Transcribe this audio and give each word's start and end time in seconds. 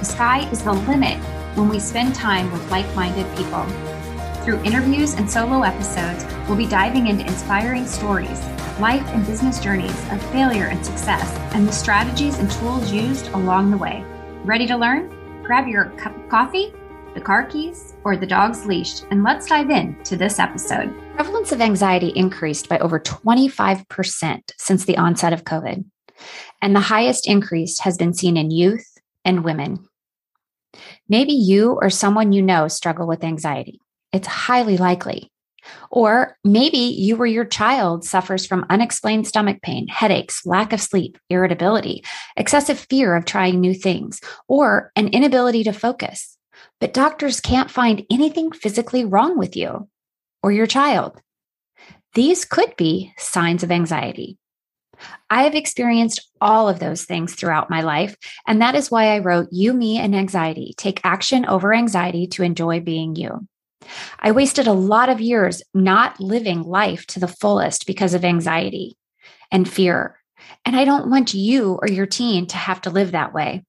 The 0.00 0.06
sky 0.06 0.50
is 0.50 0.64
the 0.64 0.72
limit 0.72 1.18
when 1.58 1.68
we 1.68 1.78
spend 1.78 2.14
time 2.14 2.50
with 2.52 2.70
like 2.70 2.86
minded 2.96 3.26
people. 3.36 3.66
Through 4.42 4.62
interviews 4.62 5.12
and 5.12 5.30
solo 5.30 5.60
episodes, 5.60 6.24
we'll 6.48 6.56
be 6.56 6.66
diving 6.66 7.08
into 7.08 7.26
inspiring 7.26 7.86
stories, 7.86 8.40
life 8.80 9.06
and 9.08 9.26
business 9.26 9.60
journeys 9.60 10.10
of 10.10 10.22
failure 10.32 10.68
and 10.68 10.82
success, 10.86 11.36
and 11.54 11.68
the 11.68 11.72
strategies 11.72 12.38
and 12.38 12.50
tools 12.50 12.90
used 12.90 13.28
along 13.32 13.70
the 13.70 13.76
way. 13.76 14.02
Ready 14.42 14.66
to 14.68 14.76
learn? 14.78 15.42
Grab 15.42 15.68
your 15.68 15.90
cup 15.98 16.16
of 16.16 16.30
coffee, 16.30 16.72
the 17.12 17.20
car 17.20 17.44
keys, 17.44 17.92
or 18.02 18.16
the 18.16 18.26
dog's 18.26 18.64
leash, 18.64 19.02
and 19.10 19.22
let's 19.22 19.48
dive 19.48 19.68
in 19.68 20.02
to 20.04 20.16
this 20.16 20.38
episode. 20.38 20.94
Prevalence 21.14 21.52
of 21.52 21.60
anxiety 21.60 22.08
increased 22.16 22.70
by 22.70 22.78
over 22.78 22.98
25% 23.00 24.40
since 24.56 24.86
the 24.86 24.96
onset 24.96 25.34
of 25.34 25.44
COVID, 25.44 25.84
and 26.62 26.74
the 26.74 26.80
highest 26.80 27.28
increase 27.28 27.80
has 27.80 27.98
been 27.98 28.14
seen 28.14 28.38
in 28.38 28.50
youth 28.50 28.96
and 29.26 29.44
women. 29.44 29.86
Maybe 31.10 31.32
you 31.32 31.72
or 31.72 31.90
someone 31.90 32.32
you 32.32 32.40
know 32.40 32.68
struggle 32.68 33.06
with 33.08 33.24
anxiety. 33.24 33.80
It's 34.12 34.28
highly 34.28 34.76
likely. 34.76 35.30
Or 35.90 36.36
maybe 36.44 36.78
you 36.78 37.16
or 37.16 37.26
your 37.26 37.44
child 37.44 38.04
suffers 38.04 38.46
from 38.46 38.64
unexplained 38.70 39.26
stomach 39.26 39.60
pain, 39.60 39.88
headaches, 39.88 40.46
lack 40.46 40.72
of 40.72 40.80
sleep, 40.80 41.18
irritability, 41.28 42.04
excessive 42.36 42.78
fear 42.78 43.16
of 43.16 43.24
trying 43.24 43.60
new 43.60 43.74
things, 43.74 44.20
or 44.48 44.92
an 44.96 45.08
inability 45.08 45.64
to 45.64 45.72
focus. 45.72 46.38
But 46.80 46.94
doctors 46.94 47.40
can't 47.40 47.70
find 47.70 48.06
anything 48.08 48.52
physically 48.52 49.04
wrong 49.04 49.36
with 49.36 49.56
you 49.56 49.88
or 50.44 50.52
your 50.52 50.66
child. 50.66 51.20
These 52.14 52.44
could 52.44 52.76
be 52.76 53.12
signs 53.18 53.62
of 53.62 53.70
anxiety. 53.70 54.38
I 55.28 55.44
have 55.44 55.54
experienced 55.54 56.30
all 56.40 56.68
of 56.68 56.78
those 56.78 57.04
things 57.04 57.34
throughout 57.34 57.70
my 57.70 57.82
life. 57.82 58.16
And 58.46 58.60
that 58.60 58.74
is 58.74 58.90
why 58.90 59.14
I 59.14 59.18
wrote 59.18 59.48
You, 59.50 59.72
Me, 59.72 59.98
and 59.98 60.14
Anxiety 60.14 60.74
Take 60.76 61.00
Action 61.04 61.46
Over 61.46 61.74
Anxiety 61.74 62.26
to 62.28 62.42
Enjoy 62.42 62.80
Being 62.80 63.16
You. 63.16 63.46
I 64.18 64.32
wasted 64.32 64.66
a 64.66 64.72
lot 64.72 65.08
of 65.08 65.20
years 65.20 65.62
not 65.74 66.20
living 66.20 66.62
life 66.62 67.06
to 67.08 67.20
the 67.20 67.28
fullest 67.28 67.86
because 67.86 68.14
of 68.14 68.24
anxiety 68.24 68.96
and 69.50 69.68
fear. 69.68 70.18
And 70.64 70.76
I 70.76 70.84
don't 70.84 71.10
want 71.10 71.34
you 71.34 71.78
or 71.80 71.88
your 71.88 72.06
teen 72.06 72.46
to 72.48 72.56
have 72.56 72.80
to 72.82 72.90
live 72.90 73.12
that 73.12 73.32
way. 73.32 73.64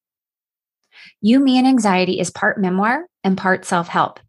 You, 1.21 1.39
Me, 1.39 1.57
and 1.57 1.67
Anxiety 1.67 2.19
is 2.19 2.29
part 2.29 2.59
memoir 2.59 3.05
and 3.23 3.37
part 3.37 3.65
self 3.65 3.87
help. 3.87 4.19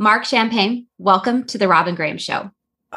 Marc 0.00 0.24
Champagne, 0.24 0.86
welcome 0.98 1.42
to 1.46 1.58
the 1.58 1.66
Robyn 1.66 1.96
Graham 1.96 2.18
Show. 2.18 2.52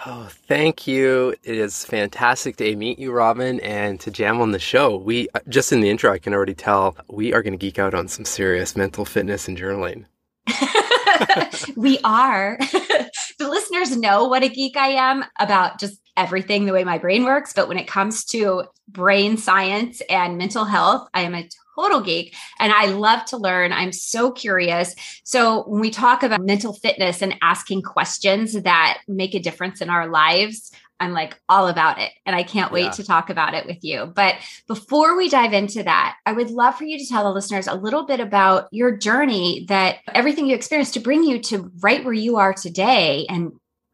Oh, 0.06 0.29
thank 0.29 0.85
you. 0.85 1.34
It 1.44 1.57
is 1.57 1.84
fantastic 1.84 2.57
to 2.57 2.75
meet 2.75 3.00
you, 3.00 3.12
Robyn, 3.12 3.59
and 3.62 4.00
to 4.01 4.12
jam 4.12 4.39
on 4.39 4.51
the 4.51 4.59
show. 4.59 4.97
We 4.97 5.28
uh, 5.34 5.39
just 5.50 5.73
in 5.73 5.81
the 5.81 5.89
intro, 5.89 6.13
I 6.13 6.19
can 6.19 6.31
already 6.31 6.53
tell 6.53 6.95
we 7.09 7.34
are 7.34 7.41
going 7.41 7.53
to 7.53 7.57
geek 7.57 7.79
out 7.79 7.95
on 7.95 8.07
some 8.07 8.23
serious 8.23 8.75
mental 8.75 9.03
fitness 9.03 9.47
and 9.47 9.57
journaling. 9.57 10.06
we 11.75 11.97
are. 12.03 12.57
the 12.62 13.50
listeners 13.50 13.97
know 13.97 14.25
what 14.28 14.44
a 14.44 14.50
geek 14.50 14.78
I 14.78 14.89
am 14.89 15.25
about 15.39 15.79
just 15.79 16.00
everything 16.16 16.66
the 16.66 16.73
way 16.73 16.83
my 16.83 17.00
brain 17.00 17.23
works. 17.23 17.51
But 17.51 17.68
when 17.68 17.79
it 17.79 17.88
comes 17.88 18.25
to 18.25 18.66
brain 18.88 19.38
science 19.38 20.03
and 20.07 20.38
mental 20.38 20.66
health, 20.66 21.09
I 21.16 21.22
am 21.22 21.33
a 21.33 21.50
total 21.76 22.02
geek 22.02 22.36
and 22.59 22.72
I 22.72 22.86
love 22.86 23.26
to 23.26 23.38
learn. 23.38 23.74
I'm 23.74 23.92
so 23.92 24.32
curious. 24.32 24.96
So, 25.24 25.64
when 25.64 25.82
we 25.82 25.90
talk 25.90 26.24
about 26.24 26.42
mental 26.42 26.74
fitness 26.74 27.22
and 27.22 27.36
asking 27.42 27.84
questions 27.84 28.54
that 28.54 29.00
make 29.08 29.34
a 29.34 29.40
difference 29.40 29.81
in 29.81 29.90
our 29.90 30.07
lives, 30.07 30.72
I'm 31.01 31.13
like 31.13 31.36
all 31.50 31.68
about 31.68 32.00
it. 32.00 32.12
And 32.25 32.36
I 32.36 32.44
can't 32.44 32.72
wait 32.72 32.84
yeah. 32.84 32.92
to 32.92 33.04
talk 33.04 33.30
about 33.31 33.56
it 33.56 33.66
with 33.66 33.84
you. 33.84 34.06
But 34.06 34.36
before 34.68 35.18
we 35.18 35.30
dive 35.30 35.51
into 35.51 35.81
that, 35.84 36.16
I 36.28 36.34
would 36.34 36.51
love 36.51 36.75
for 36.75 36.84
you 36.84 37.00
to 37.00 37.07
tell 37.07 37.24
the 37.24 37.31
listeners 37.31 37.68
a 37.68 37.74
little 37.74 38.06
bit 38.06 38.19
about 38.19 38.68
your 38.72 38.95
journey 38.95 39.66
that 39.68 39.98
everything 40.13 40.45
you 40.45 40.56
experienced 40.56 40.94
to 40.94 41.00
bring 41.00 41.24
you 41.24 41.40
to 41.40 41.72
right 41.80 42.06
where 42.06 42.13
you 42.13 42.38
are 42.38 42.54
today. 42.54 43.25
And 43.30 43.54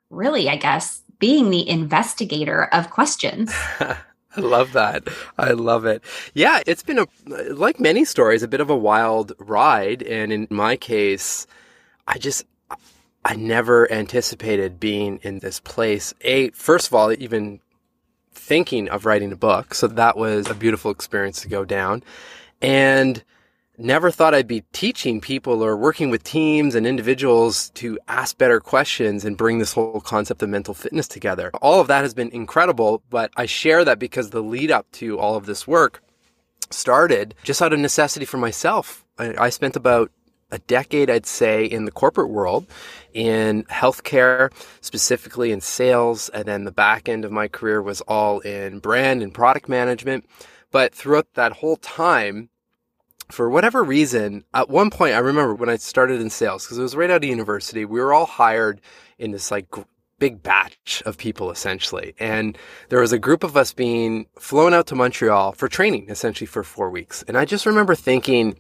really, 0.10 0.50
I 0.50 0.58
guess, 0.58 1.02
being 1.18 1.50
the 1.50 1.68
investigator 1.68 2.66
of 2.66 2.90
questions. 2.90 3.54
I 4.38 4.42
love 4.42 4.74
that. 4.74 5.08
I 5.38 5.52
love 5.52 5.86
it. 5.86 6.04
Yeah, 6.34 6.62
it's 6.66 6.84
been 6.84 7.00
a 7.00 7.08
like 7.54 7.80
many 7.80 8.06
stories, 8.06 8.44
a 8.44 8.48
bit 8.48 8.62
of 8.62 8.70
a 8.70 8.76
wild 8.76 9.34
ride, 9.40 10.04
and 10.04 10.32
in 10.32 10.48
my 10.50 10.76
case, 10.76 11.48
I 12.08 12.18
just 12.18 12.46
I 13.26 13.36
never 13.36 13.92
anticipated 13.92 14.80
being 14.80 15.20
in 15.24 15.40
this 15.40 15.60
place. 15.60 16.14
A 16.22 16.52
first 16.52 16.88
of 16.88 16.94
all, 16.94 17.12
even 17.12 17.60
thinking 18.32 18.88
of 18.90 19.06
writing 19.06 19.32
a 19.32 19.36
book, 19.36 19.74
so 19.74 19.88
that 19.88 20.16
was 20.16 20.50
a 20.50 20.54
beautiful 20.54 20.92
experience 20.92 21.42
to 21.42 21.50
go 21.50 21.66
down, 21.66 22.04
and 22.62 23.24
never 23.78 24.12
thought 24.12 24.34
I'd 24.34 24.48
be 24.48 24.64
teaching 24.74 25.22
people 25.22 25.64
or 25.64 25.78
working 25.78 26.10
with 26.10 26.24
teams 26.24 26.76
and 26.76 26.88
individuals 26.88 27.70
to 27.72 28.00
ask 28.08 28.38
better 28.38 28.60
questions 28.60 29.24
and 29.24 29.38
bring 29.38 29.60
this 29.60 29.74
whole 29.74 30.02
concept 30.02 30.42
of 30.42 30.50
mental 30.50 30.74
fitness 30.74 31.08
together. 31.08 31.52
All 31.62 31.80
of 31.80 31.88
that 31.88 32.02
has 32.02 32.14
been 32.14 32.30
incredible, 32.32 33.04
but 33.10 33.32
I 33.38 33.46
share 33.46 33.86
that 33.86 34.00
because 34.00 34.32
the 34.32 34.42
lead 34.42 34.72
up 34.72 34.92
to 34.94 35.20
all 35.20 35.36
of 35.36 35.46
this 35.46 35.68
work 35.68 36.02
started 36.70 37.36
just 37.44 37.62
out 37.62 37.74
of 37.74 37.80
necessity 37.80 38.26
for 38.26 38.38
myself. 38.38 39.06
I, 39.18 39.36
I 39.38 39.50
spent 39.50 39.76
about 39.76 40.12
a 40.52 40.60
decade, 40.60 41.10
I'd 41.10 41.26
say, 41.26 41.66
in 41.66 41.86
the 41.86 41.92
corporate 41.92 42.30
world, 42.30 42.66
in 43.14 43.64
healthcare, 43.66 44.52
specifically 44.82 45.52
in 45.52 45.62
sales. 45.62 46.30
And 46.30 46.46
then 46.46 46.64
the 46.64 46.72
back 46.72 47.10
end 47.10 47.26
of 47.26 47.32
my 47.32 47.48
career 47.48 47.82
was 47.82 48.02
all 48.02 48.40
in 48.40 48.80
brand 48.80 49.22
and 49.22 49.34
product 49.34 49.68
management. 49.68 50.26
But 50.72 50.96
throughout 50.96 51.34
that 51.34 51.54
whole 51.54 51.78
time, 51.78 52.50
for 53.30 53.50
whatever 53.50 53.84
reason, 53.84 54.44
at 54.54 54.70
one 54.70 54.90
point, 54.90 55.16
I 55.16 55.20
remember 55.20 55.54
when 55.54 55.70
I 55.70 55.78
started 55.78 56.22
in 56.22 56.30
sales, 56.30 56.66
because 56.66 56.78
it 56.78 56.82
was 56.82 56.96
right 56.96 57.10
out 57.10 57.24
of 57.24 57.30
university, 57.30 57.86
we 57.86 58.00
were 58.00 58.14
all 58.14 58.26
hired 58.26 58.82
in 59.18 59.32
this 59.32 59.52
like 59.52 59.68
big 60.20 60.42
batch 60.42 61.04
of 61.06 61.18
people 61.18 61.52
essentially. 61.52 62.16
And 62.20 62.58
there 62.90 63.02
was 63.02 63.14
a 63.14 63.20
group 63.20 63.44
of 63.44 63.56
us 63.56 63.74
being 63.74 64.26
flown 64.40 64.74
out 64.74 64.88
to 64.88 64.96
Montreal 64.96 65.52
for 65.54 65.68
training 65.68 66.10
essentially 66.10 66.48
for 66.48 66.64
four 66.64 66.90
weeks. 66.90 67.24
And 67.28 67.38
I 67.38 67.46
just 67.46 67.66
remember 67.66 67.96
thinking, 67.96 68.58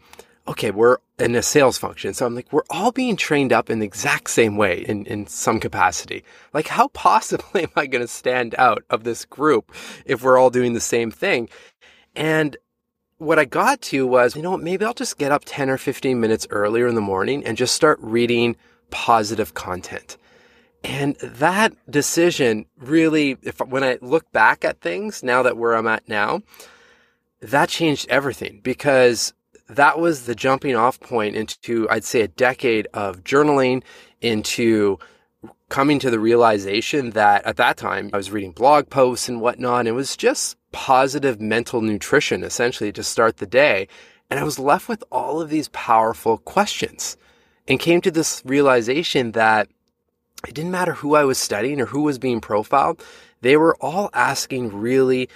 okay, 0.47 0.71
we're 0.71 0.97
in 1.19 1.35
a 1.35 1.41
sales 1.41 1.77
function. 1.77 2.13
So 2.13 2.25
I'm 2.25 2.35
like, 2.35 2.51
we're 2.53 2.61
all 2.69 2.91
being 2.91 3.15
trained 3.15 3.51
up 3.51 3.69
in 3.69 3.79
the 3.79 3.85
exact 3.85 4.29
same 4.29 4.55
way 4.55 4.85
in, 4.87 5.05
in 5.05 5.27
some 5.27 5.59
capacity. 5.59 6.23
Like, 6.53 6.67
how 6.67 6.87
possibly 6.93 7.63
am 7.63 7.71
I 7.75 7.87
going 7.87 8.03
to 8.03 8.07
stand 8.07 8.55
out 8.57 8.83
of 8.89 9.03
this 9.03 9.25
group 9.25 9.73
if 10.05 10.23
we're 10.23 10.37
all 10.37 10.49
doing 10.49 10.73
the 10.73 10.79
same 10.79 11.11
thing? 11.11 11.49
And 12.15 12.55
what 13.17 13.39
I 13.39 13.45
got 13.45 13.81
to 13.83 14.05
was, 14.05 14.35
you 14.35 14.41
know, 14.41 14.57
maybe 14.57 14.85
I'll 14.85 14.93
just 14.93 15.17
get 15.17 15.31
up 15.31 15.43
10 15.45 15.69
or 15.69 15.77
15 15.77 16.19
minutes 16.19 16.47
earlier 16.49 16.87
in 16.87 16.95
the 16.95 17.01
morning 17.01 17.45
and 17.45 17.57
just 17.57 17.75
start 17.75 17.99
reading 18.01 18.55
positive 18.91 19.53
content. 19.53 20.17
And 20.83 21.15
that 21.17 21.73
decision 21.89 22.65
really, 22.77 23.37
if 23.41 23.59
when 23.59 23.83
I 23.83 23.97
look 24.01 24.31
back 24.31 24.63
at 24.63 24.81
things 24.81 25.23
now 25.23 25.43
that 25.43 25.57
where 25.57 25.75
I'm 25.75 25.87
at 25.87 26.07
now, 26.07 26.41
that 27.41 27.69
changed 27.69 28.07
everything 28.09 28.61
because 28.63 29.33
that 29.67 29.99
was 29.99 30.25
the 30.25 30.35
jumping 30.35 30.75
off 30.75 30.99
point 30.99 31.35
into, 31.35 31.89
I'd 31.89 32.03
say, 32.03 32.21
a 32.21 32.27
decade 32.27 32.87
of 32.93 33.23
journaling 33.23 33.83
into 34.21 34.97
coming 35.69 35.99
to 35.99 36.09
the 36.09 36.19
realization 36.19 37.11
that 37.11 37.45
at 37.45 37.57
that 37.57 37.77
time 37.77 38.09
I 38.13 38.17
was 38.17 38.31
reading 38.31 38.51
blog 38.51 38.89
posts 38.89 39.27
and 39.27 39.41
whatnot. 39.41 39.81
And 39.81 39.89
it 39.89 39.93
was 39.93 40.15
just 40.15 40.55
positive 40.77 41.41
mental 41.41 41.81
nutrition 41.81 42.43
essentially 42.43 42.91
to 42.91 43.01
start 43.01 43.37
the 43.37 43.47
day. 43.47 43.87
And 44.29 44.39
I 44.39 44.43
was 44.43 44.59
left 44.59 44.87
with 44.87 45.03
all 45.11 45.41
of 45.41 45.49
these 45.49 45.69
powerful 45.69 46.37
questions 46.37 47.17
and 47.67 47.79
came 47.79 47.99
to 48.01 48.11
this 48.11 48.43
realization 48.45 49.31
that 49.31 49.69
it 50.47 50.53
didn't 50.53 50.69
matter 50.69 50.93
who 50.93 51.15
I 51.15 51.23
was 51.23 51.39
studying 51.39 51.81
or 51.81 51.87
who 51.87 52.03
was 52.03 52.19
being 52.19 52.39
profiled. 52.39 53.03
They 53.41 53.57
were 53.57 53.75
all 53.81 54.11
asking 54.13 54.79
really 54.79 55.29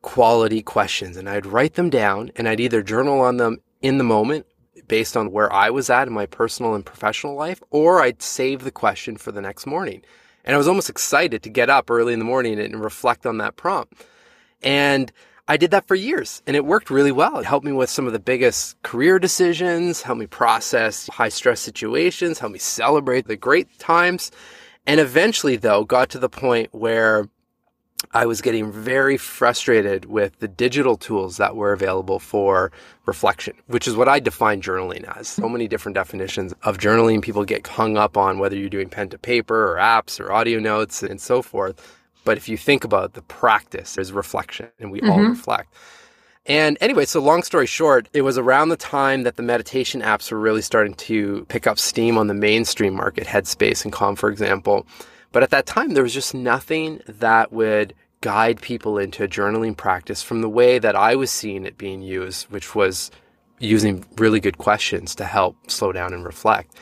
quality 0.00 0.62
questions 0.62 1.18
and 1.18 1.28
I'd 1.28 1.44
write 1.44 1.74
them 1.74 1.90
down 1.90 2.32
and 2.34 2.48
I'd 2.48 2.60
either 2.60 2.82
journal 2.82 3.20
on 3.20 3.36
them 3.36 3.58
in 3.82 3.98
the 3.98 4.04
moment 4.04 4.46
based 4.88 5.14
on 5.14 5.30
where 5.30 5.52
I 5.52 5.68
was 5.68 5.90
at 5.90 6.08
in 6.08 6.14
my 6.14 6.24
personal 6.24 6.74
and 6.74 6.86
professional 6.86 7.34
life, 7.34 7.62
or 7.70 8.00
I'd 8.00 8.22
save 8.22 8.64
the 8.64 8.70
question 8.70 9.18
for 9.18 9.30
the 9.30 9.42
next 9.42 9.66
morning. 9.66 10.00
And 10.42 10.54
I 10.54 10.58
was 10.58 10.68
almost 10.68 10.88
excited 10.88 11.42
to 11.42 11.50
get 11.50 11.68
up 11.68 11.90
early 11.90 12.14
in 12.14 12.18
the 12.18 12.24
morning 12.24 12.58
and 12.58 12.82
reflect 12.82 13.26
on 13.26 13.36
that 13.38 13.56
prompt. 13.56 13.92
And 14.66 15.12
I 15.46 15.56
did 15.56 15.70
that 15.70 15.86
for 15.86 15.94
years 15.94 16.42
and 16.44 16.56
it 16.56 16.64
worked 16.64 16.90
really 16.90 17.12
well. 17.12 17.38
It 17.38 17.46
helped 17.46 17.64
me 17.64 17.70
with 17.70 17.88
some 17.88 18.08
of 18.08 18.12
the 18.12 18.18
biggest 18.18 18.82
career 18.82 19.20
decisions, 19.20 20.02
helped 20.02 20.18
me 20.18 20.26
process 20.26 21.06
high 21.06 21.28
stress 21.28 21.60
situations, 21.60 22.40
helped 22.40 22.54
me 22.54 22.58
celebrate 22.58 23.28
the 23.28 23.36
great 23.36 23.78
times. 23.78 24.32
And 24.84 24.98
eventually 24.98 25.56
though, 25.56 25.84
got 25.84 26.10
to 26.10 26.18
the 26.18 26.28
point 26.28 26.74
where 26.74 27.28
I 28.12 28.26
was 28.26 28.40
getting 28.40 28.72
very 28.72 29.16
frustrated 29.16 30.06
with 30.06 30.38
the 30.40 30.48
digital 30.48 30.96
tools 30.96 31.36
that 31.36 31.54
were 31.54 31.72
available 31.72 32.18
for 32.18 32.72
reflection, 33.06 33.54
which 33.68 33.86
is 33.86 33.94
what 33.94 34.08
I 34.08 34.18
define 34.18 34.60
journaling 34.60 35.04
as. 35.16 35.28
So 35.28 35.48
many 35.48 35.68
different 35.68 35.94
definitions 35.94 36.54
of 36.64 36.78
journaling. 36.78 37.22
People 37.22 37.44
get 37.44 37.66
hung 37.66 37.96
up 37.96 38.16
on 38.16 38.40
whether 38.40 38.56
you're 38.56 38.68
doing 38.68 38.88
pen 38.88 39.10
to 39.10 39.18
paper 39.18 39.72
or 39.72 39.76
apps 39.76 40.18
or 40.18 40.32
audio 40.32 40.58
notes 40.58 41.04
and 41.04 41.20
so 41.20 41.40
forth. 41.40 41.95
But 42.26 42.36
if 42.36 42.48
you 42.48 42.58
think 42.58 42.82
about 42.82 43.14
the 43.14 43.22
practice, 43.22 43.94
there's 43.94 44.12
reflection 44.12 44.68
and 44.80 44.90
we 44.90 45.00
mm-hmm. 45.00 45.10
all 45.10 45.20
reflect. 45.20 45.72
And 46.44 46.76
anyway, 46.80 47.04
so 47.04 47.20
long 47.20 47.44
story 47.44 47.66
short, 47.66 48.08
it 48.12 48.22
was 48.22 48.36
around 48.36 48.68
the 48.68 48.76
time 48.76 49.22
that 49.22 49.36
the 49.36 49.42
meditation 49.42 50.02
apps 50.02 50.30
were 50.30 50.38
really 50.38 50.60
starting 50.60 50.94
to 50.94 51.46
pick 51.48 51.68
up 51.68 51.78
steam 51.78 52.18
on 52.18 52.26
the 52.26 52.34
mainstream 52.34 52.94
market, 52.94 53.28
Headspace 53.28 53.84
and 53.84 53.92
Calm, 53.92 54.16
for 54.16 54.28
example. 54.28 54.86
But 55.30 55.44
at 55.44 55.50
that 55.50 55.66
time, 55.66 55.94
there 55.94 56.02
was 56.02 56.14
just 56.14 56.34
nothing 56.34 57.00
that 57.06 57.52
would 57.52 57.94
guide 58.22 58.60
people 58.60 58.98
into 58.98 59.22
a 59.22 59.28
journaling 59.28 59.76
practice 59.76 60.22
from 60.22 60.40
the 60.40 60.48
way 60.48 60.80
that 60.80 60.96
I 60.96 61.14
was 61.14 61.30
seeing 61.30 61.64
it 61.64 61.78
being 61.78 62.02
used, 62.02 62.50
which 62.50 62.74
was 62.74 63.12
using 63.60 64.04
really 64.18 64.40
good 64.40 64.58
questions 64.58 65.14
to 65.14 65.24
help 65.24 65.70
slow 65.70 65.92
down 65.92 66.12
and 66.12 66.24
reflect. 66.24 66.74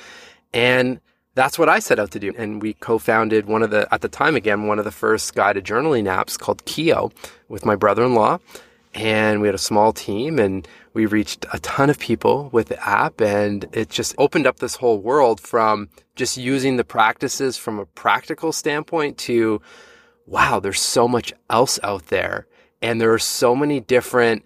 And 0.55 1.01
that's 1.35 1.59
what 1.59 1.69
I 1.69 1.81
set 1.81 1.99
out 1.99 2.11
to 2.13 2.21
do. 2.21 2.33
And 2.37 2.63
we 2.63 2.75
co-founded 2.75 3.47
one 3.47 3.63
of 3.63 3.71
the, 3.71 3.93
at 3.93 4.01
the 4.01 4.09
time 4.09 4.37
again, 4.37 4.67
one 4.67 4.79
of 4.79 4.85
the 4.85 4.91
first 4.91 5.35
guided 5.35 5.65
journaling 5.65 6.05
apps 6.05 6.39
called 6.39 6.65
Kio 6.65 7.11
with 7.49 7.67
my 7.67 7.77
brother-in-law. 7.77 8.39
And 8.95 9.41
we 9.41 9.49
had 9.49 9.57
a 9.57 9.59
small 9.59 9.93
team 9.93 10.39
and 10.39 10.67
we 10.93 11.07
reached 11.07 11.45
a 11.53 11.59
ton 11.59 11.91
of 11.91 11.99
people 11.99 12.49
with 12.53 12.69
the 12.69 12.89
app 12.89 13.21
and 13.21 13.67
it 13.73 13.91
just 13.91 14.15
opened 14.19 14.47
up 14.47 14.61
this 14.61 14.77
whole 14.77 15.01
world 15.01 15.41
from 15.41 15.89
just 16.15 16.37
using 16.37 16.77
the 16.77 16.85
practices 16.85 17.57
from 17.57 17.81
a 17.81 17.87
practical 17.87 18.53
standpoint 18.53 19.19
to, 19.19 19.61
wow, 20.27 20.61
there's 20.61 20.81
so 20.81 21.09
much 21.09 21.33
else 21.51 21.81
out 21.83 22.07
there. 22.07 22.47
And 22.81 23.01
there 23.01 23.13
are 23.13 23.19
so 23.19 23.57
many 23.57 23.81
different 23.81 24.45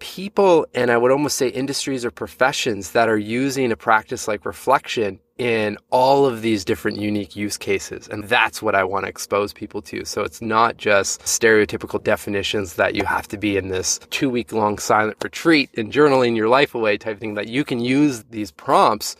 people 0.00 0.66
and 0.74 0.90
I 0.90 0.96
would 0.96 1.12
almost 1.12 1.36
say 1.36 1.48
industries 1.48 2.04
or 2.04 2.10
professions 2.10 2.92
that 2.92 3.08
are 3.08 3.18
using 3.18 3.70
a 3.70 3.76
practice 3.76 4.26
like 4.26 4.44
reflection 4.44 5.20
in 5.38 5.78
all 5.90 6.26
of 6.26 6.42
these 6.42 6.64
different 6.64 6.98
unique 6.98 7.36
use 7.36 7.56
cases. 7.56 8.08
And 8.08 8.24
that's 8.24 8.60
what 8.60 8.74
I 8.74 8.84
want 8.84 9.04
to 9.04 9.08
expose 9.08 9.52
people 9.52 9.80
to. 9.82 10.04
So 10.04 10.22
it's 10.22 10.42
not 10.42 10.76
just 10.76 11.22
stereotypical 11.22 12.02
definitions 12.02 12.74
that 12.74 12.94
you 12.94 13.04
have 13.04 13.28
to 13.28 13.38
be 13.38 13.56
in 13.56 13.68
this 13.68 14.00
two 14.10 14.28
week 14.28 14.52
long 14.52 14.78
silent 14.78 15.16
retreat 15.22 15.70
and 15.76 15.92
journaling 15.92 16.36
your 16.36 16.48
life 16.48 16.74
away 16.74 16.98
type 16.98 17.20
thing 17.20 17.34
that 17.34 17.48
you 17.48 17.64
can 17.64 17.80
use 17.80 18.24
these 18.24 18.50
prompts 18.50 19.16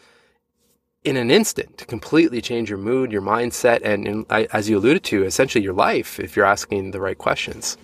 in 1.05 1.17
an 1.17 1.31
instant 1.31 1.79
to 1.79 1.87
completely 1.87 2.43
change 2.43 2.69
your 2.69 2.79
mood, 2.79 3.11
your 3.11 3.23
mindset, 3.23 3.81
and, 3.83 4.07
and 4.07 4.27
as 4.31 4.69
you 4.69 4.77
alluded 4.77 5.03
to, 5.05 5.25
essentially 5.25 5.65
your 5.65 5.73
life 5.73 6.21
if 6.21 6.37
you're 6.37 6.45
asking 6.45 6.91
the 6.91 7.01
right 7.01 7.17
questions. 7.17 7.79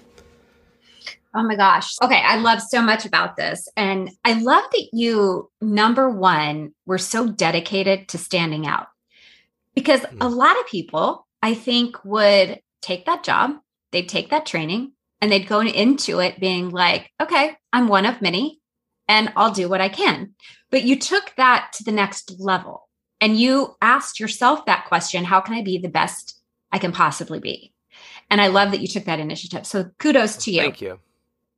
Oh 1.37 1.43
my 1.43 1.55
gosh. 1.55 1.97
Okay. 2.02 2.23
I 2.25 2.38
love 2.38 2.62
so 2.62 2.81
much 2.81 3.05
about 3.05 3.37
this. 3.37 3.69
And 3.76 4.11
I 4.25 4.40
love 4.40 4.64
that 4.73 4.88
you, 4.95 5.50
number 5.61 6.09
one, 6.09 6.73
were 6.87 6.97
so 6.97 7.28
dedicated 7.28 8.09
to 8.09 8.19
standing 8.19 8.66
out 8.66 8.87
because 9.75 10.00
mm. 10.00 10.16
a 10.23 10.28
lot 10.28 10.59
of 10.59 10.66
people, 10.66 11.26
I 11.43 11.52
think, 11.52 12.02
would 12.05 12.61
take 12.81 13.05
that 13.05 13.23
job, 13.23 13.57
they'd 13.93 14.09
take 14.09 14.31
that 14.31 14.47
training, 14.47 14.93
and 15.21 15.31
they'd 15.31 15.47
go 15.47 15.61
into 15.61 16.21
it 16.21 16.40
being 16.40 16.71
like, 16.71 17.11
okay, 17.21 17.57
I'm 17.71 17.88
one 17.88 18.07
of 18.07 18.23
many 18.23 18.61
and 19.07 19.31
I'll 19.37 19.52
do 19.52 19.69
what 19.69 19.83
I 19.83 19.90
can. 19.90 20.35
But 20.71 20.85
you 20.85 20.99
took 20.99 21.35
that 21.37 21.71
to 21.75 21.85
the 21.85 21.93
next 21.93 22.37
level 22.38 22.88
and 23.21 23.38
you 23.38 23.76
asked 23.83 24.21
yourself 24.21 24.64
that 24.66 24.87
question 24.87 25.25
how 25.25 25.40
can 25.40 25.55
I 25.55 25.62
be 25.62 25.78
the 25.78 25.88
best 25.88 26.40
I 26.73 26.78
can 26.78 26.93
possibly 26.93 27.40
be? 27.40 27.75
And 28.31 28.40
I 28.40 28.49
love 28.49 28.71
that 28.73 28.81
you 28.81 28.88
took 28.88 29.05
that 29.05 29.21
initiative. 29.21 29.66
So 29.66 29.90
kudos 29.99 30.37
to 30.45 30.50
you. 30.50 30.62
Thank 30.62 30.81
you. 30.81 30.99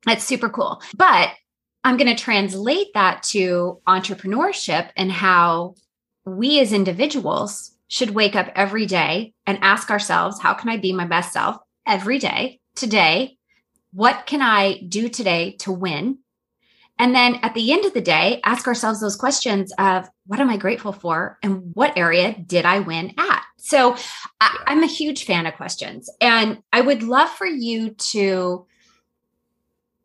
That's 0.05 0.23
super 0.23 0.49
cool. 0.49 0.81
But 0.95 1.29
I'm 1.83 1.97
going 1.97 2.13
to 2.13 2.21
translate 2.21 2.93
that 2.93 3.23
to 3.23 3.81
entrepreneurship 3.87 4.89
and 4.95 5.11
how 5.11 5.75
we 6.25 6.59
as 6.59 6.73
individuals 6.73 7.71
should 7.87 8.11
wake 8.11 8.35
up 8.35 8.51
every 8.55 8.85
day 8.85 9.33
and 9.47 9.57
ask 9.61 9.89
ourselves, 9.89 10.39
how 10.39 10.53
can 10.53 10.69
I 10.69 10.77
be 10.77 10.93
my 10.93 11.05
best 11.05 11.33
self 11.33 11.57
every 11.87 12.19
day? 12.19 12.59
Today, 12.75 13.37
what 13.91 14.25
can 14.25 14.41
I 14.41 14.81
do 14.87 15.09
today 15.09 15.55
to 15.59 15.71
win? 15.71 16.19
And 16.99 17.15
then 17.15 17.35
at 17.41 17.53
the 17.53 17.71
end 17.71 17.85
of 17.85 17.93
the 17.93 18.01
day, 18.01 18.41
ask 18.43 18.67
ourselves 18.67 18.99
those 18.99 19.15
questions 19.15 19.71
of 19.79 20.07
what 20.27 20.41
am 20.41 20.49
I 20.49 20.57
grateful 20.57 20.91
for 20.91 21.39
and 21.41 21.73
what 21.73 21.97
area 21.97 22.35
did 22.45 22.65
I 22.65 22.79
win 22.79 23.13
at? 23.17 23.43
So 23.57 23.95
I, 24.41 24.57
am 24.67 24.83
a 24.83 24.87
huge 24.87 25.23
fan 25.23 25.45
of 25.45 25.55
questions. 25.55 26.09
And 26.19 26.61
I 26.73 26.81
would 26.81 27.01
love 27.01 27.29
for 27.29 27.47
you 27.47 27.91
to 28.11 28.67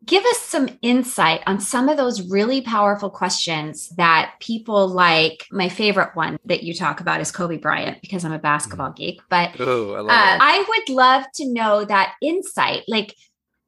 give 0.05 0.23
us 0.25 0.39
some 0.39 0.69
insight 0.81 1.41
on 1.47 1.59
some 1.59 1.89
of 1.89 1.97
those 1.97 2.29
really 2.29 2.61
powerful 2.61 3.09
questions 3.09 3.89
that 3.97 4.33
people 4.39 4.87
like 4.87 5.45
my 5.51 5.69
favorite 5.69 6.15
one 6.15 6.37
that 6.45 6.63
you 6.63 6.73
talk 6.73 6.99
about 6.99 7.21
is 7.21 7.31
kobe 7.31 7.57
bryant 7.57 7.99
because 8.01 8.23
i'm 8.23 8.31
a 8.31 8.39
basketball 8.39 8.91
mm. 8.91 8.95
geek 8.95 9.21
but 9.29 9.59
Ooh, 9.59 9.95
I, 9.95 9.99
uh, 9.99 10.37
I 10.41 10.65
would 10.67 10.95
love 10.95 11.25
to 11.35 11.51
know 11.51 11.85
that 11.85 12.13
insight 12.21 12.83
like 12.87 13.15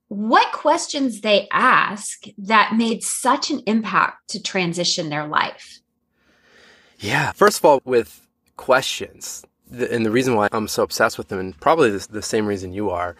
what 0.09 0.51
questions 0.53 1.21
they 1.21 1.47
ask 1.51 2.23
that 2.37 2.75
made 2.75 3.03
such 3.03 3.51
an 3.51 3.61
impact 3.65 4.29
to 4.29 4.41
transition 4.41 5.09
their 5.09 5.27
life 5.27 5.79
yeah 6.99 7.31
first 7.31 7.59
of 7.59 7.65
all 7.65 7.81
with 7.83 8.27
questions 8.57 9.45
and 9.71 10.05
the 10.05 10.11
reason 10.11 10.35
why 10.35 10.47
i'm 10.51 10.67
so 10.67 10.83
obsessed 10.83 11.17
with 11.17 11.27
them 11.27 11.39
and 11.39 11.59
probably 11.59 11.89
the, 11.89 12.07
the 12.09 12.21
same 12.21 12.45
reason 12.45 12.73
you 12.73 12.89
are 12.89 13.15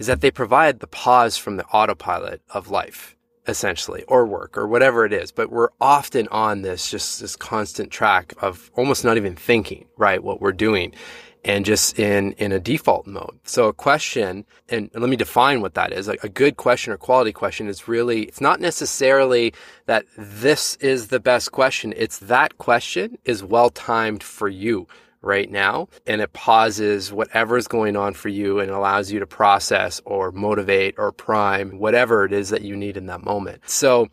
is 0.00 0.06
that 0.06 0.20
they 0.20 0.30
provide 0.32 0.80
the 0.80 0.86
pause 0.88 1.36
from 1.36 1.58
the 1.58 1.66
autopilot 1.66 2.40
of 2.58 2.70
life. 2.70 3.16
essentially, 3.46 4.02
or 4.04 4.26
work 4.26 4.56
or 4.56 4.66
whatever 4.66 5.04
it 5.04 5.12
is. 5.12 5.32
But 5.32 5.50
we're 5.50 5.70
often 5.80 6.28
on 6.28 6.62
this 6.62 6.90
just 6.90 7.20
this 7.20 7.36
constant 7.36 7.90
track 7.90 8.32
of 8.40 8.70
almost 8.74 9.04
not 9.04 9.16
even 9.16 9.34
thinking, 9.36 9.86
right, 9.96 10.22
what 10.22 10.40
we're 10.40 10.52
doing 10.52 10.94
and 11.42 11.64
just 11.64 11.98
in, 11.98 12.32
in 12.32 12.52
a 12.52 12.60
default 12.60 13.06
mode. 13.06 13.38
So 13.44 13.68
a 13.68 13.72
question, 13.72 14.44
and 14.68 14.90
let 14.92 15.08
me 15.08 15.16
define 15.16 15.62
what 15.62 15.72
that 15.72 15.90
is. 15.90 16.06
Like 16.06 16.22
a 16.22 16.28
good 16.28 16.58
question 16.58 16.92
or 16.92 16.98
quality 16.98 17.32
question 17.32 17.66
is 17.66 17.88
really, 17.88 18.24
it's 18.24 18.42
not 18.42 18.60
necessarily 18.60 19.54
that 19.86 20.04
this 20.18 20.76
is 20.76 21.08
the 21.08 21.18
best 21.18 21.50
question. 21.50 21.94
It's 21.96 22.18
that 22.18 22.58
question 22.58 23.16
is 23.24 23.42
well 23.42 23.70
timed 23.70 24.22
for 24.22 24.48
you 24.48 24.86
right 25.22 25.50
now 25.50 25.88
and 26.06 26.20
it 26.20 26.32
pauses 26.32 27.12
whatever 27.12 27.56
is 27.56 27.68
going 27.68 27.96
on 27.96 28.14
for 28.14 28.28
you 28.28 28.58
and 28.58 28.70
allows 28.70 29.12
you 29.12 29.20
to 29.20 29.26
process 29.26 30.00
or 30.04 30.32
motivate 30.32 30.94
or 30.98 31.12
prime 31.12 31.78
whatever 31.78 32.24
it 32.24 32.32
is 32.32 32.48
that 32.48 32.62
you 32.62 32.74
need 32.74 32.96
in 32.96 33.06
that 33.06 33.22
moment. 33.22 33.60
So 33.68 34.08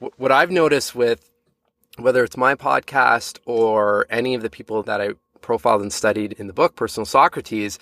w- 0.00 0.12
what 0.18 0.32
I've 0.32 0.50
noticed 0.50 0.94
with 0.94 1.30
whether 1.96 2.22
it's 2.24 2.36
my 2.36 2.54
podcast 2.54 3.38
or 3.46 4.06
any 4.10 4.34
of 4.34 4.42
the 4.42 4.50
people 4.50 4.82
that 4.84 5.00
I 5.00 5.10
profiled 5.40 5.82
and 5.82 5.92
studied 5.92 6.34
in 6.34 6.46
the 6.46 6.52
book, 6.52 6.76
Personal 6.76 7.06
Socrates, 7.06 7.78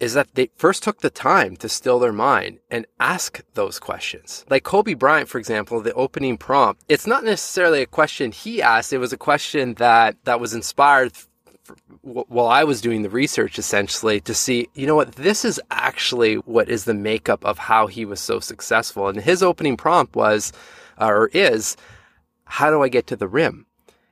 is 0.00 0.14
that 0.14 0.34
they 0.34 0.50
first 0.56 0.82
took 0.82 1.00
the 1.00 1.10
time 1.10 1.56
to 1.56 1.68
still 1.68 1.98
their 1.98 2.12
mind 2.12 2.58
and 2.70 2.86
ask 3.00 3.42
those 3.54 3.80
questions. 3.80 4.44
Like 4.48 4.62
Kobe 4.62 4.94
Bryant, 4.94 5.28
for 5.28 5.38
example, 5.38 5.80
the 5.80 5.92
opening 5.94 6.38
prompt, 6.38 6.84
it's 6.88 7.06
not 7.06 7.24
necessarily 7.24 7.82
a 7.82 7.86
question 7.86 8.30
he 8.30 8.62
asked. 8.62 8.92
It 8.92 8.98
was 8.98 9.12
a 9.12 9.18
question 9.18 9.74
that, 9.74 10.16
that 10.24 10.40
was 10.40 10.54
inspired 10.54 11.12
while 12.02 12.46
I 12.48 12.64
was 12.64 12.80
doing 12.80 13.02
the 13.02 13.10
research 13.10 13.58
essentially 13.58 14.20
to 14.22 14.34
see, 14.34 14.68
you 14.74 14.86
know 14.86 14.96
what, 14.96 15.12
this 15.12 15.44
is 15.44 15.60
actually 15.70 16.36
what 16.36 16.68
is 16.68 16.84
the 16.84 16.94
makeup 16.94 17.44
of 17.44 17.58
how 17.58 17.86
he 17.86 18.04
was 18.04 18.20
so 18.20 18.40
successful. 18.40 19.08
And 19.08 19.20
his 19.20 19.42
opening 19.42 19.76
prompt 19.76 20.16
was, 20.16 20.52
uh, 21.00 21.06
or 21.06 21.28
is, 21.28 21.76
how 22.44 22.70
do 22.70 22.82
I 22.82 22.88
get 22.88 23.06
to 23.08 23.16
the 23.16 23.28
rim? 23.28 23.66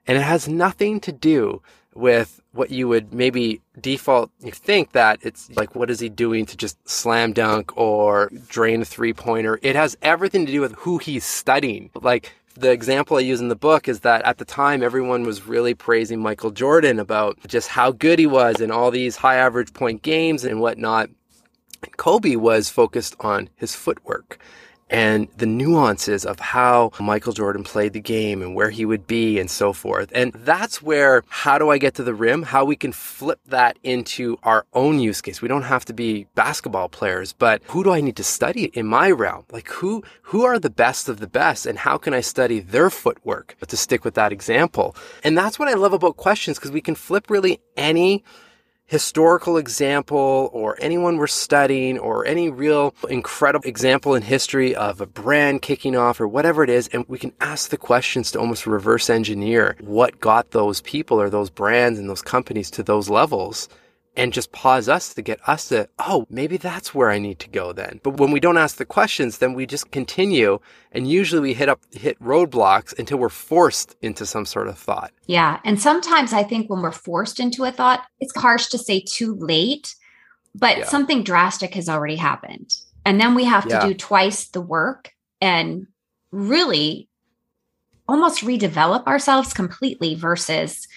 And 0.07 0.17
it 0.17 0.23
has 0.23 0.49
nothing 0.49 1.01
to 1.01 1.13
do 1.13 1.63
with 1.95 2.41
what 2.53 2.71
you 2.71 2.89
would 2.89 3.13
maybe 3.13 3.61
default 3.81 4.31
you 4.41 4.53
think 4.53 4.93
that 4.93 5.19
it's 5.23 5.51
like 5.57 5.75
what 5.75 5.91
is 5.91 6.01
he 6.01 6.09
doing 6.09 6.45
to 6.47 6.57
just 6.57 6.77
slam 6.89 7.33
dunk 7.33 7.77
or 7.77 8.31
drain 8.49 8.83
a 8.83 8.85
three 8.85 9.13
pointer 9.13 9.59
it 9.63 9.75
has 9.75 9.97
everything 10.03 10.45
to 10.47 10.53
do 10.53 10.61
with 10.61 10.75
who 10.75 10.99
he's 10.99 11.25
studying 11.25 11.91
like 11.95 12.33
the 12.57 12.71
example 12.71 13.17
I 13.17 13.21
use 13.21 13.41
in 13.41 13.49
the 13.49 13.57
book 13.57 13.89
is 13.89 14.01
that 14.01 14.23
at 14.25 14.39
the 14.39 14.45
time 14.45 14.83
everyone 14.83 15.25
was 15.25 15.47
really 15.47 15.75
praising 15.75 16.21
Michael 16.21 16.51
Jordan 16.51 16.99
about 16.99 17.39
just 17.47 17.69
how 17.69 17.93
good 17.93 18.19
he 18.19 18.27
was 18.27 18.61
in 18.61 18.71
all 18.71 18.91
these 18.91 19.17
high 19.17 19.37
average 19.37 19.73
point 19.73 20.03
games 20.03 20.45
and 20.45 20.61
whatnot. 20.61 21.11
Kobe 21.97 22.37
was 22.37 22.69
focused 22.69 23.15
on 23.21 23.51
his 23.57 23.75
footwork 23.75 24.39
and 24.89 25.29
the 25.37 25.47
nuances 25.47 26.25
of 26.25 26.39
how 26.39 26.93
Michael 27.01 27.33
Jordan 27.33 27.65
played 27.65 27.93
the 27.93 28.01
game 28.01 28.43
and 28.43 28.55
where 28.55 28.71
he 28.71 28.85
would 28.85 29.07
be 29.07 29.39
and 29.39 29.51
so 29.51 29.73
forth. 29.73 30.11
And 30.15 30.33
that's 30.33 30.81
where 30.81 31.23
how 31.29 31.59
do 31.59 31.71
I 31.71 31.79
get 31.79 31.95
to 31.97 32.05
the 32.05 32.15
rim? 32.15 32.43
How 32.43 32.65
we 32.65 32.77
can 32.77 32.93
flip 32.93 33.41
that 33.47 33.79
into 33.83 34.37
our 34.43 34.65
own 34.75 35.01
use 35.01 35.21
case. 35.21 35.43
We 35.43 35.49
don't 35.49 35.63
have 35.63 35.85
to 35.87 35.93
be 35.93 36.27
basketball 36.35 36.89
players, 36.89 37.33
but 37.33 37.63
who 37.67 37.83
do 37.83 37.91
I 37.91 38.01
need 38.01 38.17
to 38.17 38.25
study 38.25 38.65
in 38.65 38.87
my 38.87 39.11
realm? 39.11 39.45
Like 39.51 39.69
who 39.69 40.05
who 40.23 40.45
are 40.45 40.59
the 40.59 40.71
best 40.71 41.09
of 41.09 41.19
the 41.19 41.27
best 41.27 41.67
and 41.67 41.79
how 41.79 41.99
can 41.99 42.15
I 42.15 42.21
study 42.21 42.61
their 42.61 42.91
footwork? 42.91 43.57
But 43.59 43.69
to 43.71 43.77
stick 43.77 44.05
with 44.05 44.15
that 44.15 44.33
example. 44.33 44.97
And 45.25 45.37
that's 45.37 45.59
what 45.59 45.69
I 45.69 45.75
love 45.75 45.93
about 45.93 46.17
questions 46.17 46.59
because 46.59 46.71
we 46.71 46.81
can 46.81 46.95
flip 46.95 47.31
really 47.31 47.61
any 47.77 48.23
historical 48.87 49.57
example 49.57 50.49
or 50.53 50.77
anyone 50.81 51.17
we're 51.17 51.27
studying 51.27 51.99
or 51.99 52.25
any 52.25 52.49
real 52.49 52.95
incredible 53.09 53.69
example 53.69 54.15
in 54.15 54.23
history 54.23 54.75
of 54.77 55.01
a 55.01 55.07
brand 55.07 55.61
kicking 55.61 55.97
off 55.97 56.21
or 56.21 56.29
whatever 56.29 56.63
it 56.63 56.71
is. 56.71 56.89
And 56.93 57.05
we 57.09 57.19
can 57.19 57.33
ask 57.41 57.71
the 57.71 57.77
questions 57.77 58.31
to 58.31 58.39
almost 58.39 58.67
reverse 58.67 59.11
engineer 59.11 59.77
what 59.81 60.21
got 60.21 60.53
those 60.53 60.81
people 60.83 61.21
or 61.21 61.29
those 61.29 61.51
brands 61.51 61.99
and 61.99 62.09
those 62.09 62.23
companies 62.23 62.71
to 62.73 62.83
those 62.83 63.11
levels 63.11 63.69
and 64.17 64.33
just 64.33 64.53
pause 64.53 64.89
us 64.89 65.13
to 65.15 65.23
get 65.23 65.39
us 65.47 65.69
to, 65.69 65.89
oh, 65.99 66.27
maybe 66.31 66.57
that's 66.57 66.95
where 66.95 67.11
I 67.11 67.19
need 67.19 67.39
to 67.41 67.51
go 67.51 67.73
then. 67.73 68.01
But 68.03 68.19
when 68.19 68.31
we 68.31 68.41
don't 68.41 68.57
ask 68.57 68.77
the 68.77 68.87
questions, 68.87 69.39
then 69.39 69.53
we 69.53 69.67
just 69.67 69.91
continue 69.91 70.59
and 70.93 71.09
usually 71.09 71.41
we 71.41 71.55
hit 71.55 71.69
up, 71.69 71.81
hit 71.93 72.19
roadblocks 72.21 72.99
until 72.99 73.19
we're 73.19 73.29
forced 73.29 73.95
into 74.01 74.25
some 74.25 74.47
sort 74.47 74.69
of 74.69 74.79
thought. 74.79 75.13
Yeah. 75.27 75.61
And 75.65 75.81
sometimes 75.81 76.33
I 76.33 76.43
think 76.43 76.71
when 76.71 76.81
we're 76.81 76.93
forced 76.93 77.39
into 77.39 77.65
a 77.65 77.73
thought, 77.73 78.05
it's 78.19 78.35
harsh 78.37 78.69
to 78.69 78.79
say 78.79 79.01
too 79.01 79.35
late, 79.35 79.95
but 80.55 80.79
yeah. 80.79 80.85
something 80.87 81.23
drastic 81.23 81.75
has 81.75 81.89
already 81.89 82.17
happened. 82.17 82.75
And 83.05 83.21
then 83.21 83.35
we 83.35 83.45
have 83.45 83.67
yeah. 83.67 83.81
to 83.81 83.89
do 83.89 83.95
twice 83.95 84.49
the 84.49 84.61
work 84.61 85.13
and 85.41 85.87
really 86.33 87.09
almost 88.09 88.43
redevelop 88.43 89.07
ourselves 89.07 89.53
completely 89.53 90.15
versus 90.15 90.89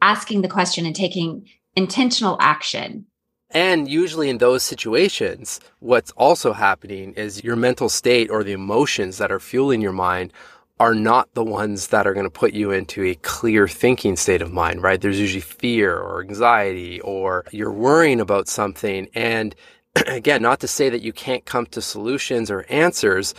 asking 0.00 0.42
the 0.42 0.48
question 0.48 0.86
and 0.86 0.94
taking 0.94 1.48
intentional 1.78 2.36
action. 2.40 3.06
And 3.50 3.88
usually 3.88 4.28
in 4.28 4.38
those 4.38 4.62
situations, 4.62 5.60
what's 5.78 6.10
also 6.10 6.52
happening 6.52 7.14
is 7.14 7.42
your 7.42 7.56
mental 7.56 7.88
state 7.88 8.30
or 8.30 8.44
the 8.44 8.52
emotions 8.52 9.16
that 9.18 9.32
are 9.32 9.40
fueling 9.40 9.80
your 9.80 9.92
mind 9.92 10.32
are 10.80 10.94
not 10.94 11.32
the 11.34 11.42
ones 11.44 11.88
that 11.88 12.06
are 12.06 12.12
going 12.12 12.26
to 12.26 12.30
put 12.30 12.52
you 12.52 12.70
into 12.70 13.02
a 13.04 13.14
clear 13.16 13.66
thinking 13.66 14.16
state 14.16 14.42
of 14.42 14.52
mind, 14.52 14.82
right? 14.82 15.00
There's 15.00 15.18
usually 15.18 15.40
fear 15.40 15.96
or 15.96 16.20
anxiety 16.20 17.00
or 17.00 17.44
you're 17.50 17.72
worrying 17.72 18.20
about 18.20 18.48
something. 18.48 19.08
And 19.14 19.54
again, 20.06 20.42
not 20.42 20.60
to 20.60 20.68
say 20.68 20.90
that 20.90 21.02
you 21.02 21.12
can't 21.12 21.44
come 21.46 21.66
to 21.66 21.80
solutions 21.80 22.50
or 22.50 22.66
answers, 22.68 23.34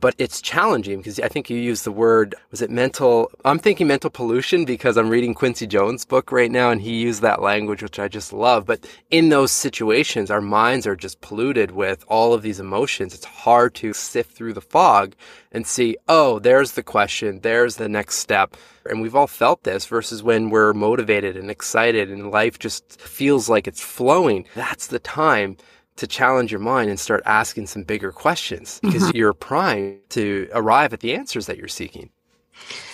but 0.00 0.14
it's 0.18 0.40
challenging 0.40 0.98
because 0.98 1.20
I 1.20 1.28
think 1.28 1.50
you 1.50 1.58
used 1.58 1.84
the 1.84 1.92
word, 1.92 2.34
was 2.50 2.62
it 2.62 2.70
mental? 2.70 3.30
I'm 3.44 3.58
thinking 3.58 3.86
mental 3.86 4.10
pollution 4.10 4.64
because 4.64 4.96
I'm 4.96 5.10
reading 5.10 5.34
Quincy 5.34 5.66
Jones' 5.66 6.04
book 6.04 6.32
right 6.32 6.50
now 6.50 6.70
and 6.70 6.80
he 6.80 7.00
used 7.00 7.22
that 7.22 7.42
language, 7.42 7.82
which 7.82 7.98
I 7.98 8.08
just 8.08 8.32
love. 8.32 8.64
But 8.64 8.86
in 9.10 9.28
those 9.28 9.52
situations, 9.52 10.30
our 10.30 10.40
minds 10.40 10.86
are 10.86 10.96
just 10.96 11.20
polluted 11.20 11.72
with 11.72 12.04
all 12.08 12.32
of 12.32 12.42
these 12.42 12.60
emotions. 12.60 13.14
It's 13.14 13.24
hard 13.24 13.74
to 13.76 13.92
sift 13.92 14.32
through 14.32 14.54
the 14.54 14.60
fog 14.60 15.14
and 15.52 15.66
see, 15.66 15.96
oh, 16.08 16.38
there's 16.38 16.72
the 16.72 16.82
question, 16.82 17.40
there's 17.40 17.76
the 17.76 17.88
next 17.88 18.16
step. 18.16 18.56
And 18.86 19.02
we've 19.02 19.14
all 19.14 19.26
felt 19.26 19.64
this 19.64 19.84
versus 19.86 20.22
when 20.22 20.48
we're 20.48 20.72
motivated 20.72 21.36
and 21.36 21.50
excited 21.50 22.10
and 22.10 22.30
life 22.30 22.58
just 22.58 23.00
feels 23.00 23.48
like 23.48 23.68
it's 23.68 23.82
flowing. 23.82 24.46
That's 24.54 24.86
the 24.86 24.98
time 24.98 25.58
to 26.00 26.06
challenge 26.06 26.50
your 26.50 26.60
mind 26.60 26.88
and 26.88 26.98
start 26.98 27.22
asking 27.26 27.66
some 27.66 27.82
bigger 27.82 28.10
questions 28.10 28.80
because 28.82 29.02
mm-hmm. 29.02 29.16
you're 29.18 29.34
primed 29.34 29.98
to 30.08 30.48
arrive 30.54 30.94
at 30.94 31.00
the 31.00 31.14
answers 31.14 31.44
that 31.44 31.58
you're 31.58 31.68
seeking. 31.68 32.08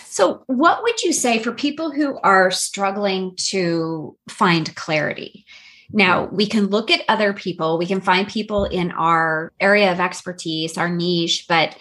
So, 0.06 0.42
what 0.46 0.82
would 0.82 1.02
you 1.02 1.12
say 1.12 1.38
for 1.38 1.52
people 1.52 1.92
who 1.92 2.18
are 2.18 2.50
struggling 2.50 3.36
to 3.50 4.16
find 4.28 4.74
clarity? 4.74 5.46
Now, 5.92 6.24
we 6.24 6.48
can 6.48 6.66
look 6.66 6.90
at 6.90 7.04
other 7.08 7.32
people, 7.32 7.78
we 7.78 7.86
can 7.86 8.00
find 8.00 8.26
people 8.26 8.64
in 8.64 8.90
our 8.90 9.52
area 9.60 9.92
of 9.92 10.00
expertise, 10.00 10.76
our 10.76 10.88
niche, 10.88 11.44
but 11.48 11.78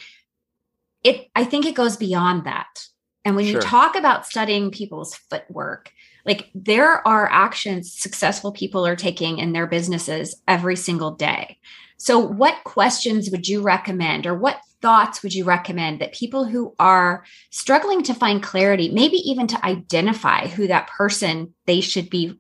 it 1.04 1.28
I 1.36 1.44
think 1.44 1.66
it 1.66 1.74
goes 1.74 1.98
beyond 1.98 2.46
that. 2.46 2.86
And 3.24 3.36
when 3.36 3.46
sure. 3.46 3.56
you 3.56 3.62
talk 3.62 3.96
about 3.96 4.28
studying 4.28 4.70
people's 4.70 5.16
footwork, 5.16 5.92
like 6.26 6.50
there 6.56 7.08
are 7.08 7.30
actions 7.32 7.94
successful 7.94 8.52
people 8.52 8.86
are 8.86 8.96
taking 8.96 9.38
in 9.38 9.54
their 9.54 9.68
businesses 9.68 10.36
every 10.48 10.76
single 10.76 11.12
day. 11.12 11.60
So, 11.98 12.20
what 12.20 12.64
questions 12.64 13.30
would 13.32 13.48
you 13.48 13.62
recommend, 13.62 14.28
or 14.28 14.36
what 14.36 14.60
thoughts 14.82 15.24
would 15.24 15.34
you 15.34 15.46
recommend 15.46 16.02
that 16.02 16.14
people 16.14 16.46
who 16.46 16.76
are 16.78 17.24
struggling 17.50 18.04
to 18.04 18.14
find 18.14 18.44
clarity, 18.44 18.92
maybe 18.92 19.18
even 19.18 19.48
to 19.48 19.66
identify 19.66 20.48
who 20.48 20.68
that 20.68 20.88
person 20.88 21.54
they 21.66 21.82
should 21.82 22.10
be 22.10 22.40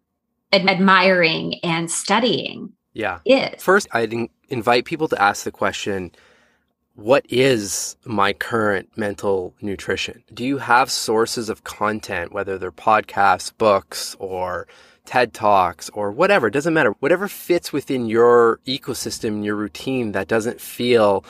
admiring 0.51 1.59
and 1.63 1.89
studying? 1.89 2.73
Yeah. 2.93 3.19
Is? 3.25 3.63
First, 3.63 3.87
I'd 3.91 4.13
invite 4.49 4.85
people 4.85 5.07
to 5.09 5.21
ask 5.21 5.43
the 5.43 5.51
question 5.51 6.11
what 6.95 7.25
is 7.29 7.97
my 8.05 8.31
current 8.31 8.89
mental 8.95 9.53
nutrition? 9.61 10.23
Do 10.33 10.45
you 10.45 10.59
have 10.59 10.89
sources 10.89 11.49
of 11.49 11.63
content, 11.63 12.31
whether 12.31 12.57
they're 12.57 12.71
podcasts, 12.71 13.51
books, 13.55 14.15
or 14.17 14.65
TED 15.03 15.33
Talks, 15.33 15.89
or 15.89 16.09
whatever? 16.11 16.47
It 16.47 16.51
doesn't 16.51 16.73
matter. 16.73 16.91
Whatever 16.99 17.27
fits 17.27 17.73
within 17.73 18.05
your 18.05 18.59
ecosystem, 18.65 19.43
your 19.43 19.55
routine 19.55 20.13
that 20.13 20.29
doesn't 20.29 20.61
feel 20.61 21.25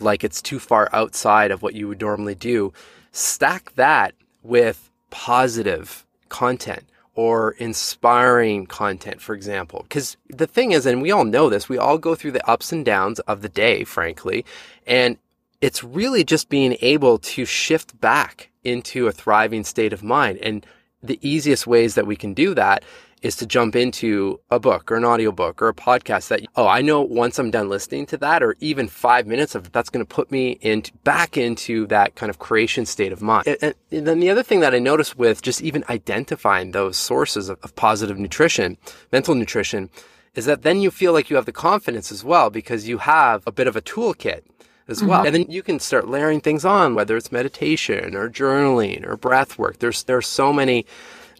like 0.00 0.24
it's 0.24 0.40
too 0.40 0.58
far 0.58 0.88
outside 0.92 1.50
of 1.50 1.62
what 1.62 1.74
you 1.74 1.86
would 1.86 2.00
normally 2.00 2.34
do. 2.34 2.72
Stack 3.12 3.74
that 3.74 4.14
with 4.42 4.90
positive 5.10 6.06
content 6.30 6.84
or 7.14 7.52
inspiring 7.52 8.66
content, 8.66 9.20
for 9.20 9.34
example. 9.34 9.82
Because 9.82 10.16
the 10.28 10.46
thing 10.46 10.72
is, 10.72 10.86
and 10.86 11.02
we 11.02 11.10
all 11.10 11.24
know 11.24 11.50
this, 11.50 11.68
we 11.68 11.78
all 11.78 11.98
go 11.98 12.14
through 12.14 12.32
the 12.32 12.48
ups 12.48 12.72
and 12.72 12.84
downs 12.84 13.18
of 13.20 13.42
the 13.42 13.48
day, 13.48 13.84
frankly. 13.84 14.44
And 14.86 15.18
it's 15.60 15.84
really 15.84 16.24
just 16.24 16.48
being 16.48 16.76
able 16.80 17.18
to 17.18 17.44
shift 17.44 18.00
back 18.00 18.50
into 18.64 19.06
a 19.06 19.12
thriving 19.12 19.64
state 19.64 19.92
of 19.92 20.02
mind. 20.02 20.38
And 20.38 20.64
the 21.02 21.18
easiest 21.26 21.66
ways 21.66 21.94
that 21.94 22.06
we 22.06 22.16
can 22.16 22.34
do 22.34 22.54
that 22.54 22.84
is 23.22 23.36
to 23.36 23.46
jump 23.46 23.76
into 23.76 24.40
a 24.50 24.58
book 24.58 24.90
or 24.90 24.96
an 24.96 25.04
audiobook 25.04 25.60
or 25.60 25.68
a 25.68 25.74
podcast 25.74 26.28
that, 26.28 26.40
oh, 26.56 26.66
I 26.66 26.80
know 26.80 27.02
once 27.02 27.38
I'm 27.38 27.50
done 27.50 27.68
listening 27.68 28.06
to 28.06 28.16
that 28.18 28.42
or 28.42 28.56
even 28.60 28.88
five 28.88 29.26
minutes 29.26 29.54
of 29.54 29.70
that's 29.72 29.90
going 29.90 30.04
to 30.04 30.08
put 30.08 30.30
me 30.30 30.58
into 30.62 30.92
back 31.04 31.36
into 31.36 31.86
that 31.88 32.14
kind 32.14 32.30
of 32.30 32.38
creation 32.38 32.86
state 32.86 33.12
of 33.12 33.20
mind. 33.20 33.46
And, 33.46 33.74
and 33.90 34.06
then 34.06 34.20
the 34.20 34.30
other 34.30 34.42
thing 34.42 34.60
that 34.60 34.74
I 34.74 34.78
noticed 34.78 35.18
with 35.18 35.42
just 35.42 35.60
even 35.60 35.84
identifying 35.90 36.70
those 36.70 36.96
sources 36.96 37.48
of, 37.50 37.58
of 37.62 37.76
positive 37.76 38.18
nutrition, 38.18 38.78
mental 39.12 39.34
nutrition, 39.34 39.90
is 40.34 40.46
that 40.46 40.62
then 40.62 40.80
you 40.80 40.90
feel 40.90 41.12
like 41.12 41.28
you 41.28 41.36
have 41.36 41.46
the 41.46 41.52
confidence 41.52 42.10
as 42.10 42.24
well 42.24 42.48
because 42.48 42.88
you 42.88 42.98
have 42.98 43.42
a 43.46 43.52
bit 43.52 43.66
of 43.66 43.76
a 43.76 43.82
toolkit 43.82 44.42
as 44.88 45.02
well. 45.02 45.18
Mm-hmm. 45.18 45.26
And 45.26 45.34
then 45.34 45.50
you 45.50 45.62
can 45.62 45.78
start 45.78 46.08
layering 46.08 46.40
things 46.40 46.64
on, 46.64 46.94
whether 46.94 47.16
it's 47.16 47.30
meditation 47.30 48.14
or 48.16 48.30
journaling 48.30 49.06
or 49.06 49.16
breath 49.16 49.58
work. 49.58 49.78
There's, 49.78 50.04
there's 50.04 50.26
so 50.26 50.52
many 50.52 50.86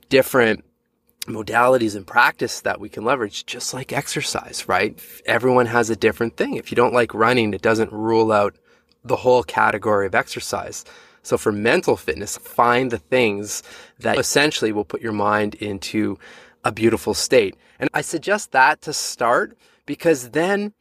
different 0.08 0.64
modalities 1.26 1.94
and 1.96 2.06
practice 2.06 2.60
that 2.62 2.80
we 2.80 2.88
can 2.88 3.04
leverage, 3.04 3.46
just 3.46 3.74
like 3.74 3.92
exercise, 3.92 4.68
right? 4.68 4.98
Everyone 5.26 5.66
has 5.66 5.90
a 5.90 5.96
different 5.96 6.36
thing. 6.36 6.56
If 6.56 6.70
you 6.70 6.76
don't 6.76 6.94
like 6.94 7.14
running, 7.14 7.52
it 7.52 7.62
doesn't 7.62 7.92
rule 7.92 8.32
out 8.32 8.56
the 9.04 9.16
whole 9.16 9.42
category 9.42 10.06
of 10.06 10.14
exercise. 10.14 10.84
So 11.22 11.36
for 11.36 11.52
mental 11.52 11.96
fitness, 11.96 12.38
find 12.38 12.90
the 12.90 12.98
things 12.98 13.62
that 13.98 14.18
essentially 14.18 14.72
will 14.72 14.84
put 14.84 15.02
your 15.02 15.12
mind 15.12 15.54
into 15.56 16.18
a 16.64 16.72
beautiful 16.72 17.14
state. 17.14 17.56
And 17.78 17.90
I 17.92 18.00
suggest 18.00 18.52
that 18.52 18.80
to 18.82 18.92
start 18.92 19.56
because 19.86 20.30
then 20.30 20.72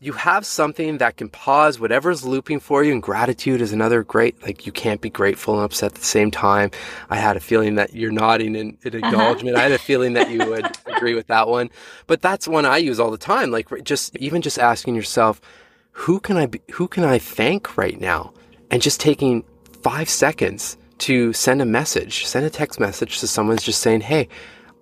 you 0.00 0.12
have 0.12 0.46
something 0.46 0.98
that 0.98 1.16
can 1.16 1.28
pause 1.28 1.80
whatever's 1.80 2.24
looping 2.24 2.60
for 2.60 2.84
you. 2.84 2.92
And 2.92 3.02
gratitude 3.02 3.60
is 3.60 3.72
another 3.72 4.04
great, 4.04 4.40
like 4.42 4.64
you 4.64 4.70
can't 4.70 5.00
be 5.00 5.10
grateful 5.10 5.54
and 5.54 5.64
upset 5.64 5.92
at 5.92 5.98
the 5.98 6.04
same 6.04 6.30
time. 6.30 6.70
I 7.10 7.16
had 7.16 7.36
a 7.36 7.40
feeling 7.40 7.74
that 7.76 7.94
you're 7.94 8.12
nodding 8.12 8.54
in, 8.54 8.78
in 8.84 8.94
uh-huh. 8.94 8.98
acknowledgement. 8.98 9.56
Uh-huh. 9.56 9.66
I 9.66 9.70
had 9.70 9.72
a 9.72 9.78
feeling 9.78 10.12
that 10.12 10.30
you 10.30 10.38
would 10.38 10.66
agree 10.86 11.14
with 11.14 11.26
that 11.26 11.48
one. 11.48 11.70
But 12.06 12.22
that's 12.22 12.46
one 12.46 12.64
I 12.64 12.76
use 12.76 13.00
all 13.00 13.10
the 13.10 13.18
time. 13.18 13.50
Like 13.50 13.82
just, 13.82 14.16
even 14.16 14.40
just 14.40 14.58
asking 14.58 14.94
yourself, 14.94 15.40
who 15.90 16.20
can 16.20 16.36
I 16.36 16.46
be, 16.46 16.60
who 16.72 16.86
can 16.86 17.02
I 17.02 17.18
thank 17.18 17.76
right 17.76 18.00
now? 18.00 18.32
And 18.70 18.80
just 18.80 19.00
taking 19.00 19.42
five 19.82 20.08
seconds 20.08 20.76
to 20.98 21.32
send 21.32 21.60
a 21.60 21.66
message, 21.66 22.24
send 22.24 22.46
a 22.46 22.50
text 22.50 22.78
message 22.78 23.18
to 23.18 23.26
someone 23.26 23.56
just 23.58 23.80
saying, 23.80 24.02
Hey, 24.02 24.28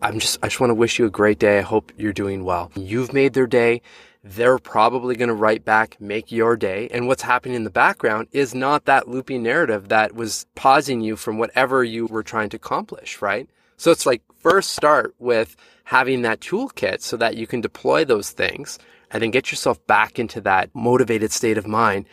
I'm 0.02 0.18
just, 0.18 0.38
I 0.42 0.48
just 0.48 0.60
want 0.60 0.70
to 0.70 0.74
wish 0.74 0.98
you 0.98 1.06
a 1.06 1.10
great 1.10 1.38
day. 1.38 1.58
I 1.58 1.62
hope 1.62 1.90
you're 1.96 2.12
doing 2.12 2.44
well. 2.44 2.70
You've 2.74 3.14
made 3.14 3.32
their 3.32 3.46
day 3.46 3.80
they're 4.28 4.58
probably 4.58 5.14
going 5.14 5.28
to 5.28 5.34
write 5.34 5.64
back, 5.64 6.00
make 6.00 6.32
your 6.32 6.56
day. 6.56 6.88
And 6.90 7.06
what's 7.06 7.22
happening 7.22 7.54
in 7.54 7.64
the 7.64 7.70
background 7.70 8.26
is 8.32 8.54
not 8.54 8.84
that 8.86 9.08
loopy 9.08 9.38
narrative 9.38 9.88
that 9.88 10.14
was 10.14 10.46
pausing 10.56 11.00
you 11.00 11.14
from 11.14 11.38
whatever 11.38 11.84
you 11.84 12.06
were 12.06 12.24
trying 12.24 12.48
to 12.50 12.56
accomplish, 12.56 13.22
right? 13.22 13.48
So 13.76 13.92
it's 13.92 14.06
like 14.06 14.22
first 14.38 14.70
start 14.70 15.14
with 15.18 15.54
having 15.84 16.22
that 16.22 16.40
toolkit 16.40 17.02
so 17.02 17.16
that 17.18 17.36
you 17.36 17.46
can 17.46 17.60
deploy 17.60 18.04
those 18.04 18.30
things 18.30 18.78
and 19.12 19.22
then 19.22 19.30
get 19.30 19.52
yourself 19.52 19.84
back 19.86 20.18
into 20.18 20.40
that 20.40 20.70
motivated 20.74 21.30
state 21.30 21.56
of 21.56 21.66
mind. 21.66 22.06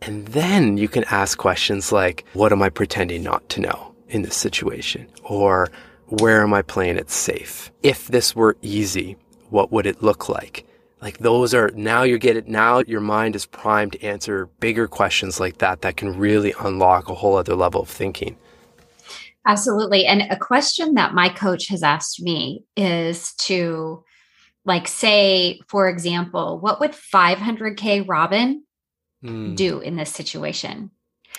And 0.00 0.28
then 0.28 0.76
you 0.76 0.86
can 0.86 1.02
ask 1.04 1.36
questions 1.38 1.90
like, 1.90 2.24
what 2.34 2.52
am 2.52 2.62
I 2.62 2.68
pretending 2.68 3.24
not 3.24 3.48
to 3.50 3.60
know 3.60 3.94
in 4.08 4.22
this 4.22 4.36
situation? 4.36 5.08
Or 5.24 5.68
where 6.06 6.42
am 6.42 6.54
I 6.54 6.62
playing 6.62 6.98
it 6.98 7.10
safe? 7.10 7.72
If 7.82 8.06
this 8.06 8.36
were 8.36 8.56
easy, 8.62 9.16
what 9.50 9.72
would 9.72 9.86
it 9.86 10.04
look 10.04 10.28
like? 10.28 10.67
Like 11.00 11.18
those 11.18 11.54
are 11.54 11.70
now 11.74 12.02
you 12.02 12.18
get 12.18 12.36
it. 12.36 12.48
Now 12.48 12.80
your 12.80 13.00
mind 13.00 13.36
is 13.36 13.46
primed 13.46 13.92
to 13.92 14.02
answer 14.02 14.46
bigger 14.60 14.88
questions 14.88 15.38
like 15.38 15.58
that 15.58 15.82
that 15.82 15.96
can 15.96 16.18
really 16.18 16.54
unlock 16.60 17.08
a 17.08 17.14
whole 17.14 17.36
other 17.36 17.54
level 17.54 17.82
of 17.82 17.88
thinking. 17.88 18.36
Absolutely. 19.46 20.06
And 20.06 20.22
a 20.22 20.36
question 20.36 20.94
that 20.94 21.14
my 21.14 21.28
coach 21.28 21.68
has 21.68 21.82
asked 21.82 22.20
me 22.20 22.64
is 22.76 23.32
to 23.34 24.04
like 24.64 24.88
say, 24.88 25.60
for 25.68 25.88
example, 25.88 26.58
what 26.60 26.80
would 26.80 26.92
500K 26.92 28.06
Robyn 28.06 28.64
mm. 29.24 29.56
do 29.56 29.80
in 29.80 29.96
this 29.96 30.12
situation? 30.12 30.90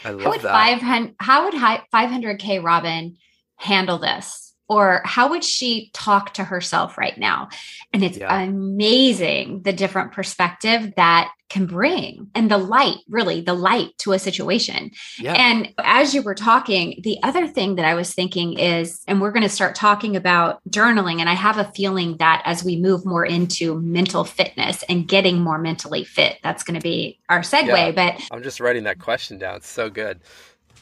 I 0.04 0.12
love 0.12 0.24
how 0.24 0.30
would 0.32 0.42
that. 0.42 0.80
500, 0.80 1.16
how 1.20 1.44
would 1.46 1.54
500K 1.54 2.64
Robyn 2.64 3.18
handle 3.58 4.00
this? 4.00 4.49
Or 4.70 5.02
how 5.04 5.30
would 5.30 5.44
she 5.44 5.90
talk 5.94 6.34
to 6.36 6.44
herself 6.44 6.98
right 6.98 7.18
now? 7.18 7.50
And 7.92 8.04
it's 8.04 8.20
yeah. 8.20 8.42
amazing 8.42 9.64
the 9.64 9.74
different 9.74 10.12
perspective 10.12 10.94
that 10.96 11.32
can 11.50 11.66
bring 11.66 12.30
and 12.36 12.52
the 12.52 12.60
light, 12.60 12.98
really, 13.10 13.42
the 13.42 13.56
light 13.56 13.98
to 13.98 14.12
a 14.12 14.20
situation. 14.20 14.92
Yeah. 15.18 15.34
And 15.34 15.74
as 15.80 16.14
you 16.14 16.22
were 16.22 16.36
talking, 16.36 17.00
the 17.04 17.18
other 17.24 17.48
thing 17.48 17.76
that 17.76 17.86
I 17.86 17.96
was 17.96 18.14
thinking 18.14 18.60
is, 18.60 19.02
and 19.08 19.20
we're 19.20 19.32
going 19.32 19.44
to 19.44 19.50
start 19.50 19.74
talking 19.74 20.16
about 20.16 20.62
journaling. 20.70 21.20
And 21.20 21.28
I 21.28 21.34
have 21.34 21.58
a 21.58 21.72
feeling 21.72 22.18
that 22.18 22.44
as 22.46 22.64
we 22.64 22.76
move 22.76 23.04
more 23.04 23.26
into 23.26 23.82
mental 23.82 24.24
fitness 24.24 24.84
and 24.88 25.08
getting 25.08 25.42
more 25.42 25.58
mentally 25.58 26.04
fit, 26.04 26.38
that's 26.44 26.64
going 26.64 26.80
to 26.80 26.84
be 26.84 27.20
our 27.30 27.40
segue. 27.40 27.68
Yeah. 27.68 27.92
But 27.92 28.22
I'm 28.32 28.44
just 28.44 28.60
writing 28.60 28.84
that 28.84 29.00
question 29.00 29.40
down. 29.40 29.56
It's 29.56 29.68
so 29.68 29.90
good. 29.90 30.20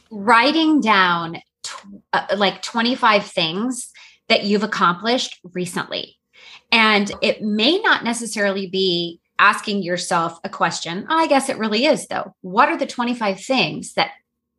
Writing 0.09 0.81
down 0.81 1.41
uh, 2.13 2.25
like 2.35 2.61
25 2.61 3.25
things 3.25 3.91
that 4.29 4.43
you've 4.43 4.63
accomplished 4.63 5.39
recently. 5.53 6.17
And 6.71 7.11
it 7.21 7.41
may 7.41 7.79
not 7.79 8.03
necessarily 8.03 8.67
be 8.67 9.19
asking 9.39 9.83
yourself 9.83 10.39
a 10.43 10.49
question. 10.49 11.05
I 11.09 11.27
guess 11.27 11.49
it 11.49 11.57
really 11.57 11.85
is, 11.85 12.07
though. 12.07 12.33
What 12.41 12.69
are 12.69 12.77
the 12.77 12.85
25 12.85 13.39
things 13.39 13.93
that 13.93 14.11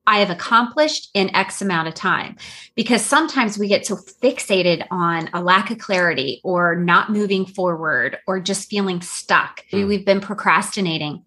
I 0.07 0.21
have 0.21 0.31
accomplished 0.31 1.11
in 1.15 1.35
X 1.35 1.61
amount 1.61 1.89
of 1.89 1.95
time? 1.95 2.37
Because 2.75 3.05
sometimes 3.05 3.59
we 3.59 3.69
get 3.69 3.87
so 3.87 3.97
fixated 3.97 4.87
on 4.91 5.29
a 5.35 5.43
lack 5.43 5.71
of 5.71 5.79
clarity 5.79 6.41
or 6.45 6.77
not 6.77 7.11
moving 7.11 7.45
forward 7.45 8.19
or 8.27 8.41
just 8.41 8.71
feeling 8.71 9.03
stuck. 9.03 9.65
Mm. 9.73 9.89
We've 9.89 10.07
been 10.07 10.21
procrastinating. 10.21 11.25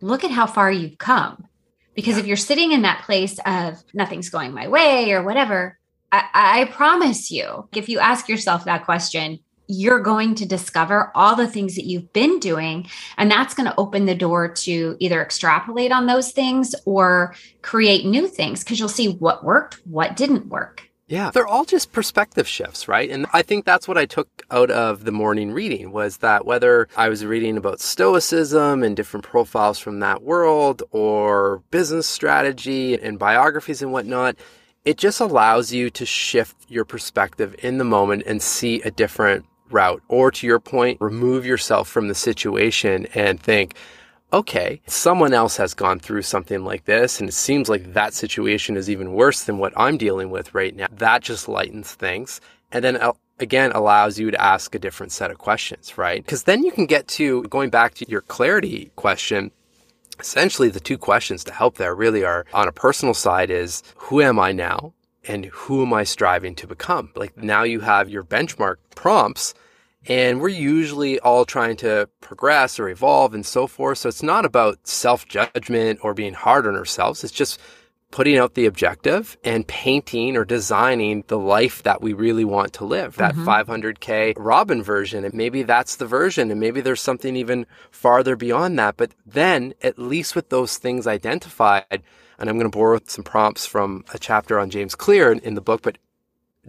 Look 0.00 0.24
at 0.24 0.30
how 0.30 0.46
far 0.46 0.70
you've 0.70 0.98
come. 0.98 1.48
Because 2.00 2.14
yeah. 2.14 2.20
if 2.20 2.26
you're 2.26 2.36
sitting 2.36 2.72
in 2.72 2.82
that 2.82 3.02
place 3.04 3.38
of 3.44 3.84
nothing's 3.92 4.30
going 4.30 4.54
my 4.54 4.68
way 4.68 5.12
or 5.12 5.22
whatever, 5.22 5.78
I, 6.10 6.24
I 6.32 6.64
promise 6.72 7.30
you, 7.30 7.68
if 7.74 7.90
you 7.90 7.98
ask 7.98 8.26
yourself 8.26 8.64
that 8.64 8.86
question, 8.86 9.40
you're 9.66 10.00
going 10.00 10.34
to 10.34 10.46
discover 10.46 11.12
all 11.14 11.36
the 11.36 11.46
things 11.46 11.76
that 11.76 11.84
you've 11.84 12.12
been 12.12 12.40
doing. 12.40 12.88
And 13.18 13.30
that's 13.30 13.54
going 13.54 13.68
to 13.68 13.78
open 13.78 14.06
the 14.06 14.14
door 14.14 14.48
to 14.48 14.96
either 14.98 15.22
extrapolate 15.22 15.92
on 15.92 16.06
those 16.06 16.32
things 16.32 16.74
or 16.86 17.34
create 17.62 18.06
new 18.06 18.26
things 18.26 18.64
because 18.64 18.78
you'll 18.78 18.88
see 18.88 19.12
what 19.12 19.44
worked, 19.44 19.74
what 19.86 20.16
didn't 20.16 20.46
work. 20.46 20.89
Yeah, 21.10 21.32
they're 21.32 21.46
all 21.46 21.64
just 21.64 21.90
perspective 21.90 22.46
shifts, 22.46 22.86
right? 22.86 23.10
And 23.10 23.26
I 23.32 23.42
think 23.42 23.64
that's 23.64 23.88
what 23.88 23.98
I 23.98 24.06
took 24.06 24.28
out 24.48 24.70
of 24.70 25.04
the 25.04 25.10
morning 25.10 25.50
reading 25.50 25.90
was 25.90 26.18
that 26.18 26.46
whether 26.46 26.86
I 26.96 27.08
was 27.08 27.26
reading 27.26 27.56
about 27.56 27.80
stoicism 27.80 28.84
and 28.84 28.96
different 28.96 29.26
profiles 29.26 29.80
from 29.80 29.98
that 30.00 30.22
world 30.22 30.84
or 30.92 31.64
business 31.72 32.06
strategy 32.06 32.94
and 32.94 33.18
biographies 33.18 33.82
and 33.82 33.92
whatnot, 33.92 34.36
it 34.84 34.98
just 34.98 35.18
allows 35.18 35.72
you 35.72 35.90
to 35.90 36.06
shift 36.06 36.56
your 36.68 36.84
perspective 36.84 37.56
in 37.58 37.78
the 37.78 37.84
moment 37.84 38.22
and 38.24 38.40
see 38.40 38.80
a 38.82 38.92
different 38.92 39.44
route. 39.68 40.02
Or 40.06 40.30
to 40.30 40.46
your 40.46 40.60
point, 40.60 41.00
remove 41.00 41.44
yourself 41.44 41.88
from 41.88 42.06
the 42.06 42.14
situation 42.14 43.06
and 43.14 43.42
think, 43.42 43.74
okay, 44.32 44.80
someone 44.86 45.34
else 45.34 45.56
has 45.56 45.74
gone 45.74 45.98
through 45.98 46.22
something 46.22 46.64
like 46.64 46.84
this, 46.84 47.20
and 47.20 47.28
it 47.28 47.32
seems 47.32 47.68
like 47.68 47.92
that 47.92 48.14
situation 48.14 48.76
is 48.76 48.88
even 48.88 49.12
worse 49.12 49.42
than 49.44 49.58
what 49.58 49.72
I'm 49.76 49.96
dealing 49.96 50.30
with 50.30 50.54
right 50.54 50.74
now. 50.74 50.86
That 50.92 51.22
just 51.22 51.48
lightens 51.48 51.92
things. 51.92 52.40
And 52.72 52.84
then 52.84 52.96
uh, 52.96 53.12
again 53.40 53.72
allows 53.72 54.18
you 54.18 54.30
to 54.30 54.40
ask 54.40 54.74
a 54.74 54.78
different 54.78 55.12
set 55.12 55.30
of 55.30 55.38
questions, 55.38 55.98
right? 55.98 56.24
Because 56.24 56.44
then 56.44 56.62
you 56.62 56.70
can 56.70 56.86
get 56.86 57.08
to 57.08 57.42
going 57.44 57.70
back 57.70 57.94
to 57.94 58.08
your 58.08 58.20
clarity 58.22 58.90
question. 58.96 59.50
Essentially, 60.18 60.68
the 60.68 60.80
two 60.80 60.98
questions 60.98 61.42
to 61.44 61.52
help 61.52 61.76
there 61.76 61.94
really 61.94 62.24
are 62.24 62.44
on 62.52 62.68
a 62.68 62.72
personal 62.72 63.14
side 63.14 63.50
is 63.50 63.82
who 63.96 64.20
am 64.20 64.38
I 64.38 64.52
now? 64.52 64.92
And 65.26 65.46
who 65.46 65.82
am 65.82 65.92
I 65.92 66.04
striving 66.04 66.54
to 66.56 66.66
become? 66.66 67.10
Like 67.14 67.36
now 67.36 67.62
you 67.62 67.80
have 67.80 68.08
your 68.08 68.24
benchmark 68.24 68.76
prompts 68.94 69.54
and 70.06 70.40
we're 70.40 70.48
usually 70.48 71.18
all 71.20 71.44
trying 71.44 71.76
to 71.78 72.08
progress 72.20 72.78
or 72.78 72.88
evolve 72.88 73.34
and 73.34 73.44
so 73.44 73.66
forth. 73.66 73.98
So 73.98 74.08
it's 74.08 74.22
not 74.22 74.44
about 74.44 74.86
self 74.86 75.26
judgment 75.26 76.00
or 76.02 76.14
being 76.14 76.34
hard 76.34 76.66
on 76.66 76.74
ourselves. 76.74 77.22
It's 77.22 77.32
just 77.32 77.60
putting 78.10 78.38
out 78.38 78.54
the 78.54 78.66
objective 78.66 79.36
and 79.44 79.66
painting 79.68 80.36
or 80.36 80.44
designing 80.44 81.22
the 81.28 81.38
life 81.38 81.82
that 81.84 82.02
we 82.02 82.12
really 82.12 82.44
want 82.44 82.72
to 82.72 82.84
live. 82.84 83.16
That 83.16 83.34
mm-hmm. 83.34 83.48
500K 83.48 84.34
Robyn 84.36 84.82
version. 84.82 85.24
And 85.24 85.34
maybe 85.34 85.62
that's 85.62 85.96
the 85.96 86.06
version. 86.06 86.50
And 86.50 86.58
maybe 86.58 86.80
there's 86.80 87.00
something 87.00 87.36
even 87.36 87.66
farther 87.90 88.36
beyond 88.36 88.78
that. 88.78 88.96
But 88.96 89.12
then, 89.26 89.74
at 89.82 89.98
least 89.98 90.34
with 90.34 90.48
those 90.48 90.76
things 90.78 91.06
identified, 91.06 91.84
and 91.90 92.48
I'm 92.48 92.58
going 92.58 92.70
to 92.70 92.76
borrow 92.76 92.98
some 93.06 93.22
prompts 93.22 93.66
from 93.66 94.04
a 94.12 94.18
chapter 94.18 94.58
on 94.58 94.70
James 94.70 94.94
Clear 94.94 95.30
in, 95.30 95.38
in 95.40 95.54
the 95.54 95.60
book, 95.60 95.82
but 95.82 95.98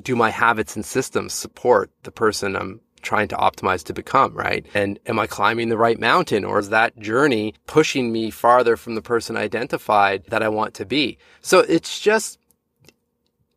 do 0.02 0.16
my 0.16 0.30
habits 0.30 0.76
and 0.76 0.86
systems 0.86 1.34
support 1.34 1.92
the 2.04 2.12
person 2.12 2.56
I'm 2.56 2.82
trying 3.02 3.28
to 3.30 3.36
optimize 3.36 3.84
to 3.86 3.94
become, 3.94 4.34
right? 4.34 4.66
And 4.74 5.00
am 5.08 5.20
I 5.20 5.28
climbing 5.28 5.70
the 5.70 5.78
right 5.78 6.00
mountain 6.00 6.44
or 6.46 6.60
is 6.60 6.70
that 6.70 6.98
journey 7.00 7.56
pushing 7.68 8.12
me 8.12 8.32
farther 8.32 8.78
from 8.78 8.96
the 8.96 9.02
person 9.02 9.38
identified 9.38 10.26
that 10.28 10.44
I 10.44 10.50
want 10.50 10.74
to 10.76 10.86
be? 10.86 11.18
So 11.42 11.60
it's 11.60 12.00
just 12.00 12.38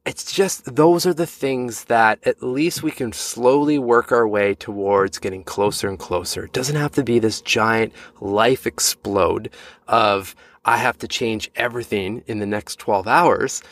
it's 0.04 0.32
just 0.32 0.76
those 0.76 1.06
are 1.06 1.14
the 1.14 1.26
things 1.26 1.84
that 1.84 2.18
at 2.26 2.42
least 2.42 2.82
we 2.82 2.90
can 2.90 3.12
slowly 3.12 3.78
work 3.78 4.12
our 4.12 4.28
way 4.28 4.54
towards 4.54 5.18
getting 5.18 5.42
closer 5.42 5.88
and 5.88 5.98
closer. 5.98 6.44
It 6.44 6.52
doesn't 6.52 6.76
have 6.76 6.92
to 6.92 7.02
be 7.02 7.18
this 7.18 7.40
giant 7.40 7.92
life 8.20 8.66
explode 8.66 9.50
of 9.88 10.36
I 10.66 10.76
have 10.76 10.98
to 10.98 11.08
change 11.08 11.50
everything 11.56 12.22
in 12.26 12.38
the 12.38 12.46
next 12.46 12.78
12 12.78 13.06
hours. 13.06 13.62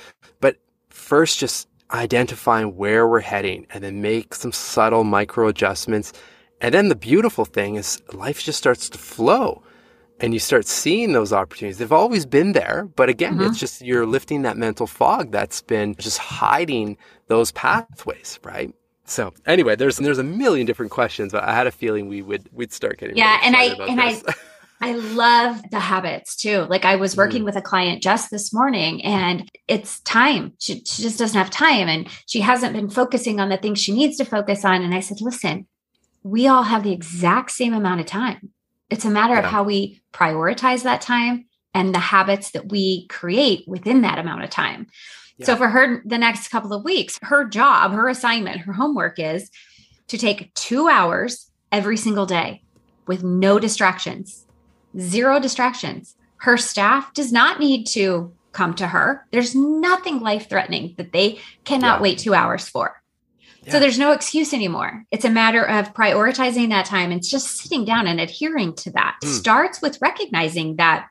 But 0.40 0.56
first, 0.88 1.38
just 1.38 1.68
identifying 1.92 2.76
where 2.76 3.06
we're 3.06 3.20
heading 3.20 3.66
and 3.70 3.84
then 3.84 4.00
make 4.00 4.34
some 4.34 4.52
subtle 4.52 5.04
micro 5.04 5.48
adjustments. 5.48 6.12
And 6.60 6.74
then 6.74 6.88
the 6.88 6.96
beautiful 6.96 7.44
thing 7.44 7.76
is 7.76 8.02
life 8.12 8.42
just 8.42 8.58
starts 8.58 8.88
to 8.90 8.98
flow 8.98 9.62
and 10.20 10.32
you 10.32 10.38
start 10.38 10.66
seeing 10.66 11.12
those 11.12 11.32
opportunities. 11.32 11.78
They've 11.78 11.92
always 11.92 12.24
been 12.24 12.52
there, 12.52 12.88
but 12.94 13.08
again, 13.08 13.34
mm-hmm. 13.34 13.50
it's 13.50 13.58
just 13.58 13.82
you're 13.82 14.06
lifting 14.06 14.42
that 14.42 14.56
mental 14.56 14.86
fog 14.86 15.32
that's 15.32 15.60
been 15.60 15.96
just 15.96 16.18
hiding 16.18 16.96
those 17.26 17.50
pathways, 17.52 18.38
right? 18.44 18.72
So 19.04 19.34
anyway, 19.46 19.74
there's 19.74 19.96
there's 19.96 20.18
a 20.18 20.24
million 20.24 20.64
different 20.64 20.92
questions, 20.92 21.32
but 21.32 21.42
I 21.42 21.52
had 21.52 21.66
a 21.66 21.72
feeling 21.72 22.08
we 22.08 22.22
would 22.22 22.48
we'd 22.52 22.72
start 22.72 22.98
getting 22.98 23.16
yeah, 23.16 23.40
and 23.42 23.56
I 23.56 23.64
and 23.88 23.98
this. 23.98 24.22
I. 24.26 24.34
I 24.82 24.94
love 24.94 25.62
the 25.70 25.78
habits 25.78 26.34
too. 26.34 26.66
Like 26.68 26.84
I 26.84 26.96
was 26.96 27.16
working 27.16 27.42
mm. 27.42 27.44
with 27.44 27.56
a 27.56 27.62
client 27.62 28.02
just 28.02 28.32
this 28.32 28.52
morning 28.52 29.02
and 29.04 29.48
it's 29.68 30.00
time. 30.00 30.54
She, 30.58 30.82
she 30.84 31.02
just 31.02 31.20
doesn't 31.20 31.38
have 31.38 31.50
time 31.50 31.88
and 31.88 32.08
she 32.26 32.40
hasn't 32.40 32.74
been 32.74 32.90
focusing 32.90 33.38
on 33.38 33.48
the 33.48 33.56
things 33.56 33.80
she 33.80 33.92
needs 33.92 34.16
to 34.16 34.24
focus 34.24 34.64
on. 34.64 34.82
And 34.82 34.92
I 34.92 34.98
said, 34.98 35.20
listen, 35.20 35.68
we 36.24 36.48
all 36.48 36.64
have 36.64 36.82
the 36.82 36.92
exact 36.92 37.52
same 37.52 37.74
amount 37.74 38.00
of 38.00 38.06
time. 38.06 38.50
It's 38.90 39.04
a 39.04 39.10
matter 39.10 39.34
yeah. 39.34 39.40
of 39.40 39.44
how 39.44 39.62
we 39.62 40.02
prioritize 40.12 40.82
that 40.82 41.00
time 41.00 41.46
and 41.72 41.94
the 41.94 42.00
habits 42.00 42.50
that 42.50 42.68
we 42.70 43.06
create 43.06 43.62
within 43.68 44.02
that 44.02 44.18
amount 44.18 44.42
of 44.42 44.50
time. 44.50 44.88
Yeah. 45.38 45.46
So 45.46 45.56
for 45.56 45.68
her, 45.68 46.02
the 46.04 46.18
next 46.18 46.48
couple 46.48 46.72
of 46.72 46.82
weeks, 46.82 47.20
her 47.22 47.44
job, 47.44 47.92
her 47.92 48.08
assignment, 48.08 48.62
her 48.62 48.72
homework 48.72 49.20
is 49.20 49.48
to 50.08 50.18
take 50.18 50.52
two 50.54 50.88
hours 50.88 51.50
every 51.70 51.96
single 51.96 52.26
day 52.26 52.64
with 53.06 53.22
no 53.22 53.58
distractions, 53.58 54.44
zero 54.98 55.40
distractions. 55.40 56.16
Her 56.36 56.56
staff 56.56 57.12
does 57.14 57.32
not 57.32 57.60
need 57.60 57.86
to 57.88 58.32
come 58.52 58.74
to 58.74 58.86
her. 58.86 59.26
There's 59.30 59.54
nothing 59.54 60.20
life 60.20 60.48
threatening 60.48 60.94
that 60.98 61.12
they 61.12 61.38
cannot 61.64 61.98
yeah. 61.98 62.02
wait 62.02 62.18
two 62.18 62.34
hours 62.34 62.68
for. 62.68 63.02
So 63.68 63.78
there's 63.78 63.98
no 63.98 64.10
excuse 64.10 64.52
anymore. 64.52 65.04
It's 65.12 65.24
a 65.24 65.30
matter 65.30 65.64
of 65.64 65.94
prioritizing 65.94 66.70
that 66.70 66.84
time 66.84 67.12
and 67.12 67.22
just 67.22 67.58
sitting 67.58 67.84
down 67.84 68.08
and 68.08 68.20
adhering 68.20 68.74
to 68.76 68.90
that. 68.92 69.18
Mm. 69.22 69.28
Starts 69.28 69.80
with 69.80 69.98
recognizing 70.02 70.76
that 70.76 71.06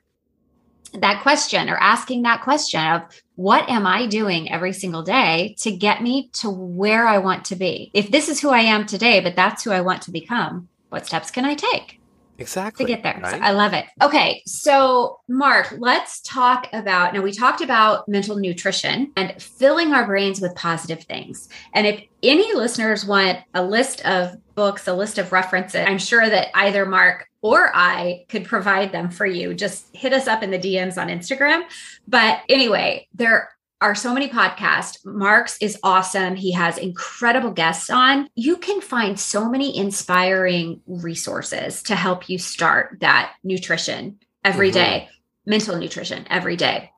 that 0.93 1.21
question 1.21 1.69
or 1.69 1.77
asking 1.77 2.23
that 2.23 2.41
question 2.41 2.85
of 2.85 3.03
what 3.35 3.69
am 3.69 3.87
I 3.87 4.07
doing 4.07 4.51
every 4.51 4.73
single 4.73 5.03
day 5.03 5.55
to 5.59 5.71
get 5.71 6.03
me 6.03 6.29
to 6.33 6.49
where 6.49 7.07
I 7.07 7.17
want 7.19 7.45
to 7.45 7.55
be? 7.55 7.89
If 7.93 8.11
this 8.11 8.27
is 8.27 8.41
who 8.41 8.49
I 8.49 8.59
am 8.59 8.85
today, 8.85 9.21
but 9.21 9.37
that's 9.37 9.63
who 9.63 9.71
I 9.71 9.79
want 9.79 10.01
to 10.03 10.11
become, 10.11 10.67
what 10.89 11.05
steps 11.05 11.31
can 11.31 11.45
I 11.45 11.55
take? 11.55 12.00
Exactly. 12.41 12.85
To 12.85 12.91
get 12.91 13.03
there. 13.03 13.19
Right? 13.21 13.31
So 13.31 13.39
I 13.39 13.51
love 13.51 13.73
it. 13.73 13.85
Okay. 14.01 14.41
So, 14.45 15.19
Marc, 15.29 15.73
let's 15.77 16.21
talk 16.21 16.67
about 16.73 17.13
now 17.13 17.21
we 17.21 17.31
talked 17.31 17.61
about 17.61 18.07
mental 18.07 18.37
nutrition 18.37 19.11
and 19.15 19.41
filling 19.41 19.93
our 19.93 20.05
brains 20.05 20.41
with 20.41 20.55
positive 20.55 21.03
things. 21.03 21.49
And 21.73 21.87
if 21.87 22.03
any 22.23 22.53
listeners 22.53 23.05
want 23.05 23.39
a 23.53 23.63
list 23.63 24.05
of 24.05 24.35
books, 24.55 24.87
a 24.87 24.93
list 24.93 25.17
of 25.17 25.31
references, 25.31 25.85
I'm 25.87 25.97
sure 25.97 26.27
that 26.27 26.49
either 26.55 26.85
Marc 26.85 27.27
or 27.41 27.71
I 27.73 28.25
could 28.29 28.45
provide 28.45 28.91
them 28.91 29.09
for 29.09 29.25
you. 29.25 29.53
Just 29.53 29.87
hit 29.95 30.13
us 30.13 30.27
up 30.27 30.43
in 30.43 30.51
the 30.51 30.59
DMs 30.59 31.01
on 31.01 31.07
Instagram. 31.07 31.63
But 32.07 32.41
anyway, 32.49 33.07
there 33.15 33.49
are 33.81 33.95
so 33.95 34.13
many 34.13 34.29
podcasts. 34.29 34.97
Marc's 35.03 35.57
is 35.59 35.77
awesome. 35.83 36.35
He 36.35 36.51
has 36.51 36.77
incredible 36.77 37.51
guests 37.51 37.89
on. 37.89 38.29
You 38.35 38.57
can 38.57 38.79
find 38.79 39.19
so 39.19 39.49
many 39.49 39.75
inspiring 39.75 40.81
resources 40.85 41.83
to 41.83 41.95
help 41.95 42.29
you 42.29 42.37
start 42.37 42.97
that 43.01 43.33
nutrition 43.43 44.19
every 44.45 44.69
mm-hmm. 44.69 44.75
day, 44.75 45.09
mental 45.45 45.77
nutrition 45.77 46.25
every 46.29 46.55
day. 46.55 46.91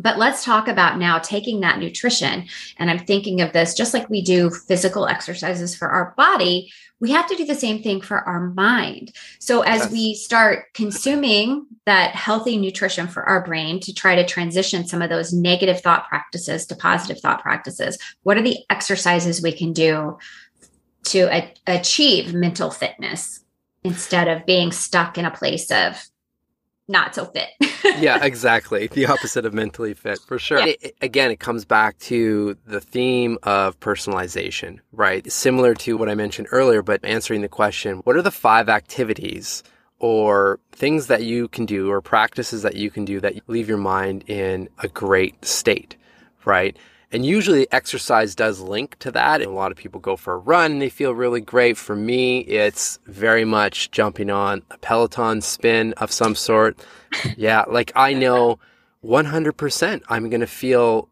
But 0.00 0.18
let's 0.18 0.44
talk 0.44 0.66
about 0.66 0.98
now 0.98 1.18
taking 1.18 1.60
that 1.60 1.78
nutrition. 1.78 2.46
And 2.78 2.90
I'm 2.90 2.98
thinking 2.98 3.40
of 3.40 3.52
this 3.52 3.74
just 3.74 3.92
like 3.92 4.08
we 4.08 4.22
do 4.22 4.50
physical 4.50 5.06
exercises 5.06 5.76
for 5.76 5.88
our 5.88 6.14
body, 6.16 6.72
we 7.00 7.10
have 7.12 7.26
to 7.28 7.36
do 7.36 7.44
the 7.44 7.54
same 7.54 7.82
thing 7.82 8.00
for 8.00 8.18
our 8.20 8.48
mind. 8.50 9.12
So 9.38 9.62
as 9.62 9.90
we 9.90 10.14
start 10.14 10.72
consuming 10.74 11.66
that 11.86 12.14
healthy 12.14 12.56
nutrition 12.58 13.08
for 13.08 13.22
our 13.24 13.44
brain 13.44 13.80
to 13.80 13.94
try 13.94 14.14
to 14.16 14.26
transition 14.26 14.86
some 14.86 15.00
of 15.00 15.08
those 15.08 15.32
negative 15.32 15.80
thought 15.80 16.08
practices 16.08 16.66
to 16.66 16.76
positive 16.76 17.20
thought 17.20 17.42
practices, 17.42 17.98
what 18.22 18.36
are 18.36 18.42
the 18.42 18.58
exercises 18.68 19.42
we 19.42 19.52
can 19.52 19.72
do 19.72 20.18
to 21.04 21.20
a- 21.34 21.54
achieve 21.66 22.34
mental 22.34 22.70
fitness 22.70 23.40
instead 23.82 24.28
of 24.28 24.44
being 24.44 24.70
stuck 24.70 25.16
in 25.16 25.24
a 25.24 25.30
place 25.30 25.70
of 25.70 26.09
not 26.90 27.14
so 27.14 27.26
fit. 27.26 27.48
yeah, 27.98 28.24
exactly. 28.24 28.88
The 28.88 29.06
opposite 29.06 29.46
of 29.46 29.54
mentally 29.54 29.94
fit, 29.94 30.18
for 30.18 30.38
sure. 30.38 30.58
Yeah. 30.58 30.74
It, 30.80 30.96
again, 31.00 31.30
it 31.30 31.40
comes 31.40 31.64
back 31.64 31.98
to 32.00 32.56
the 32.66 32.80
theme 32.80 33.38
of 33.42 33.78
personalization, 33.80 34.80
right? 34.92 35.30
Similar 35.30 35.74
to 35.76 35.96
what 35.96 36.08
I 36.08 36.14
mentioned 36.14 36.48
earlier, 36.50 36.82
but 36.82 37.04
answering 37.04 37.40
the 37.40 37.48
question 37.48 37.98
what 38.04 38.16
are 38.16 38.22
the 38.22 38.30
five 38.30 38.68
activities 38.68 39.62
or 39.98 40.58
things 40.72 41.06
that 41.06 41.22
you 41.22 41.46
can 41.48 41.66
do 41.66 41.90
or 41.90 42.00
practices 42.00 42.62
that 42.62 42.74
you 42.74 42.90
can 42.90 43.04
do 43.04 43.20
that 43.20 43.34
leave 43.48 43.68
your 43.68 43.78
mind 43.78 44.24
in 44.26 44.68
a 44.78 44.88
great 44.88 45.44
state, 45.44 45.96
right? 46.44 46.76
And 47.12 47.26
usually 47.26 47.66
exercise 47.72 48.34
does 48.34 48.60
link 48.60 48.98
to 49.00 49.10
that. 49.12 49.40
And 49.40 49.50
a 49.50 49.54
lot 49.54 49.72
of 49.72 49.76
people 49.76 50.00
go 50.00 50.16
for 50.16 50.34
a 50.34 50.38
run 50.38 50.72
and 50.72 50.82
they 50.82 50.88
feel 50.88 51.12
really 51.12 51.40
great. 51.40 51.76
For 51.76 51.96
me, 51.96 52.40
it's 52.40 53.00
very 53.06 53.44
much 53.44 53.90
jumping 53.90 54.30
on 54.30 54.62
a 54.70 54.78
Peloton 54.78 55.40
spin 55.40 55.92
of 55.94 56.12
some 56.12 56.34
sort. 56.34 56.78
yeah. 57.36 57.64
Like 57.66 57.90
I 57.96 58.12
know 58.12 58.60
100% 59.04 60.02
I'm 60.08 60.30
going 60.30 60.40
to 60.40 60.46
feel 60.46 61.08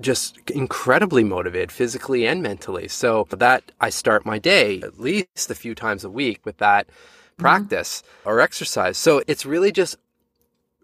just 0.00 0.38
incredibly 0.50 1.24
motivated 1.24 1.72
physically 1.72 2.26
and 2.26 2.42
mentally. 2.42 2.88
So 2.88 3.26
that 3.30 3.72
I 3.80 3.90
start 3.90 4.24
my 4.24 4.38
day 4.38 4.80
at 4.80 4.98
least 4.98 5.50
a 5.50 5.54
few 5.54 5.74
times 5.74 6.04
a 6.04 6.10
week 6.10 6.40
with 6.44 6.58
that 6.58 6.86
mm-hmm. 6.86 7.42
practice 7.42 8.02
mm-hmm. 8.02 8.28
or 8.30 8.40
exercise. 8.40 8.96
So 8.96 9.22
it's 9.26 9.44
really 9.44 9.72
just 9.72 9.96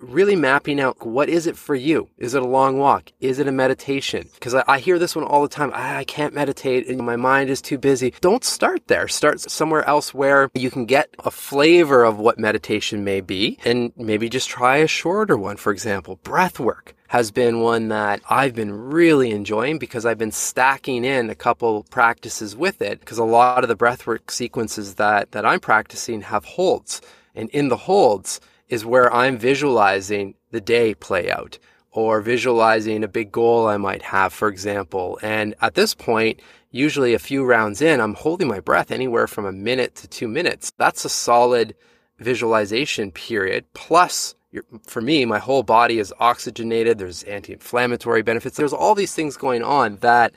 really 0.00 0.36
mapping 0.36 0.80
out 0.80 1.04
what 1.06 1.28
is 1.28 1.46
it 1.46 1.56
for 1.56 1.74
you? 1.74 2.08
Is 2.18 2.34
it 2.34 2.42
a 2.42 2.46
long 2.46 2.78
walk? 2.78 3.12
Is 3.20 3.38
it 3.38 3.48
a 3.48 3.52
meditation? 3.52 4.28
Because 4.34 4.54
I, 4.54 4.64
I, 4.66 4.78
hear 4.78 4.98
this 4.98 5.16
one 5.16 5.24
all 5.24 5.42
the 5.42 5.48
time. 5.48 5.70
I, 5.72 5.98
I 5.98 6.04
can't 6.04 6.34
meditate 6.34 6.88
and 6.88 6.98
my 6.98 7.16
mind 7.16 7.50
is 7.50 7.62
too 7.62 7.78
busy. 7.78 8.12
Don't 8.20 8.44
start 8.44 8.86
there. 8.88 9.08
Start 9.08 9.40
somewhere 9.40 9.86
else 9.88 10.12
where 10.12 10.50
you 10.54 10.70
can 10.70 10.84
get 10.84 11.14
a 11.20 11.30
flavor 11.30 12.04
of 12.04 12.18
what 12.18 12.38
meditation 12.38 13.04
may 13.04 13.20
be 13.20 13.58
and 13.64 13.92
maybe 13.96 14.28
just 14.28 14.48
try 14.48 14.78
a 14.78 14.86
shorter 14.86 15.36
one. 15.36 15.56
For 15.56 15.72
example, 15.72 16.16
breath 16.22 16.60
work 16.60 16.94
has 17.08 17.30
been 17.30 17.60
one 17.60 17.88
that 17.88 18.20
I've 18.28 18.54
been 18.54 18.72
really 18.72 19.30
enjoying 19.30 19.78
because 19.78 20.04
I've 20.04 20.18
been 20.18 20.32
stacking 20.32 21.04
in 21.04 21.30
a 21.30 21.34
couple 21.34 21.84
practices 21.84 22.56
with 22.56 22.82
it 22.82 23.00
because 23.00 23.18
a 23.18 23.24
lot 23.24 23.62
of 23.62 23.68
the 23.68 23.76
breathwork 23.76 24.30
sequences 24.30 24.96
that, 24.96 25.30
that 25.32 25.46
I'm 25.46 25.60
practicing 25.60 26.22
have 26.22 26.44
holds. 26.44 27.00
And 27.36 27.48
in 27.50 27.68
the 27.68 27.76
holds, 27.76 28.40
is 28.74 28.84
where 28.84 29.12
I'm 29.12 29.38
visualizing 29.38 30.34
the 30.50 30.60
day 30.60 30.94
play 30.94 31.30
out 31.30 31.58
or 31.92 32.20
visualizing 32.20 33.04
a 33.04 33.08
big 33.08 33.30
goal 33.30 33.68
I 33.68 33.76
might 33.76 34.02
have, 34.02 34.32
for 34.32 34.48
example. 34.48 35.18
And 35.22 35.54
at 35.60 35.74
this 35.74 35.94
point, 35.94 36.40
usually 36.72 37.14
a 37.14 37.20
few 37.20 37.44
rounds 37.44 37.80
in, 37.80 38.00
I'm 38.00 38.14
holding 38.14 38.48
my 38.48 38.58
breath 38.58 38.90
anywhere 38.90 39.28
from 39.28 39.46
a 39.46 39.52
minute 39.52 39.94
to 39.96 40.08
two 40.08 40.26
minutes. 40.26 40.72
That's 40.76 41.04
a 41.04 41.08
solid 41.08 41.76
visualization 42.18 43.12
period. 43.12 43.64
Plus, 43.74 44.34
for 44.82 45.00
me, 45.00 45.24
my 45.24 45.38
whole 45.38 45.62
body 45.62 46.00
is 46.00 46.12
oxygenated. 46.18 46.98
There's 46.98 47.22
anti-inflammatory 47.22 48.22
benefits. 48.22 48.56
There's 48.56 48.72
all 48.72 48.96
these 48.96 49.14
things 49.14 49.36
going 49.36 49.62
on 49.62 49.96
that 49.98 50.32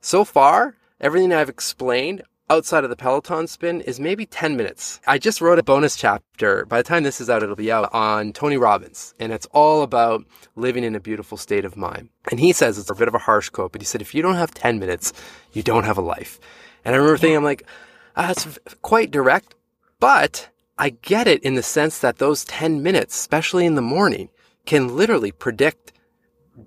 so 0.00 0.24
far, 0.24 0.76
everything 0.98 1.32
I've 1.32 1.50
explained, 1.50 2.22
outside 2.48 2.84
of 2.84 2.90
the 2.90 2.96
Peloton 2.96 3.46
spin 3.46 3.80
is 3.80 3.98
maybe 3.98 4.24
10 4.24 4.56
minutes. 4.56 5.00
I 5.06 5.18
just 5.18 5.40
wrote 5.40 5.58
a 5.58 5.62
bonus 5.62 5.96
chapter. 5.96 6.64
By 6.66 6.78
the 6.78 6.88
time 6.88 7.02
this 7.02 7.20
is 7.20 7.28
out, 7.28 7.42
it'll 7.42 7.56
be 7.56 7.72
out 7.72 7.92
on 7.92 8.32
Tony 8.32 8.56
Robbins. 8.56 9.14
And 9.18 9.32
it's 9.32 9.46
all 9.52 9.82
about 9.82 10.24
living 10.54 10.84
in 10.84 10.94
a 10.94 11.00
beautiful 11.00 11.36
state 11.36 11.64
of 11.64 11.76
mind. 11.76 12.08
And 12.30 12.38
he 12.38 12.52
says 12.52 12.78
it's 12.78 12.90
a 12.90 12.94
bit 12.94 13.08
of 13.08 13.14
a 13.14 13.18
harsh 13.18 13.48
quote, 13.48 13.72
but 13.72 13.80
he 13.80 13.86
said, 13.86 14.00
if 14.00 14.14
you 14.14 14.22
don't 14.22 14.36
have 14.36 14.54
10 14.54 14.78
minutes, 14.78 15.12
you 15.52 15.62
don't 15.62 15.84
have 15.84 15.98
a 15.98 16.02
life. 16.02 16.38
And 16.84 16.94
I 16.94 16.98
remember 16.98 17.18
thinking, 17.18 17.36
I'm 17.36 17.44
like, 17.44 17.66
ah, 18.16 18.28
that's 18.28 18.58
quite 18.82 19.10
direct, 19.10 19.54
but 19.98 20.48
I 20.78 20.90
get 20.90 21.26
it 21.26 21.42
in 21.42 21.54
the 21.54 21.62
sense 21.62 21.98
that 21.98 22.18
those 22.18 22.44
10 22.44 22.82
minutes, 22.82 23.16
especially 23.16 23.66
in 23.66 23.74
the 23.74 23.82
morning, 23.82 24.28
can 24.66 24.96
literally 24.96 25.32
predict 25.32 25.92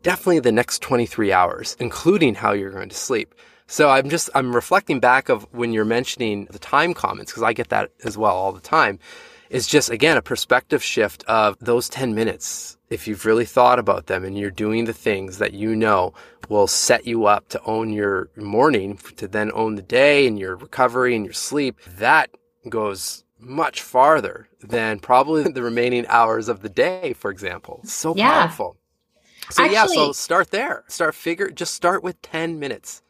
definitely 0.01 0.39
the 0.39 0.51
next 0.51 0.81
23 0.81 1.31
hours, 1.31 1.77
including 1.79 2.35
how 2.35 2.53
you're 2.53 2.71
going 2.71 2.89
to 2.89 2.95
sleep. 2.95 3.33
So 3.69 3.87
I'm 3.89 4.09
just, 4.09 4.31
I'm 4.33 4.55
reflecting 4.55 4.99
back 4.99 5.29
of 5.29 5.47
when 5.51 5.73
you're 5.73 5.85
mentioning 5.85 6.45
the 6.45 6.57
time 6.57 6.95
comments, 6.95 7.31
because 7.31 7.43
I 7.43 7.53
get 7.53 7.69
that 7.69 7.91
as 8.03 8.17
well 8.17 8.35
all 8.35 8.51
the 8.51 8.59
time. 8.59 8.97
It's 9.51 9.67
just, 9.67 9.91
again, 9.91 10.17
a 10.17 10.23
perspective 10.23 10.83
shift 10.83 11.23
of 11.25 11.55
those 11.59 11.87
10 11.87 12.15
minutes. 12.15 12.77
If 12.89 13.07
you've 13.07 13.25
really 13.25 13.45
thought 13.45 13.77
about 13.77 14.07
them 14.07 14.23
and 14.23 14.35
you're 14.35 14.49
doing 14.49 14.85
the 14.85 14.93
things 14.93 15.37
that 15.37 15.53
you 15.53 15.75
know 15.75 16.13
will 16.49 16.65
set 16.65 17.05
you 17.05 17.27
up 17.27 17.47
to 17.49 17.61
own 17.63 17.93
your 17.93 18.29
morning, 18.35 18.97
to 19.17 19.27
then 19.27 19.51
own 19.53 19.75
the 19.75 19.83
day 19.83 20.25
and 20.25 20.39
your 20.39 20.55
recovery 20.55 21.15
and 21.15 21.23
your 21.23 21.33
sleep, 21.33 21.79
that 21.97 22.31
goes 22.67 23.23
much 23.39 23.83
farther 23.83 24.49
than 24.61 24.97
probably 24.97 25.43
the 25.43 25.61
remaining 25.61 26.07
hours 26.07 26.49
of 26.49 26.63
the 26.63 26.69
day, 26.69 27.13
for 27.13 27.29
example. 27.29 27.81
So 27.83 28.15
yeah. 28.15 28.31
powerful. 28.31 28.77
So 29.51 29.63
actually, 29.63 29.75
yeah, 29.75 29.85
so 29.85 30.11
start 30.11 30.49
there. 30.49 30.85
Start 30.87 31.13
figure 31.13 31.51
just 31.51 31.75
start 31.75 32.03
with 32.03 32.19
10 32.23 32.57
minutes. 32.57 33.03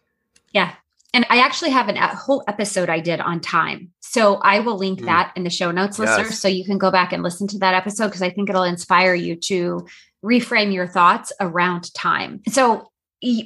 Yeah. 0.53 0.73
And 1.13 1.25
I 1.29 1.39
actually 1.39 1.71
have 1.71 1.89
an, 1.89 1.97
a 1.97 2.15
whole 2.15 2.43
episode 2.47 2.89
I 2.89 2.99
did 2.99 3.19
on 3.19 3.39
time. 3.39 3.91
So 3.99 4.35
I 4.35 4.59
will 4.59 4.77
link 4.77 5.01
mm. 5.01 5.05
that 5.05 5.33
in 5.35 5.43
the 5.43 5.49
show 5.49 5.71
notes, 5.71 5.97
yes. 5.97 6.17
listeners. 6.17 6.39
So 6.39 6.47
you 6.47 6.63
can 6.63 6.77
go 6.77 6.91
back 6.91 7.13
and 7.13 7.23
listen 7.23 7.47
to 7.47 7.59
that 7.59 7.73
episode 7.73 8.07
because 8.07 8.21
I 8.21 8.29
think 8.29 8.49
it'll 8.49 8.63
inspire 8.63 9.15
you 9.15 9.35
to 9.35 9.87
reframe 10.23 10.73
your 10.73 10.87
thoughts 10.87 11.31
around 11.39 11.93
time. 11.93 12.41
So 12.49 12.91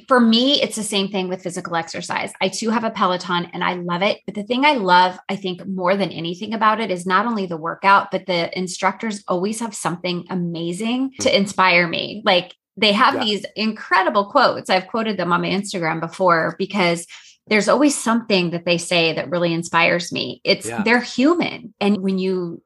for 0.06 0.20
me, 0.20 0.62
it's 0.62 0.76
the 0.76 0.84
same 0.84 1.08
thing 1.08 1.28
with 1.28 1.42
physical 1.42 1.74
exercise. 1.74 2.32
I 2.40 2.48
too 2.48 2.70
have 2.70 2.84
a 2.84 2.90
Peloton 2.90 3.46
and 3.52 3.64
I 3.64 3.74
love 3.74 4.02
it. 4.02 4.20
But 4.24 4.34
the 4.34 4.44
thing 4.44 4.64
I 4.64 4.74
love, 4.74 5.18
I 5.28 5.36
think, 5.36 5.66
more 5.66 5.96
than 5.96 6.10
anything 6.10 6.54
about 6.54 6.80
it 6.80 6.90
is 6.90 7.06
not 7.06 7.26
only 7.26 7.46
the 7.46 7.56
workout, 7.56 8.10
but 8.10 8.26
the 8.26 8.56
instructors 8.56 9.24
always 9.26 9.60
have 9.60 9.74
something 9.74 10.26
amazing 10.30 11.12
to 11.20 11.36
inspire 11.36 11.88
me. 11.88 12.22
Like 12.24 12.54
they 12.76 12.92
have 12.92 13.14
yeah. 13.14 13.24
these 13.24 13.46
incredible 13.56 14.26
quotes. 14.26 14.70
I've 14.70 14.88
quoted 14.88 15.16
them 15.16 15.32
on 15.32 15.42
my 15.42 15.48
Instagram 15.48 16.00
before 16.00 16.56
because 16.58 17.06
there's 17.46 17.68
always 17.68 17.96
something 17.96 18.50
that 18.50 18.64
they 18.64 18.78
say 18.78 19.12
that 19.12 19.30
really 19.30 19.52
inspires 19.52 20.12
me. 20.12 20.40
It's 20.44 20.66
yeah. 20.66 20.82
they're 20.82 21.00
human. 21.00 21.74
And 21.80 21.98
when 21.98 22.18
you 22.18 22.62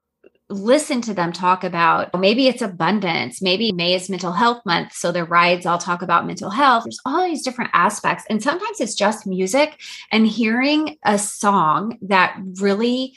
listen 0.51 1.03
to 1.03 1.12
them 1.12 1.33
talk 1.33 1.62
about 1.62 2.18
maybe 2.18 2.49
it's 2.49 2.62
abundance, 2.62 3.42
maybe 3.42 3.71
May 3.73 3.94
is 3.94 4.09
mental 4.09 4.33
health 4.33 4.62
month. 4.64 4.92
So 4.94 5.12
their 5.12 5.25
rides 5.25 5.66
all 5.66 5.79
talk 5.79 6.01
about 6.01 6.27
mental 6.27 6.51
health. 6.51 6.85
There's 6.85 7.01
all 7.05 7.25
these 7.25 7.42
different 7.42 7.71
aspects. 7.75 8.25
And 8.31 8.42
sometimes 8.42 8.81
it's 8.81 8.94
just 8.94 9.27
music 9.27 9.79
and 10.11 10.27
hearing 10.27 10.97
a 11.05 11.18
song 11.18 11.99
that 12.03 12.38
really 12.61 13.14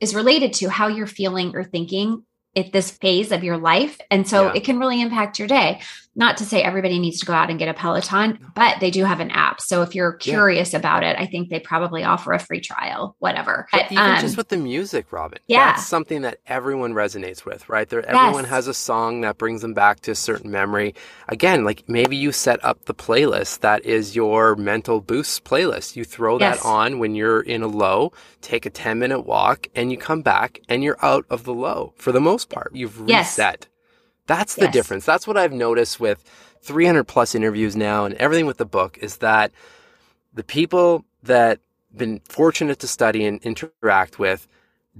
is 0.00 0.14
related 0.14 0.52
to 0.54 0.68
how 0.68 0.86
you're 0.86 1.06
feeling 1.06 1.56
or 1.56 1.64
thinking 1.64 2.24
at 2.54 2.72
this 2.72 2.90
phase 2.90 3.32
of 3.32 3.42
your 3.42 3.56
life. 3.56 3.98
And 4.10 4.28
so 4.28 4.46
yeah. 4.46 4.52
it 4.54 4.64
can 4.64 4.78
really 4.78 5.00
impact 5.00 5.38
your 5.38 5.48
day. 5.48 5.80
Not 6.16 6.36
to 6.38 6.44
say 6.44 6.62
everybody 6.62 6.98
needs 6.98 7.18
to 7.20 7.26
go 7.26 7.32
out 7.32 7.50
and 7.50 7.58
get 7.58 7.68
a 7.68 7.74
Peloton, 7.74 8.38
but 8.54 8.78
they 8.80 8.90
do 8.90 9.04
have 9.04 9.20
an 9.20 9.30
app. 9.30 9.60
So 9.60 9.82
if 9.82 9.94
you're 9.94 10.12
curious 10.12 10.72
yeah. 10.72 10.78
about 10.78 11.02
it, 11.02 11.16
I 11.18 11.26
think 11.26 11.48
they 11.48 11.58
probably 11.58 12.04
offer 12.04 12.32
a 12.32 12.38
free 12.38 12.60
trial, 12.60 13.16
whatever. 13.18 13.66
But 13.72 13.90
even 13.90 13.98
um, 13.98 14.20
just 14.20 14.36
with 14.36 14.48
the 14.48 14.56
music, 14.56 15.12
Robyn, 15.12 15.40
yeah. 15.48 15.72
that's 15.72 15.86
something 15.86 16.22
that 16.22 16.38
everyone 16.46 16.92
resonates 16.92 17.44
with, 17.44 17.68
right? 17.68 17.88
There, 17.88 18.04
everyone 18.06 18.44
yes. 18.44 18.50
has 18.50 18.68
a 18.68 18.74
song 18.74 19.22
that 19.22 19.38
brings 19.38 19.62
them 19.62 19.74
back 19.74 20.00
to 20.00 20.12
a 20.12 20.14
certain 20.14 20.50
memory. 20.50 20.94
Again, 21.28 21.64
like 21.64 21.88
maybe 21.88 22.16
you 22.16 22.30
set 22.32 22.64
up 22.64 22.84
the 22.84 22.94
playlist 22.94 23.60
that 23.60 23.84
is 23.84 24.14
your 24.14 24.54
mental 24.56 25.00
boost 25.00 25.44
playlist. 25.44 25.96
You 25.96 26.04
throw 26.04 26.38
yes. 26.38 26.62
that 26.62 26.68
on 26.68 26.98
when 26.98 27.14
you're 27.14 27.40
in 27.40 27.62
a 27.62 27.68
low, 27.68 28.12
take 28.40 28.66
a 28.66 28.70
10 28.70 28.98
minute 28.98 29.20
walk, 29.20 29.66
and 29.74 29.90
you 29.90 29.98
come 29.98 30.22
back 30.22 30.60
and 30.68 30.84
you're 30.84 31.02
out 31.04 31.26
of 31.28 31.44
the 31.44 31.54
low 31.54 31.92
for 31.96 32.12
the 32.12 32.20
most 32.20 32.50
part. 32.50 32.70
You've 32.74 33.00
reset. 33.00 33.08
Yes. 33.60 33.68
That's 34.26 34.54
the 34.54 34.66
yes. 34.66 34.72
difference. 34.72 35.04
That's 35.04 35.26
what 35.26 35.36
I've 35.36 35.52
noticed 35.52 36.00
with 36.00 36.24
300 36.62 37.04
plus 37.04 37.34
interviews 37.34 37.76
now 37.76 38.04
and 38.04 38.14
everything 38.14 38.46
with 38.46 38.56
the 38.56 38.64
book 38.64 38.98
is 38.98 39.18
that 39.18 39.52
the 40.32 40.44
people 40.44 41.04
that 41.22 41.60
been 41.96 42.20
fortunate 42.24 42.78
to 42.80 42.88
study 42.88 43.24
and 43.24 43.40
interact 43.42 44.18
with 44.18 44.48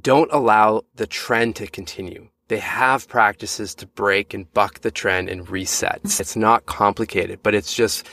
don't 0.01 0.31
allow 0.33 0.83
the 0.97 1.07
trend 1.07 1.57
to 1.57 1.67
continue. 1.67 2.29
They 2.49 2.59
have 2.59 3.09
practices 3.09 3.75
to 3.77 3.87
break 3.87 4.35
and 4.35 4.53
buck 4.53 4.81
the 4.81 4.91
trend 4.91 5.29
and 5.29 5.49
reset. 5.49 6.01
It's 6.05 6.37
not 6.37 6.67
complicated, 6.67 7.41
but 7.43 7.55
it's 7.55 7.75
just 7.75 8.07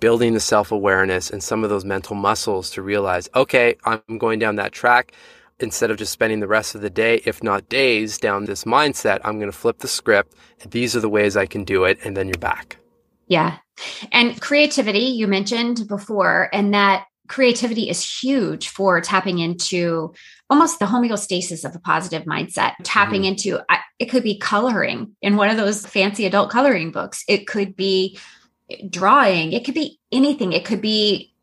building 0.00 0.34
the 0.34 0.40
self 0.40 0.70
awareness 0.70 1.30
and 1.30 1.42
some 1.42 1.64
of 1.64 1.70
those 1.70 1.84
mental 1.84 2.14
muscles 2.14 2.70
to 2.70 2.82
realize, 2.82 3.28
okay, 3.34 3.76
I'm 3.84 4.18
going 4.18 4.38
down 4.38 4.56
that 4.56 4.72
track 4.72 5.12
instead 5.60 5.90
of 5.90 5.96
just 5.96 6.12
spending 6.12 6.40
the 6.40 6.48
rest 6.48 6.74
of 6.74 6.80
the 6.80 6.90
day, 6.90 7.20
if 7.24 7.42
not 7.42 7.68
days, 7.68 8.18
down 8.18 8.44
this 8.44 8.64
mindset, 8.64 9.20
I'm 9.24 9.38
going 9.38 9.50
to 9.50 9.56
flip 9.56 9.78
the 9.78 9.88
script. 9.88 10.34
These 10.68 10.94
are 10.96 11.00
the 11.00 11.08
ways 11.08 11.36
I 11.36 11.46
can 11.46 11.64
do 11.64 11.84
it. 11.84 11.98
And 12.04 12.16
then 12.16 12.28
you're 12.28 12.38
back. 12.38 12.78
Yeah. 13.26 13.58
And 14.12 14.40
creativity, 14.40 15.00
you 15.00 15.26
mentioned 15.26 15.86
before, 15.88 16.48
and 16.52 16.74
that 16.74 17.06
creativity 17.28 17.88
is 17.88 18.22
huge 18.22 18.68
for 18.68 19.00
tapping 19.00 19.38
into 19.38 20.14
almost 20.50 20.78
the 20.78 20.86
homeostasis 20.86 21.64
of 21.64 21.76
a 21.76 21.78
positive 21.78 22.24
mindset, 22.24 22.72
tapping 22.82 23.22
mm-hmm. 23.22 23.30
into 23.32 23.60
it 23.98 24.06
could 24.06 24.22
be 24.22 24.38
coloring 24.38 25.14
in 25.20 25.36
one 25.36 25.50
of 25.50 25.56
those 25.56 25.84
fancy 25.86 26.24
adult 26.24 26.50
coloring 26.50 26.90
books, 26.90 27.24
it 27.28 27.46
could 27.46 27.76
be 27.76 28.18
drawing, 28.88 29.52
it 29.52 29.64
could 29.64 29.74
be 29.74 29.98
anything, 30.10 30.52
it 30.52 30.64
could 30.64 30.80
be 30.80 31.34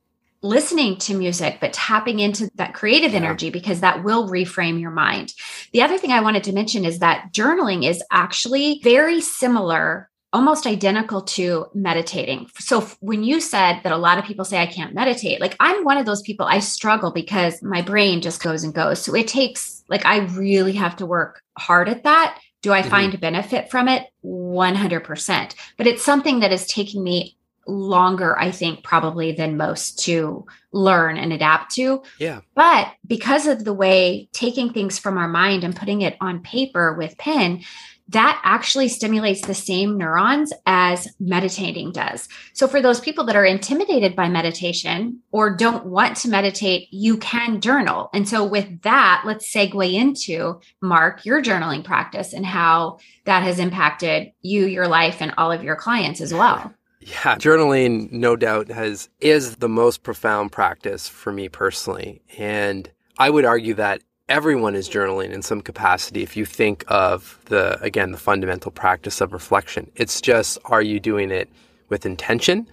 listening 0.46 0.98
to 1.00 1.18
music, 1.18 1.58
but 1.60 1.74
tapping 1.74 2.20
into 2.20 2.50
that 2.56 2.74
creative 2.74 3.12
yeah. 3.12 3.18
energy 3.18 3.50
because 3.50 3.82
that 3.82 4.04
will 4.04 4.30
reframe 4.30 4.80
your 4.80 4.92
mind. 4.92 5.34
The 5.74 5.82
other 5.82 5.98
thing 5.98 6.12
I 6.12 6.22
wanted 6.22 6.44
to 6.46 6.54
mention 6.54 6.86
is 6.86 7.00
that 7.00 7.34
journaling 7.34 7.88
is 7.88 8.02
actually 8.12 8.80
very 8.84 9.20
similar 9.20 10.10
almost 10.36 10.68
identical 10.68 11.22
to 11.22 11.66
meditating. 11.74 12.50
So 12.60 12.82
when 13.00 13.24
you 13.24 13.40
said 13.40 13.80
that 13.84 13.94
a 13.94 13.98
lot 13.98 14.18
of 14.18 14.26
people 14.26 14.44
say 14.44 14.58
I 14.58 14.66
can't 14.66 14.94
meditate, 14.94 15.40
like 15.40 15.56
I'm 15.62 15.86
one 15.86 15.98
of 15.98 16.06
those 16.06 16.22
people 16.22 16.46
I 16.46 16.60
struggle 16.60 17.12
because 17.12 17.64
my 17.64 17.82
brain 17.82 18.20
just 18.20 18.44
goes 18.44 18.66
and 18.66 18.74
goes. 18.74 19.02
So 19.02 19.16
it 19.16 19.30
takes 19.30 19.84
like 19.88 20.06
I 20.06 20.26
really 20.26 20.74
have 20.74 20.98
to 20.98 21.06
work 21.06 21.42
hard 21.58 21.88
at 21.88 22.04
that. 22.04 22.38
Do 22.62 22.74
I 22.74 22.82
mm-hmm. 22.82 22.90
find 22.90 23.22
benefit 23.22 23.72
from 23.72 23.88
it? 23.88 24.08
100%. 24.26 25.56
But 25.78 25.88
it's 25.88 26.04
something 26.04 26.42
that 26.42 26.52
is 26.52 26.68
taking 26.68 27.02
me 27.02 27.38
longer, 27.68 28.38
I 28.38 28.52
think, 28.52 28.84
probably 28.84 29.32
than 29.32 29.58
most 29.58 30.00
to 30.06 30.46
learn 30.72 31.18
and 31.18 31.34
adapt 31.34 31.74
to. 31.76 32.04
Yeah. 32.20 32.42
But 32.54 32.92
because 33.06 33.48
of 33.48 33.64
the 33.64 33.74
way 33.74 34.30
taking 34.34 34.72
things 34.72 35.00
from 35.00 35.18
our 35.18 35.28
mind 35.28 35.64
and 35.64 35.76
putting 35.76 36.02
it 36.02 36.18
on 36.22 36.42
paper 36.42 36.94
with 36.94 37.18
pen, 37.18 37.64
that 38.10 38.40
actually 38.44 38.88
stimulates 38.88 39.42
the 39.42 39.56
same 39.56 39.98
neurons 39.98 40.54
as 40.68 41.08
meditating 41.20 41.92
does. 41.92 42.28
So, 42.54 42.68
for 42.68 42.82
those 42.82 43.00
people 43.00 43.24
that 43.26 43.36
are 43.36 43.46
intimidated 43.46 44.16
by 44.16 44.30
meditation 44.30 45.22
or 45.32 45.56
don't 45.56 45.88
want 45.88 46.18
to 46.18 46.30
meditate, 46.30 46.88
you 46.92 47.18
can 47.18 47.62
journal. 47.62 48.10
And 48.14 48.30
so, 48.30 48.44
with 48.44 48.82
that, 48.84 49.24
let's 49.26 49.52
segue 49.52 49.92
into 49.92 50.60
Marc, 50.82 51.26
your 51.26 51.42
journaling 51.42 51.84
practice 51.84 52.34
and 52.34 52.46
how 52.46 53.00
that 53.26 53.42
has 53.42 53.58
impacted 53.58 54.32
you, 54.42 54.68
your 54.68 54.88
life, 54.88 55.18
and 55.20 55.34
all 55.38 55.52
of 55.52 55.64
your 55.64 55.76
clients 55.76 56.22
as 56.22 56.34
well. 56.34 56.72
Yeah, 57.06 57.36
journaling 57.36 58.12
no 58.12 58.36
doubt 58.36 58.70
has 58.70 59.10
is 59.20 59.58
the 59.58 59.70
most 59.70 60.02
profound 60.02 60.52
practice 60.52 61.08
for 61.08 61.32
me 61.32 61.50
personally. 61.50 62.24
And 62.36 62.90
I 63.20 63.30
would 63.30 63.46
argue 63.46 63.76
that 63.76 64.02
everyone 64.28 64.74
is 64.74 64.90
journaling 64.90 65.30
in 65.30 65.44
some 65.44 65.62
capacity 65.62 66.24
if 66.24 66.36
you 66.36 66.46
think 66.46 66.84
of 66.88 67.40
the 67.46 67.80
again 67.82 68.12
the 68.12 68.18
fundamental 68.18 68.72
practice 68.72 69.22
of 69.22 69.34
reflection. 69.34 69.92
It's 69.96 70.20
just 70.20 70.58
are 70.66 70.82
you 70.82 71.00
doing 71.00 71.30
it 71.30 71.48
with 71.90 72.08
intention? 72.08 72.68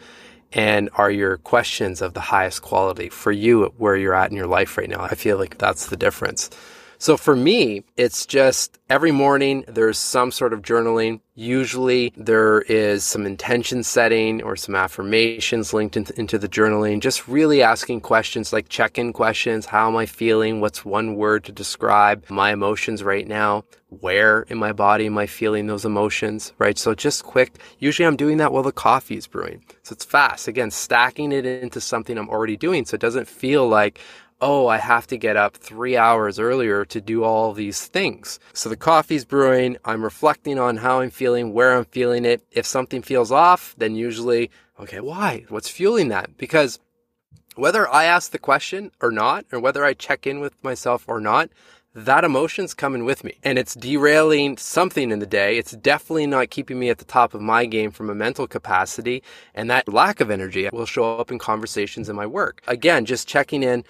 And 0.54 0.88
are 0.94 1.10
your 1.10 1.36
questions 1.36 2.00
of 2.00 2.14
the 2.14 2.20
highest 2.20 2.62
quality 2.62 3.10
for 3.10 3.32
you 3.32 3.72
where 3.76 3.96
you're 3.96 4.14
at 4.14 4.30
in 4.30 4.36
your 4.36 4.46
life 4.46 4.78
right 4.78 4.88
now? 4.88 5.02
I 5.02 5.14
feel 5.14 5.36
like 5.36 5.58
that's 5.58 5.88
the 5.88 5.96
difference. 5.96 6.48
So 7.02 7.16
for 7.16 7.34
me, 7.34 7.82
it's 7.96 8.26
just 8.26 8.78
every 8.88 9.10
morning 9.10 9.64
there's 9.66 9.98
some 9.98 10.30
sort 10.30 10.52
of 10.52 10.62
journaling. 10.62 11.18
Usually 11.34 12.12
there 12.16 12.60
is 12.60 13.02
some 13.02 13.26
intention 13.26 13.82
setting 13.82 14.40
or 14.40 14.54
some 14.54 14.76
affirmations 14.76 15.74
linked 15.74 15.96
in, 15.96 16.06
into 16.16 16.38
the 16.38 16.48
journaling. 16.48 17.00
Just 17.00 17.26
really 17.26 17.60
asking 17.60 18.02
questions 18.02 18.52
like 18.52 18.68
check 18.68 18.98
in 19.00 19.12
questions. 19.12 19.66
How 19.66 19.88
am 19.88 19.96
I 19.96 20.06
feeling? 20.06 20.60
What's 20.60 20.84
one 20.84 21.16
word 21.16 21.42
to 21.46 21.52
describe 21.52 22.24
my 22.30 22.52
emotions 22.52 23.02
right 23.02 23.26
now? 23.26 23.64
Where 23.88 24.42
in 24.42 24.58
my 24.58 24.72
body 24.72 25.06
am 25.06 25.18
I 25.18 25.26
feeling 25.26 25.66
those 25.66 25.84
emotions? 25.84 26.52
Right. 26.56 26.78
So 26.78 26.94
just 26.94 27.24
quick. 27.24 27.58
Usually 27.80 28.06
I'm 28.06 28.16
doing 28.16 28.36
that 28.36 28.52
while 28.52 28.62
the 28.62 28.70
coffee 28.70 29.16
is 29.16 29.26
brewing. 29.26 29.64
So 29.82 29.92
it's 29.92 30.04
fast. 30.04 30.46
Again, 30.46 30.70
stacking 30.70 31.32
it 31.32 31.44
into 31.44 31.80
something 31.80 32.16
I'm 32.16 32.30
already 32.30 32.56
doing. 32.56 32.84
So 32.84 32.94
it 32.94 33.00
doesn't 33.00 33.26
feel 33.26 33.68
like, 33.68 33.98
oh, 34.42 34.66
I 34.66 34.78
have 34.78 35.06
to 35.06 35.16
get 35.16 35.36
up 35.36 35.56
three 35.56 35.96
hours 35.96 36.40
earlier 36.40 36.84
to 36.86 37.00
do 37.00 37.22
all 37.22 37.52
these 37.52 37.86
things. 37.86 38.40
So 38.52 38.68
the 38.68 38.76
coffee's 38.76 39.24
brewing. 39.24 39.76
I'm 39.84 40.02
reflecting 40.02 40.58
on 40.58 40.78
how 40.78 41.00
I'm 41.00 41.10
feeling, 41.10 41.52
where 41.54 41.76
I'm 41.76 41.84
feeling 41.84 42.24
it. 42.24 42.42
If 42.50 42.66
something 42.66 43.02
feels 43.02 43.30
off, 43.30 43.74
then 43.78 43.94
usually, 43.94 44.50
okay, 44.80 44.98
why? 44.98 45.44
What's 45.48 45.68
fueling 45.68 46.08
that? 46.08 46.36
Because 46.36 46.80
whether 47.54 47.88
I 47.88 48.04
ask 48.04 48.32
the 48.32 48.38
question 48.38 48.90
or 49.00 49.12
not, 49.12 49.46
or 49.52 49.60
whether 49.60 49.84
I 49.84 49.94
check 49.94 50.26
in 50.26 50.40
with 50.40 50.54
myself 50.64 51.04
or 51.06 51.20
not, 51.20 51.48
that 51.94 52.24
emotion's 52.24 52.72
coming 52.72 53.04
with 53.04 53.22
me 53.22 53.36
and 53.42 53.58
it's 53.58 53.74
derailing 53.74 54.56
something 54.56 55.10
in 55.10 55.18
the 55.18 55.26
day. 55.26 55.58
It's 55.58 55.72
definitely 55.72 56.26
not 56.26 56.50
keeping 56.50 56.78
me 56.78 56.88
at 56.88 56.98
the 56.98 57.04
top 57.04 57.34
of 57.34 57.42
my 57.42 57.66
game 57.66 57.90
from 57.90 58.08
a 58.08 58.14
mental 58.14 58.46
capacity. 58.46 59.22
And 59.54 59.68
that 59.70 59.92
lack 59.92 60.20
of 60.20 60.30
energy 60.30 60.68
will 60.72 60.86
show 60.86 61.18
up 61.18 61.30
in 61.30 61.38
conversations 61.38 62.08
in 62.08 62.16
my 62.16 62.26
work. 62.26 62.62
Again, 62.66 63.04
just 63.04 63.28
checking 63.28 63.62
in 63.62 63.84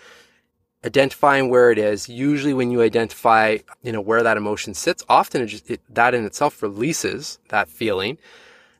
identifying 0.84 1.48
where 1.48 1.70
it 1.70 1.78
is. 1.78 2.08
Usually 2.08 2.54
when 2.54 2.70
you 2.70 2.82
identify, 2.82 3.58
you 3.82 3.92
know, 3.92 4.00
where 4.00 4.22
that 4.22 4.36
emotion 4.36 4.74
sits, 4.74 5.04
often 5.08 5.42
it 5.42 5.46
just, 5.46 5.70
it, 5.70 5.80
that 5.90 6.14
in 6.14 6.24
itself 6.24 6.62
releases 6.62 7.38
that 7.48 7.68
feeling. 7.68 8.18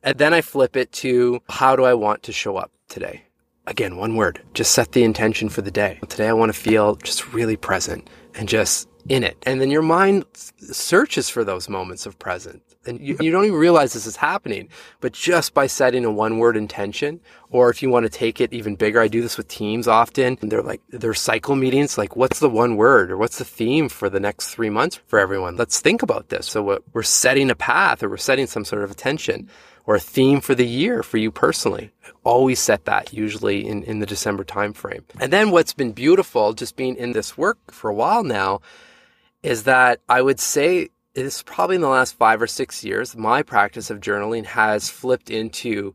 And 0.02 0.18
then 0.18 0.34
I 0.34 0.40
flip 0.40 0.76
it 0.76 0.90
to 0.92 1.40
how 1.48 1.76
do 1.76 1.84
I 1.84 1.94
want 1.94 2.24
to 2.24 2.32
show 2.32 2.56
up 2.56 2.72
today? 2.88 3.22
Again, 3.66 3.96
one 3.96 4.16
word. 4.16 4.42
Just 4.54 4.72
set 4.72 4.92
the 4.92 5.04
intention 5.04 5.48
for 5.48 5.62
the 5.62 5.70
day. 5.70 6.00
Today 6.08 6.28
I 6.28 6.32
want 6.32 6.52
to 6.52 6.58
feel 6.58 6.96
just 6.96 7.32
really 7.32 7.56
present 7.56 8.10
and 8.34 8.48
just 8.48 8.88
in 9.08 9.24
it. 9.24 9.36
And 9.44 9.60
then 9.60 9.70
your 9.70 9.82
mind 9.82 10.24
searches 10.58 11.28
for 11.28 11.44
those 11.44 11.68
moments 11.68 12.06
of 12.06 12.18
presence. 12.18 12.62
And 12.84 13.00
you, 13.00 13.16
you, 13.20 13.30
don't 13.30 13.44
even 13.44 13.58
realize 13.58 13.92
this 13.92 14.06
is 14.06 14.16
happening, 14.16 14.68
but 15.00 15.12
just 15.12 15.54
by 15.54 15.68
setting 15.68 16.04
a 16.04 16.10
one 16.10 16.38
word 16.38 16.56
intention, 16.56 17.20
or 17.50 17.70
if 17.70 17.80
you 17.80 17.90
want 17.90 18.04
to 18.06 18.10
take 18.10 18.40
it 18.40 18.52
even 18.52 18.74
bigger, 18.74 19.00
I 19.00 19.06
do 19.06 19.22
this 19.22 19.36
with 19.36 19.46
teams 19.46 19.86
often. 19.86 20.36
And 20.40 20.50
they're 20.50 20.62
like, 20.62 20.80
they're 20.88 21.14
cycle 21.14 21.54
meetings. 21.54 21.96
Like, 21.96 22.16
what's 22.16 22.40
the 22.40 22.48
one 22.48 22.76
word 22.76 23.12
or 23.12 23.16
what's 23.16 23.38
the 23.38 23.44
theme 23.44 23.88
for 23.88 24.08
the 24.08 24.18
next 24.18 24.48
three 24.48 24.70
months 24.70 25.00
for 25.06 25.20
everyone? 25.20 25.56
Let's 25.56 25.80
think 25.80 26.02
about 26.02 26.28
this. 26.30 26.46
So 26.46 26.80
we're 26.92 27.02
setting 27.04 27.50
a 27.50 27.54
path 27.54 28.02
or 28.02 28.08
we're 28.08 28.16
setting 28.16 28.48
some 28.48 28.64
sort 28.64 28.82
of 28.82 28.90
attention 28.90 29.48
or 29.86 29.96
a 29.96 30.00
theme 30.00 30.40
for 30.40 30.54
the 30.54 30.66
year 30.66 31.02
for 31.02 31.18
you 31.18 31.30
personally. 31.30 31.90
Always 32.24 32.60
set 32.60 32.84
that 32.84 33.12
usually 33.12 33.66
in, 33.66 33.82
in 33.84 33.98
the 33.98 34.06
December 34.06 34.44
timeframe. 34.44 35.02
And 35.20 35.32
then 35.32 35.50
what's 35.50 35.72
been 35.72 35.92
beautiful 35.92 36.52
just 36.52 36.76
being 36.76 36.96
in 36.96 37.12
this 37.12 37.36
work 37.36 37.58
for 37.70 37.90
a 37.90 37.94
while 37.94 38.24
now 38.24 38.60
is 39.42 39.64
that 39.64 40.00
I 40.08 40.22
would 40.22 40.40
say 40.40 40.88
it's 41.14 41.42
probably 41.42 41.76
in 41.76 41.82
the 41.82 41.88
last 41.88 42.16
five 42.16 42.40
or 42.40 42.46
six 42.46 42.84
years, 42.84 43.16
my 43.16 43.42
practice 43.42 43.90
of 43.90 44.00
journaling 44.00 44.46
has 44.46 44.88
flipped 44.88 45.30
into 45.30 45.94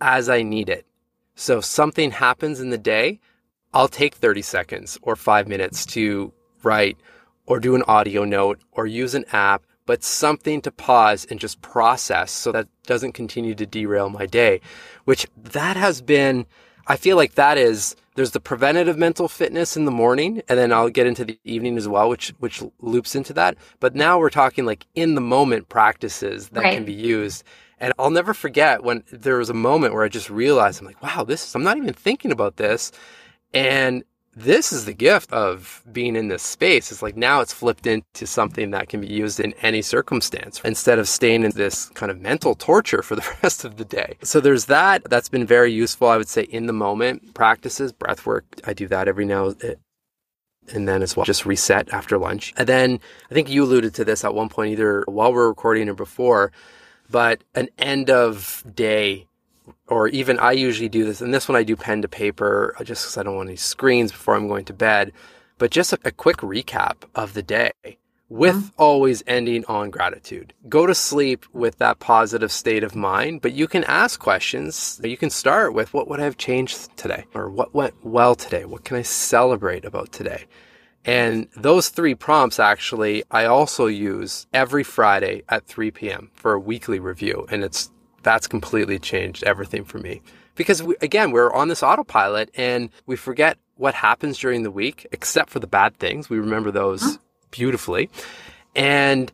as 0.00 0.28
I 0.28 0.42
need 0.42 0.68
it. 0.68 0.86
So 1.34 1.58
if 1.58 1.64
something 1.64 2.10
happens 2.10 2.60
in 2.60 2.70
the 2.70 2.78
day, 2.78 3.20
I'll 3.74 3.88
take 3.88 4.14
30 4.14 4.42
seconds 4.42 4.98
or 5.02 5.16
five 5.16 5.48
minutes 5.48 5.84
to 5.86 6.32
write 6.62 6.96
or 7.44 7.60
do 7.60 7.74
an 7.74 7.82
audio 7.82 8.24
note 8.24 8.60
or 8.72 8.86
use 8.86 9.14
an 9.14 9.26
app, 9.32 9.64
but 9.84 10.02
something 10.02 10.62
to 10.62 10.70
pause 10.72 11.26
and 11.28 11.38
just 11.38 11.60
process 11.60 12.30
so 12.32 12.52
that 12.52 12.68
doesn't 12.86 13.12
continue 13.12 13.54
to 13.54 13.66
derail 13.66 14.08
my 14.08 14.26
day, 14.26 14.60
which 15.04 15.26
that 15.36 15.76
has 15.76 16.00
been, 16.00 16.46
I 16.86 16.96
feel 16.96 17.16
like 17.16 17.34
that 17.34 17.58
is 17.58 17.96
there's 18.14 18.30
the 18.30 18.40
preventative 18.40 18.96
mental 18.96 19.28
fitness 19.28 19.76
in 19.76 19.84
the 19.84 19.90
morning, 19.90 20.42
and 20.48 20.58
then 20.58 20.72
I'll 20.72 20.88
get 20.88 21.06
into 21.06 21.24
the 21.24 21.38
evening 21.44 21.76
as 21.76 21.86
well, 21.86 22.08
which 22.08 22.30
which 22.38 22.62
loops 22.80 23.14
into 23.14 23.32
that. 23.34 23.56
But 23.80 23.94
now 23.94 24.18
we're 24.18 24.30
talking 24.30 24.64
like 24.64 24.86
in 24.94 25.14
the 25.14 25.20
moment 25.20 25.68
practices 25.68 26.48
that 26.50 26.62
right. 26.62 26.74
can 26.74 26.84
be 26.84 26.92
used. 26.92 27.44
And 27.78 27.92
I'll 27.98 28.10
never 28.10 28.32
forget 28.32 28.82
when 28.82 29.04
there 29.12 29.36
was 29.36 29.50
a 29.50 29.54
moment 29.54 29.92
where 29.92 30.02
I 30.02 30.08
just 30.08 30.30
realized 30.30 30.80
I'm 30.80 30.86
like, 30.86 31.02
wow, 31.02 31.24
this 31.24 31.46
is, 31.46 31.54
I'm 31.54 31.62
not 31.62 31.76
even 31.76 31.92
thinking 31.92 32.32
about 32.32 32.56
this. 32.56 32.90
And 33.52 34.02
this 34.36 34.70
is 34.70 34.84
the 34.84 34.92
gift 34.92 35.32
of 35.32 35.82
being 35.90 36.14
in 36.14 36.28
this 36.28 36.42
space. 36.42 36.92
It's 36.92 37.00
like 37.00 37.16
now 37.16 37.40
it's 37.40 37.54
flipped 37.54 37.86
into 37.86 38.26
something 38.26 38.70
that 38.72 38.90
can 38.90 39.00
be 39.00 39.06
used 39.06 39.40
in 39.40 39.54
any 39.62 39.80
circumstance 39.80 40.60
instead 40.62 40.98
of 40.98 41.08
staying 41.08 41.42
in 41.42 41.52
this 41.52 41.88
kind 41.90 42.12
of 42.12 42.20
mental 42.20 42.54
torture 42.54 43.02
for 43.02 43.16
the 43.16 43.26
rest 43.42 43.64
of 43.64 43.78
the 43.78 43.84
day. 43.86 44.18
So 44.22 44.40
there's 44.40 44.66
that. 44.66 45.04
That's 45.04 45.30
been 45.30 45.46
very 45.46 45.72
useful, 45.72 46.08
I 46.08 46.18
would 46.18 46.28
say, 46.28 46.42
in 46.42 46.66
the 46.66 46.74
moment 46.74 47.32
practices, 47.32 47.92
breath 47.92 48.26
work. 48.26 48.44
I 48.64 48.74
do 48.74 48.86
that 48.88 49.08
every 49.08 49.24
now 49.24 49.54
eh, 49.62 49.76
and 50.72 50.86
then 50.86 51.02
as 51.02 51.16
well, 51.16 51.24
just 51.24 51.46
reset 51.46 51.90
after 51.92 52.18
lunch. 52.18 52.52
And 52.58 52.68
then 52.68 53.00
I 53.30 53.34
think 53.34 53.48
you 53.48 53.64
alluded 53.64 53.94
to 53.94 54.04
this 54.04 54.22
at 54.22 54.34
one 54.34 54.50
point, 54.50 54.72
either 54.72 55.02
while 55.06 55.32
we're 55.32 55.48
recording 55.48 55.88
or 55.88 55.94
before, 55.94 56.52
but 57.08 57.42
an 57.54 57.68
end 57.78 58.10
of 58.10 58.64
day 58.74 59.28
or 59.88 60.08
even 60.08 60.38
I 60.38 60.52
usually 60.52 60.88
do 60.88 61.04
this, 61.04 61.20
and 61.20 61.32
this 61.32 61.48
one 61.48 61.56
I 61.56 61.62
do 61.62 61.76
pen 61.76 62.02
to 62.02 62.08
paper 62.08 62.74
just 62.82 63.04
because 63.04 63.18
I 63.18 63.22
don't 63.22 63.36
want 63.36 63.48
any 63.48 63.56
screens 63.56 64.12
before 64.12 64.34
I'm 64.34 64.48
going 64.48 64.64
to 64.66 64.72
bed. 64.72 65.12
But 65.58 65.70
just 65.70 65.92
a, 65.92 65.98
a 66.04 66.10
quick 66.10 66.38
recap 66.38 67.04
of 67.14 67.34
the 67.34 67.42
day 67.42 67.72
with 68.28 68.56
mm-hmm. 68.56 68.82
always 68.82 69.22
ending 69.26 69.64
on 69.66 69.90
gratitude. 69.90 70.52
Go 70.68 70.86
to 70.86 70.94
sleep 70.94 71.46
with 71.52 71.78
that 71.78 72.00
positive 72.00 72.50
state 72.50 72.82
of 72.82 72.96
mind, 72.96 73.40
but 73.40 73.52
you 73.52 73.68
can 73.68 73.84
ask 73.84 74.18
questions. 74.18 75.00
You 75.02 75.16
can 75.16 75.30
start 75.30 75.74
with 75.74 75.94
what 75.94 76.08
would 76.08 76.20
I 76.20 76.24
have 76.24 76.36
changed 76.36 76.96
today? 76.96 77.24
Or 77.34 77.48
what 77.48 77.74
went 77.74 77.94
well 78.04 78.34
today? 78.34 78.64
What 78.64 78.84
can 78.84 78.96
I 78.96 79.02
celebrate 79.02 79.84
about 79.84 80.12
today? 80.12 80.46
And 81.04 81.46
those 81.56 81.88
three 81.88 82.16
prompts 82.16 82.58
actually, 82.58 83.22
I 83.30 83.44
also 83.44 83.86
use 83.86 84.48
every 84.52 84.82
Friday 84.82 85.44
at 85.48 85.66
3 85.66 85.92
p.m. 85.92 86.30
for 86.34 86.54
a 86.54 86.58
weekly 86.58 86.98
review. 86.98 87.46
And 87.48 87.62
it's 87.62 87.90
that's 88.26 88.48
completely 88.48 88.98
changed 88.98 89.44
everything 89.44 89.84
for 89.84 89.98
me. 89.98 90.20
Because 90.56 90.82
we, 90.82 90.96
again, 91.00 91.30
we're 91.30 91.52
on 91.52 91.68
this 91.68 91.82
autopilot 91.82 92.50
and 92.56 92.90
we 93.06 93.14
forget 93.14 93.56
what 93.76 93.94
happens 93.94 94.36
during 94.36 94.64
the 94.64 94.70
week, 94.70 95.06
except 95.12 95.48
for 95.48 95.60
the 95.60 95.68
bad 95.68 95.96
things. 95.98 96.28
We 96.28 96.40
remember 96.40 96.72
those 96.72 97.02
huh? 97.02 97.18
beautifully. 97.52 98.10
And 98.74 99.30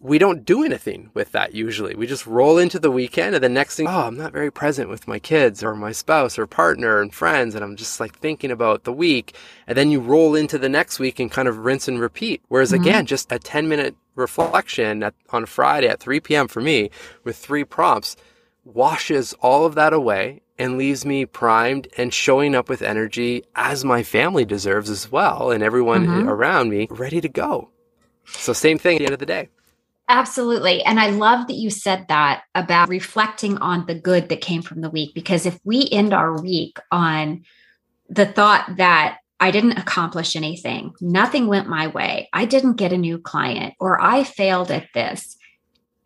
we 0.00 0.16
don't 0.16 0.46
do 0.46 0.64
anything 0.64 1.10
with 1.12 1.32
that 1.32 1.54
usually. 1.54 1.94
We 1.94 2.06
just 2.06 2.26
roll 2.26 2.56
into 2.56 2.78
the 2.78 2.90
weekend 2.90 3.34
and 3.34 3.44
the 3.44 3.48
next 3.50 3.76
thing, 3.76 3.88
oh, 3.88 4.06
I'm 4.06 4.16
not 4.16 4.32
very 4.32 4.50
present 4.50 4.88
with 4.88 5.06
my 5.06 5.18
kids 5.18 5.62
or 5.62 5.74
my 5.74 5.92
spouse 5.92 6.38
or 6.38 6.46
partner 6.46 7.02
and 7.02 7.12
friends. 7.12 7.54
And 7.54 7.62
I'm 7.62 7.76
just 7.76 8.00
like 8.00 8.18
thinking 8.18 8.50
about 8.50 8.84
the 8.84 8.92
week. 8.92 9.36
And 9.66 9.76
then 9.76 9.90
you 9.90 10.00
roll 10.00 10.34
into 10.34 10.56
the 10.56 10.70
next 10.70 10.98
week 10.98 11.20
and 11.20 11.30
kind 11.30 11.46
of 11.46 11.58
rinse 11.58 11.88
and 11.88 12.00
repeat. 12.00 12.40
Whereas 12.48 12.72
mm-hmm. 12.72 12.84
again, 12.84 13.06
just 13.06 13.30
a 13.30 13.38
10 13.38 13.68
minute 13.68 13.96
reflection 14.14 15.02
at, 15.02 15.14
on 15.30 15.46
Friday 15.46 15.88
at 15.88 16.00
3 16.00 16.20
p.m. 16.20 16.48
for 16.48 16.60
me 16.60 16.90
with 17.24 17.36
three 17.36 17.64
prompts 17.64 18.16
washes 18.64 19.34
all 19.40 19.66
of 19.66 19.74
that 19.74 19.92
away 19.92 20.40
and 20.58 20.78
leaves 20.78 21.04
me 21.04 21.26
primed 21.26 21.88
and 21.96 22.14
showing 22.14 22.54
up 22.54 22.68
with 22.68 22.82
energy 22.82 23.44
as 23.56 23.84
my 23.84 24.02
family 24.02 24.44
deserves 24.44 24.88
as 24.88 25.10
well 25.10 25.50
and 25.50 25.62
everyone 25.62 26.06
mm-hmm. 26.06 26.28
around 26.28 26.70
me 26.70 26.86
ready 26.90 27.20
to 27.20 27.28
go. 27.28 27.70
So 28.26 28.52
same 28.52 28.78
thing 28.78 28.96
at 28.96 28.98
the 29.00 29.04
end 29.06 29.14
of 29.14 29.20
the 29.20 29.26
day. 29.26 29.48
Absolutely. 30.08 30.82
And 30.82 31.00
I 31.00 31.10
love 31.10 31.46
that 31.48 31.54
you 31.54 31.70
said 31.70 32.06
that 32.08 32.42
about 32.54 32.88
reflecting 32.88 33.56
on 33.58 33.86
the 33.86 33.94
good 33.94 34.28
that 34.28 34.42
came 34.42 34.62
from 34.62 34.80
the 34.80 34.90
week 34.90 35.14
because 35.14 35.46
if 35.46 35.58
we 35.64 35.88
end 35.90 36.12
our 36.12 36.40
week 36.40 36.78
on 36.90 37.44
the 38.08 38.26
thought 38.26 38.76
that 38.76 39.18
I 39.44 39.50
didn't 39.50 39.76
accomplish 39.76 40.36
anything. 40.36 40.94
Nothing 41.02 41.48
went 41.48 41.68
my 41.68 41.88
way. 41.88 42.30
I 42.32 42.46
didn't 42.46 42.76
get 42.76 42.94
a 42.94 42.96
new 42.96 43.18
client 43.18 43.74
or 43.78 44.00
I 44.00 44.24
failed 44.24 44.70
at 44.70 44.88
this. 44.94 45.36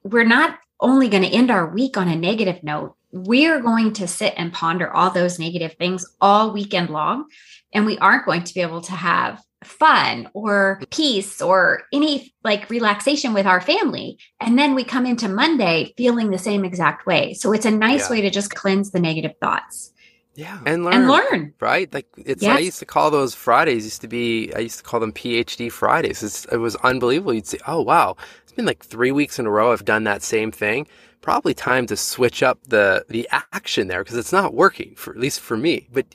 We're 0.02 0.24
not 0.24 0.58
only 0.80 1.08
going 1.08 1.22
to 1.22 1.28
end 1.28 1.48
our 1.48 1.72
week 1.72 1.96
on 1.96 2.08
a 2.08 2.16
negative 2.16 2.64
note, 2.64 2.96
we're 3.12 3.60
going 3.60 3.92
to 3.92 4.08
sit 4.08 4.34
and 4.36 4.52
ponder 4.52 4.92
all 4.92 5.10
those 5.10 5.38
negative 5.38 5.74
things 5.74 6.04
all 6.20 6.52
weekend 6.52 6.90
long. 6.90 7.26
And 7.72 7.86
we 7.86 7.96
aren't 7.98 8.26
going 8.26 8.42
to 8.42 8.54
be 8.54 8.60
able 8.60 8.80
to 8.80 8.92
have 8.92 9.40
fun 9.62 10.28
or 10.34 10.82
peace 10.90 11.40
or 11.40 11.82
any 11.92 12.34
like 12.42 12.68
relaxation 12.70 13.34
with 13.34 13.46
our 13.46 13.60
family. 13.60 14.18
And 14.40 14.58
then 14.58 14.74
we 14.74 14.82
come 14.82 15.06
into 15.06 15.28
Monday 15.28 15.94
feeling 15.96 16.30
the 16.30 16.38
same 16.38 16.64
exact 16.64 17.06
way. 17.06 17.34
So 17.34 17.52
it's 17.52 17.66
a 17.66 17.70
nice 17.70 18.10
yeah. 18.10 18.16
way 18.16 18.20
to 18.22 18.30
just 18.30 18.52
cleanse 18.56 18.90
the 18.90 18.98
negative 18.98 19.36
thoughts. 19.40 19.92
Yeah, 20.38 20.60
and 20.66 20.84
learn, 20.84 20.94
and 20.94 21.08
learn, 21.08 21.54
right? 21.58 21.92
Like 21.92 22.06
it's. 22.16 22.44
Yes. 22.44 22.56
I 22.56 22.60
used 22.60 22.78
to 22.78 22.86
call 22.86 23.10
those 23.10 23.34
Fridays. 23.34 23.82
Used 23.82 24.02
to 24.02 24.06
be. 24.06 24.52
I 24.54 24.60
used 24.60 24.78
to 24.78 24.84
call 24.84 25.00
them 25.00 25.12
PhD 25.12 25.70
Fridays. 25.70 26.22
It's, 26.22 26.44
it 26.44 26.58
was 26.58 26.76
unbelievable. 26.76 27.34
You'd 27.34 27.48
say, 27.48 27.58
"Oh 27.66 27.82
wow, 27.82 28.14
it's 28.44 28.52
been 28.52 28.64
like 28.64 28.84
three 28.84 29.10
weeks 29.10 29.40
in 29.40 29.46
a 29.46 29.50
row. 29.50 29.72
I've 29.72 29.84
done 29.84 30.04
that 30.04 30.22
same 30.22 30.52
thing. 30.52 30.86
Probably 31.22 31.54
time 31.54 31.88
to 31.88 31.96
switch 31.96 32.44
up 32.44 32.60
the 32.68 33.04
the 33.08 33.28
action 33.52 33.88
there 33.88 34.04
because 34.04 34.16
it's 34.16 34.30
not 34.30 34.54
working 34.54 34.94
for 34.94 35.10
at 35.12 35.18
least 35.18 35.40
for 35.40 35.56
me." 35.56 35.88
But 35.92 36.06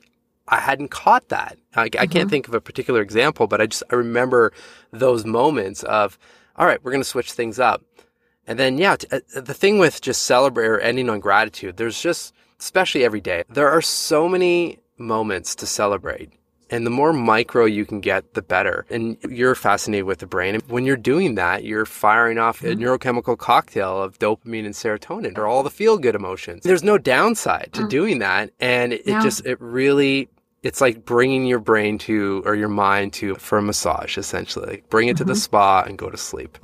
I 0.48 0.62
hadn't 0.62 0.88
caught 0.88 1.28
that. 1.28 1.58
I, 1.76 1.90
mm-hmm. 1.90 2.02
I, 2.02 2.06
can't 2.06 2.12
mm-hmm. 2.12 2.30
think 2.30 2.48
of 2.48 2.54
a 2.54 2.62
particular 2.62 3.02
example, 3.02 3.48
but 3.48 3.60
I 3.60 3.66
just 3.66 3.84
I 3.92 3.96
remember 3.96 4.54
those 4.92 5.26
moments 5.26 5.84
of, 5.84 6.18
all 6.56 6.66
right, 6.66 6.82
we're 6.82 6.92
going 6.92 7.04
to 7.04 7.10
switch 7.10 7.34
things 7.34 7.60
up, 7.60 7.84
and 8.48 8.58
then 8.58 8.78
yeah, 8.78 8.96
t- 8.96 9.08
uh, 9.12 9.20
the 9.42 9.54
thing 9.54 9.80
with 9.80 10.00
just 10.00 10.24
celebrate 10.24 10.68
or 10.68 10.80
ending 10.80 11.10
on 11.10 11.20
gratitude. 11.20 11.76
There's 11.76 12.02
just 12.02 12.34
especially 12.64 13.04
every 13.04 13.22
day. 13.22 13.44
There 13.50 13.70
are 13.70 13.82
so 13.82 14.30
many 14.30 14.80
moments 14.98 15.56
to 15.56 15.66
celebrate. 15.66 16.32
And 16.70 16.88
the 16.88 16.92
more 16.92 17.14
micro 17.14 17.66
you 17.66 17.86
can 17.86 18.00
get, 18.00 18.34
the 18.34 18.42
better. 18.42 18.86
And 18.90 19.18
you're 19.30 19.54
fascinated 19.54 20.06
with 20.06 20.20
the 20.20 20.26
brain. 20.26 20.56
And 20.56 20.64
when 20.70 20.86
you're 20.86 20.98
doing 20.98 21.36
that, 21.36 21.64
you're 21.64 21.86
firing 21.86 22.40
off 22.40 22.62
mm-hmm. 22.62 22.82
a 22.82 22.84
neurochemical 22.84 23.38
cocktail 23.38 24.02
of 24.02 24.18
dopamine 24.18 24.66
and 24.66 24.74
serotonin 24.74 25.38
or 25.38 25.46
all 25.46 25.62
the 25.62 25.70
feel 25.70 26.00
good 26.00 26.16
emotions. 26.16 26.64
There's 26.64 26.84
no 26.84 26.98
downside 26.98 27.70
to 27.74 27.82
mm-hmm. 27.82 27.90
doing 27.90 28.20
that. 28.20 28.52
And 28.60 28.94
it, 28.94 29.02
it 29.08 29.22
just, 29.22 29.46
it 29.46 29.62
really, 29.62 30.30
it's 30.64 30.82
like 30.82 31.06
bringing 31.06 31.46
your 31.46 31.60
brain 31.60 32.00
to, 32.00 32.42
or 32.46 32.56
your 32.56 32.70
mind 32.70 33.14
to, 33.14 33.36
for 33.36 33.60
a 33.60 33.62
massage, 33.62 34.18
essentially. 34.18 34.84
Bring 34.90 35.10
it 35.10 35.12
mm-hmm. 35.12 35.18
to 35.18 35.24
the 35.26 35.34
mm-hmm. 35.34 35.40
spa 35.40 35.84
and 35.84 35.98
go 35.98 36.10
to 36.10 36.18
sleep. 36.18 36.58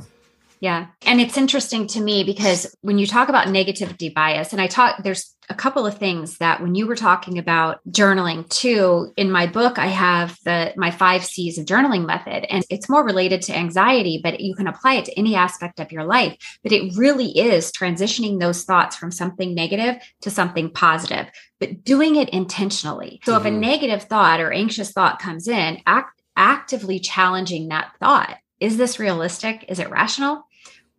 Yeah. 0.61 0.87
And 1.05 1.21
it's 1.21 1.37
interesting 1.37 1.87
to 1.87 2.01
me 2.01 2.23
because 2.23 2.75
when 2.81 2.97
you 2.97 3.07
talk 3.07 3.29
about 3.29 3.47
negativity 3.47 4.13
bias, 4.13 4.51
and 4.51 4.61
I 4.61 4.67
talk, 4.67 5.01
there's 5.03 5.33
a 5.49 5.55
couple 5.55 5.85
of 5.87 5.97
things 5.97 6.37
that 6.37 6.61
when 6.61 6.75
you 6.75 6.85
were 6.85 6.95
talking 6.95 7.39
about 7.39 7.79
journaling 7.89 8.47
too, 8.49 9.11
in 9.17 9.31
my 9.31 9.47
book, 9.47 9.79
I 9.79 9.87
have 9.87 10.37
the 10.43 10.73
my 10.75 10.91
five 10.91 11.25
C's 11.25 11.57
of 11.57 11.65
journaling 11.65 12.05
method, 12.05 12.45
and 12.53 12.63
it's 12.69 12.89
more 12.89 13.03
related 13.03 13.41
to 13.43 13.57
anxiety, 13.57 14.19
but 14.21 14.41
you 14.41 14.53
can 14.53 14.67
apply 14.67 14.95
it 14.95 15.05
to 15.05 15.17
any 15.17 15.35
aspect 15.35 15.79
of 15.79 15.91
your 15.91 16.03
life. 16.03 16.37
But 16.61 16.73
it 16.73 16.95
really 16.95 17.37
is 17.37 17.71
transitioning 17.71 18.39
those 18.39 18.63
thoughts 18.63 18.95
from 18.95 19.11
something 19.11 19.55
negative 19.55 19.95
to 20.21 20.29
something 20.29 20.69
positive, 20.69 21.27
but 21.59 21.83
doing 21.83 22.15
it 22.15 22.29
intentionally. 22.29 23.21
So 23.23 23.31
mm-hmm. 23.31 23.41
if 23.41 23.47
a 23.47 23.49
mm-hmm. 23.49 23.61
negative 23.61 24.03
thought 24.03 24.41
or 24.41 24.51
anxious 24.51 24.91
thought 24.91 25.19
comes 25.19 25.47
in, 25.47 25.81
act, 25.87 26.21
actively 26.35 26.99
challenging 26.99 27.69
that 27.69 27.91
thought. 27.99 28.37
Is 28.59 28.75
this 28.75 28.99
realistic? 28.99 29.65
Is 29.69 29.79
it 29.79 29.89
rational? 29.89 30.45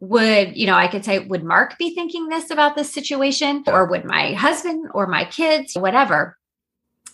Would 0.01 0.57
you 0.57 0.66
know 0.66 0.74
i 0.74 0.88
could 0.88 1.05
say 1.05 1.18
would 1.18 1.44
mark 1.44 1.76
be 1.78 1.94
thinking 1.94 2.28
this 2.28 2.51
about 2.51 2.74
this 2.74 2.92
situation 2.92 3.62
or 3.66 3.84
would 3.84 4.05
my 4.05 4.32
husband 4.32 4.88
or 4.94 5.07
my 5.07 5.24
kids 5.24 5.74
whatever 5.74 6.38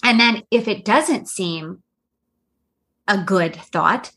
And 0.07 0.21
then 0.21 0.43
if 0.53 0.69
it 0.69 0.85
doesn't 0.85 1.29
seem 1.29 1.83
a 3.09 3.19
good 3.19 3.57
thought, 3.57 4.13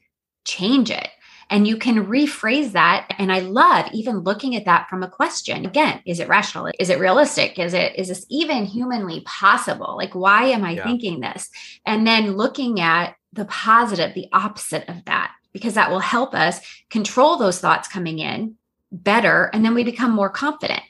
change 0.46 0.92
it. 0.92 1.10
And 1.50 1.68
you 1.68 1.78
can 1.78 2.06
rephrase 2.06 2.74
that. 2.74 3.08
And 3.18 3.32
I 3.32 3.40
love 3.40 3.88
even 3.92 4.20
looking 4.20 4.56
at 4.56 4.66
that 4.66 4.88
from 4.88 5.02
a 5.02 5.10
question. 5.10 5.66
Again, 5.66 6.00
is 6.06 6.20
it 6.20 6.28
rational? 6.28 6.70
Is 6.80 6.92
it 6.92 7.00
realistic? 7.00 7.58
Is 7.58 7.74
it 7.74 7.96
is 7.98 8.10
this 8.10 8.24
even 8.30 8.66
humanly 8.66 9.22
possible? 9.22 9.96
Like, 9.98 10.14
why 10.14 10.44
am 10.46 10.64
I 10.64 10.74
yeah. 10.74 10.84
thinking 10.84 11.22
this? 11.22 11.50
And 11.88 12.06
then 12.06 12.38
looking 12.38 12.80
at 12.80 13.16
the 13.34 13.46
positive, 13.46 14.14
the 14.14 14.28
opposite 14.32 14.88
of 14.88 15.04
that, 15.06 15.32
because 15.52 15.74
that 15.74 15.90
will 15.90 16.00
help 16.00 16.36
us 16.36 16.60
control 16.92 17.38
those 17.38 17.60
thoughts 17.60 17.88
coming 17.88 18.20
in 18.20 18.56
better 18.92 19.50
and 19.54 19.64
then 19.64 19.74
we 19.74 19.84
become 19.84 20.12
more 20.12 20.30
confident. 20.30 20.82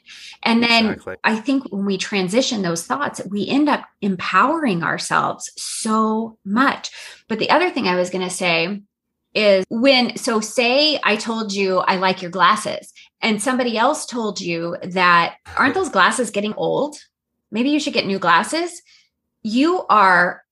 And 0.42 0.62
then 0.62 0.90
exactly. 0.90 1.16
i 1.24 1.36
think 1.36 1.70
when 1.70 1.84
we 1.84 1.98
transition 1.98 2.62
those 2.62 2.86
thoughts 2.86 3.20
we 3.28 3.46
end 3.46 3.68
up 3.68 3.84
empowering 4.00 4.82
ourselves 4.82 5.50
so 5.56 6.38
much. 6.44 6.90
But 7.28 7.38
the 7.38 7.50
other 7.50 7.70
thing 7.70 7.86
i 7.86 7.96
was 7.96 8.10
going 8.10 8.26
to 8.26 8.34
say 8.34 8.82
is 9.34 9.64
when 9.68 10.16
so 10.16 10.40
say 10.40 10.98
i 11.04 11.14
told 11.14 11.52
you 11.52 11.78
i 11.78 11.96
like 11.96 12.22
your 12.22 12.30
glasses 12.30 12.92
and 13.20 13.40
somebody 13.40 13.76
else 13.76 14.06
told 14.06 14.40
you 14.40 14.76
that 14.82 15.36
aren't 15.56 15.74
those 15.74 15.90
glasses 15.90 16.30
getting 16.30 16.54
old? 16.54 16.96
Maybe 17.50 17.70
you 17.70 17.80
should 17.80 17.92
get 17.92 18.06
new 18.06 18.18
glasses. 18.18 18.82
You 19.42 19.84
are 19.88 20.42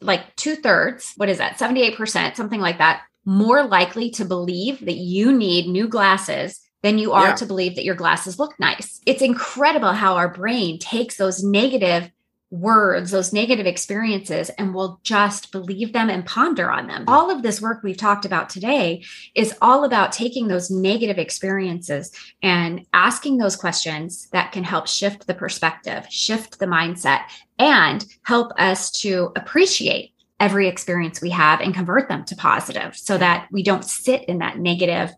like 0.00 0.36
two-thirds 0.36 1.14
what 1.16 1.30
is 1.30 1.38
that 1.38 1.56
78% 1.56 2.36
something 2.36 2.60
like 2.60 2.76
that 2.76 3.02
more 3.24 3.64
likely 3.64 4.10
to 4.10 4.26
believe 4.26 4.84
that 4.84 4.96
you 4.96 5.32
need 5.32 5.66
new 5.66 5.88
glasses 5.88 6.60
than 6.84 6.98
you 6.98 7.12
are 7.12 7.28
yeah. 7.28 7.34
to 7.34 7.46
believe 7.46 7.76
that 7.76 7.84
your 7.84 7.94
glasses 7.94 8.38
look 8.38 8.60
nice. 8.60 9.00
It's 9.06 9.22
incredible 9.22 9.92
how 9.92 10.16
our 10.16 10.28
brain 10.28 10.78
takes 10.78 11.16
those 11.16 11.42
negative 11.42 12.10
words, 12.50 13.10
those 13.10 13.32
negative 13.32 13.64
experiences, 13.64 14.50
and 14.50 14.74
will 14.74 15.00
just 15.02 15.50
believe 15.50 15.94
them 15.94 16.10
and 16.10 16.26
ponder 16.26 16.70
on 16.70 16.86
them. 16.86 17.04
All 17.08 17.30
of 17.30 17.42
this 17.42 17.58
work 17.62 17.82
we've 17.82 17.96
talked 17.96 18.26
about 18.26 18.50
today 18.50 19.02
is 19.34 19.54
all 19.62 19.84
about 19.84 20.12
taking 20.12 20.46
those 20.46 20.70
negative 20.70 21.16
experiences 21.16 22.12
and 22.42 22.84
asking 22.92 23.38
those 23.38 23.56
questions 23.56 24.28
that 24.32 24.52
can 24.52 24.62
help 24.62 24.86
shift 24.86 25.26
the 25.26 25.34
perspective, 25.34 26.06
shift 26.10 26.58
the 26.58 26.66
mindset, 26.66 27.20
and 27.58 28.04
help 28.24 28.52
us 28.58 28.90
to 29.00 29.32
appreciate 29.36 30.12
every 30.38 30.68
experience 30.68 31.22
we 31.22 31.30
have 31.30 31.60
and 31.60 31.74
convert 31.74 32.08
them 32.08 32.24
to 32.26 32.36
positive 32.36 32.94
so 32.94 33.16
that 33.16 33.48
we 33.50 33.62
don't 33.62 33.84
sit 33.84 34.24
in 34.24 34.38
that 34.38 34.58
negative 34.58 35.14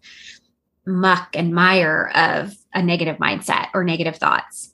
muck 0.86 1.30
and 1.34 1.52
mire 1.52 2.10
of 2.14 2.56
a 2.72 2.82
negative 2.82 3.18
mindset 3.18 3.68
or 3.74 3.84
negative 3.84 4.16
thoughts. 4.16 4.72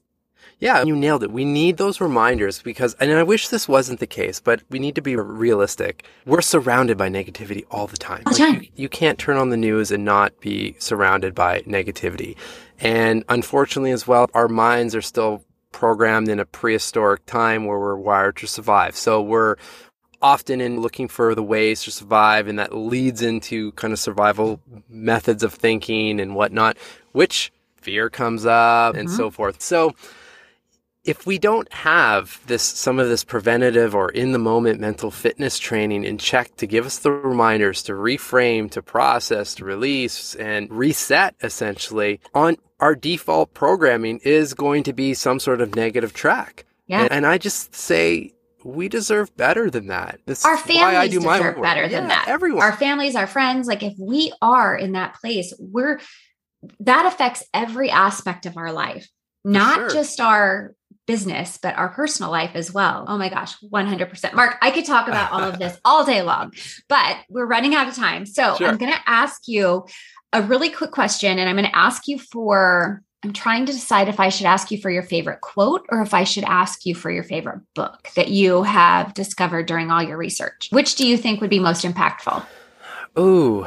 Yeah, 0.59 0.85
you 0.85 0.95
nailed 0.95 1.25
it. 1.25 1.33
We 1.33 1.45
need 1.45 1.77
those 1.77 2.01
reminders 2.01 2.63
because, 2.63 2.95
and 3.01 3.11
I 3.11 3.25
wish 3.25 3.49
this 3.49 3.67
wasn't 3.67 3.99
the 3.99 4.07
case, 4.07 4.39
but 4.39 4.63
we 4.71 4.79
need 4.79 4.95
to 4.95 5.03
be 5.03 5.17
realistic. 5.17 6.05
We're 6.25 6.41
surrounded 6.41 6.97
by 6.97 7.09
negativity 7.09 7.65
all 7.69 7.89
the 7.89 7.97
time. 7.97 8.23
All 8.27 8.33
the 8.33 8.39
time. 8.39 8.55
Like 8.59 8.63
you, 8.63 8.69
you 8.85 8.89
can't 8.89 9.19
turn 9.19 9.39
on 9.39 9.49
the 9.49 9.57
news 9.57 9.91
and 9.91 10.05
not 10.05 10.39
be 10.39 10.77
surrounded 10.79 11.35
by 11.35 11.63
negativity. 11.63 12.37
And 12.79 13.25
unfortunately, 13.29 13.91
as 13.91 14.07
well, 14.07 14.31
our 14.35 14.47
minds 14.47 14.95
are 14.95 15.03
still 15.03 15.45
programmed 15.73 16.29
in 16.29 16.39
a 16.39 16.45
prehistoric 16.45 17.27
time 17.27 17.65
where 17.65 17.81
we're 17.81 17.97
wired 17.97 18.37
to 18.37 18.47
survive. 18.47 18.95
So 18.95 19.21
we're 19.21 19.57
often 20.23 20.61
in 20.61 20.81
looking 20.81 21.09
for 21.09 21.35
the 21.35 21.43
ways 21.43 21.83
to 21.85 21.91
survive, 21.91 22.49
and 22.49 22.59
that 22.59 22.75
leads 22.75 23.23
into 23.23 23.73
kind 23.73 23.93
of 23.93 23.99
survival 23.99 24.61
methods 24.89 25.43
of 25.43 25.53
thinking 25.53 26.21
and 26.21 26.35
whatnot, 26.35 26.79
which 27.13 27.53
fear 27.77 28.09
comes 28.09 28.47
up 28.47 28.93
mm-hmm. 28.93 29.01
and 29.01 29.11
so 29.11 29.31
forth. 29.31 29.61
So, 29.61 29.95
if 31.05 31.27
we 31.27 31.37
don't 31.37 31.73
have 31.73 32.41
this 32.47 32.63
some 32.63 32.99
of 32.99 33.09
this 33.09 33.25
preventative 33.25 33.95
or 33.95 34.09
in 34.11 34.33
the 34.33 34.39
moment 34.39 34.81
mental 34.81 35.11
fitness 35.11 35.59
training 35.59 36.05
in 36.05 36.17
check 36.17 36.55
to 36.57 36.67
give 36.67 36.87
us 36.87 37.01
the 37.01 37.11
reminders 37.11 37.83
to 37.83 37.93
reframe 37.93 38.71
to 38.71 38.81
process 38.81 39.55
to 39.57 39.65
release 39.65 40.35
and 40.37 40.71
reset 40.71 41.35
essentially 41.43 42.21
on 42.35 42.57
our 42.79 42.95
default 42.95 43.53
programming 43.53 44.21
is 44.23 44.55
going 44.55 44.85
to 44.85 44.93
be 44.93 45.13
some 45.13 45.41
sort 45.41 45.61
of 45.61 45.75
negative 45.75 46.15
track 46.15 46.65
yeah. 46.87 47.03
and, 47.03 47.13
and 47.13 47.27
i 47.27 47.37
just 47.37 47.75
say 47.75 48.33
we 48.65 48.89
deserve 48.89 49.37
better 49.37 49.71
than 49.71 49.89
that. 49.89 50.21
This 50.27 50.45
our 50.45 50.57
families 50.57 51.11
deserve 51.11 51.61
better 51.61 51.89
than 51.89 52.05
yeah, 52.05 52.09
that. 52.09 52.29
Everyone, 52.29 52.63
our 52.63 52.73
families, 52.73 53.17
our 53.17 53.27
friends, 53.27 53.67
like 53.67 53.83
if 53.83 53.95
we 53.99 54.33
are 54.41 54.77
in 54.77 54.93
that 54.93 55.15
place, 55.15 55.53
we're 55.59 56.01
that 56.81 57.07
affects 57.07 57.45
every 57.53 57.91
aspect 57.91 58.47
of 58.47 58.57
our 58.57 58.73
life, 58.73 59.09
not 59.45 59.75
sure. 59.75 59.91
just 59.91 60.21
our 60.21 60.75
business, 61.07 61.59
but 61.61 61.77
our 61.77 61.89
personal 61.89 62.31
life 62.31 62.53
as 62.55 62.73
well. 62.73 63.05
Oh 63.09 63.19
my 63.19 63.29
gosh, 63.29 63.59
100%. 63.61 64.35
Marc, 64.35 64.57
I 64.63 64.71
could 64.71 64.85
talk 64.85 65.09
about 65.09 65.33
all 65.33 65.41
of 65.41 65.59
this 65.59 65.77
all 65.85 66.05
day 66.05 66.23
long, 66.23 66.53
but 66.89 67.19
we're 67.29 67.47
running 67.47 67.75
out 67.75 67.89
of 67.89 67.95
time. 67.95 68.25
So 68.27 68.57
sure. 68.57 68.69
I'm 68.69 68.79
going 68.79 68.93
to 68.93 69.01
ask 69.07 69.49
you 69.49 69.85
a 70.33 70.43
really 70.43 70.71
quick 70.71 70.93
question 70.93 71.39
and 71.39 71.49
I'm 71.49 71.57
going 71.57 71.69
to 71.69 71.77
ask 71.77 72.07
you 72.07 72.19
for 72.19 73.03
I'm 73.25 73.33
trying 73.33 73.67
to 73.67 73.73
decide 73.73 74.09
if 74.09 74.19
I 74.19 74.31
should 74.31 74.47
ask 74.47 74.71
you 74.71 74.79
for 74.79 74.91
your 74.91 75.05
favorite 75.05 75.41
quote 75.41 75.87
or 75.91 76.03
if 76.03 76.13
I 76.13 76.25
should 76.25 76.45
ask 76.45 76.85
you 76.85 76.95
for 76.95 77.11
your 77.11 77.23
favorite 77.23 77.61
book 77.75 78.09
that 78.17 78.29
you 78.29 78.65
have 78.65 79.15
discovered 79.15 79.67
during 79.67 79.91
all 79.93 80.03
your 80.03 80.17
research. 80.17 80.69
Which 80.71 80.97
do 80.97 81.07
you 81.07 81.17
think 81.17 81.41
would 81.41 81.51
be 81.51 81.61
most 81.61 81.85
impactful? 81.85 82.45
Ooh. 83.19 83.67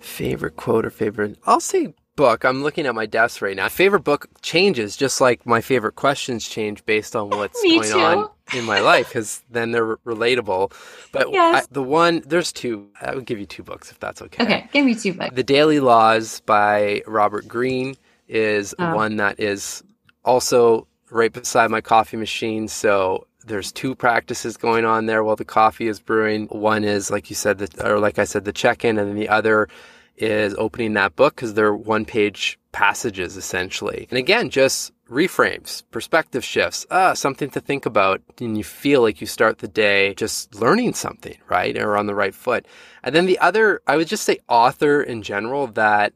Favorite 0.00 0.56
quote 0.56 0.84
or 0.84 0.90
favorite? 0.90 1.38
I'll 1.46 1.60
say 1.60 1.94
book. 2.16 2.44
I'm 2.44 2.62
looking 2.62 2.86
at 2.86 2.94
my 2.94 3.06
desk 3.06 3.40
right 3.40 3.56
now. 3.56 3.68
Favorite 3.68 4.04
book 4.04 4.26
changes 4.42 4.96
just 4.96 5.20
like 5.20 5.46
my 5.46 5.60
favorite 5.60 5.94
questions 5.94 6.48
change 6.48 6.84
based 6.84 7.14
on 7.14 7.30
what's 7.30 7.62
going 7.62 7.82
too. 7.82 7.98
on 7.98 8.30
in 8.54 8.64
my 8.64 8.80
life 8.80 9.08
because 9.08 9.42
then 9.50 9.72
they're 9.72 9.96
relatable. 9.98 10.72
But 11.12 11.32
yes. 11.32 11.64
I, 11.64 11.66
the 11.70 11.82
one, 11.82 12.22
there's 12.26 12.52
two. 12.52 12.88
I 13.00 13.14
would 13.14 13.26
give 13.26 13.38
you 13.38 13.46
two 13.46 13.62
books 13.62 13.90
if 13.90 13.98
that's 13.98 14.22
okay. 14.22 14.42
Okay, 14.42 14.68
give 14.72 14.84
me 14.84 14.94
two 14.94 15.14
books. 15.14 15.34
The 15.34 15.42
Daily 15.42 15.80
Laws 15.80 16.40
by 16.40 17.02
Robert 17.06 17.48
Greene 17.48 17.96
is 18.28 18.74
oh. 18.78 18.94
one 18.94 19.16
that 19.16 19.40
is 19.40 19.82
also 20.24 20.86
right 21.10 21.32
beside 21.32 21.70
my 21.70 21.80
coffee 21.80 22.16
machine. 22.16 22.68
So 22.68 23.26
there's 23.44 23.72
two 23.72 23.94
practices 23.94 24.56
going 24.56 24.84
on 24.84 25.06
there 25.06 25.24
while 25.24 25.36
the 25.36 25.44
coffee 25.44 25.88
is 25.88 26.00
brewing. 26.00 26.46
One 26.46 26.84
is, 26.84 27.10
like 27.10 27.30
you 27.30 27.36
said, 27.36 27.58
the, 27.58 27.86
or 27.86 27.98
like 27.98 28.18
I 28.18 28.24
said, 28.24 28.44
the 28.44 28.52
check 28.52 28.84
in, 28.84 28.98
and 28.98 29.08
then 29.08 29.16
the 29.16 29.28
other 29.28 29.68
is 30.16 30.54
opening 30.56 30.92
that 30.94 31.16
book 31.16 31.34
because 31.34 31.54
they're 31.54 31.74
one 31.74 32.04
page 32.04 32.58
passages 32.72 33.36
essentially. 33.36 34.06
And 34.10 34.18
again, 34.18 34.50
just 34.50 34.92
reframes, 35.08 35.82
perspective 35.90 36.44
shifts, 36.44 36.86
ah, 36.90 37.14
something 37.14 37.50
to 37.50 37.60
think 37.60 37.84
about. 37.84 38.22
And 38.40 38.56
you 38.56 38.64
feel 38.64 39.02
like 39.02 39.20
you 39.20 39.26
start 39.26 39.58
the 39.58 39.68
day 39.68 40.14
just 40.14 40.54
learning 40.54 40.94
something, 40.94 41.36
right? 41.48 41.76
Or 41.76 41.96
on 41.96 42.06
the 42.06 42.14
right 42.14 42.34
foot. 42.34 42.66
And 43.02 43.14
then 43.14 43.26
the 43.26 43.38
other, 43.38 43.80
I 43.86 43.96
would 43.96 44.08
just 44.08 44.24
say 44.24 44.38
author 44.48 45.02
in 45.02 45.22
general 45.22 45.66
that 45.68 46.12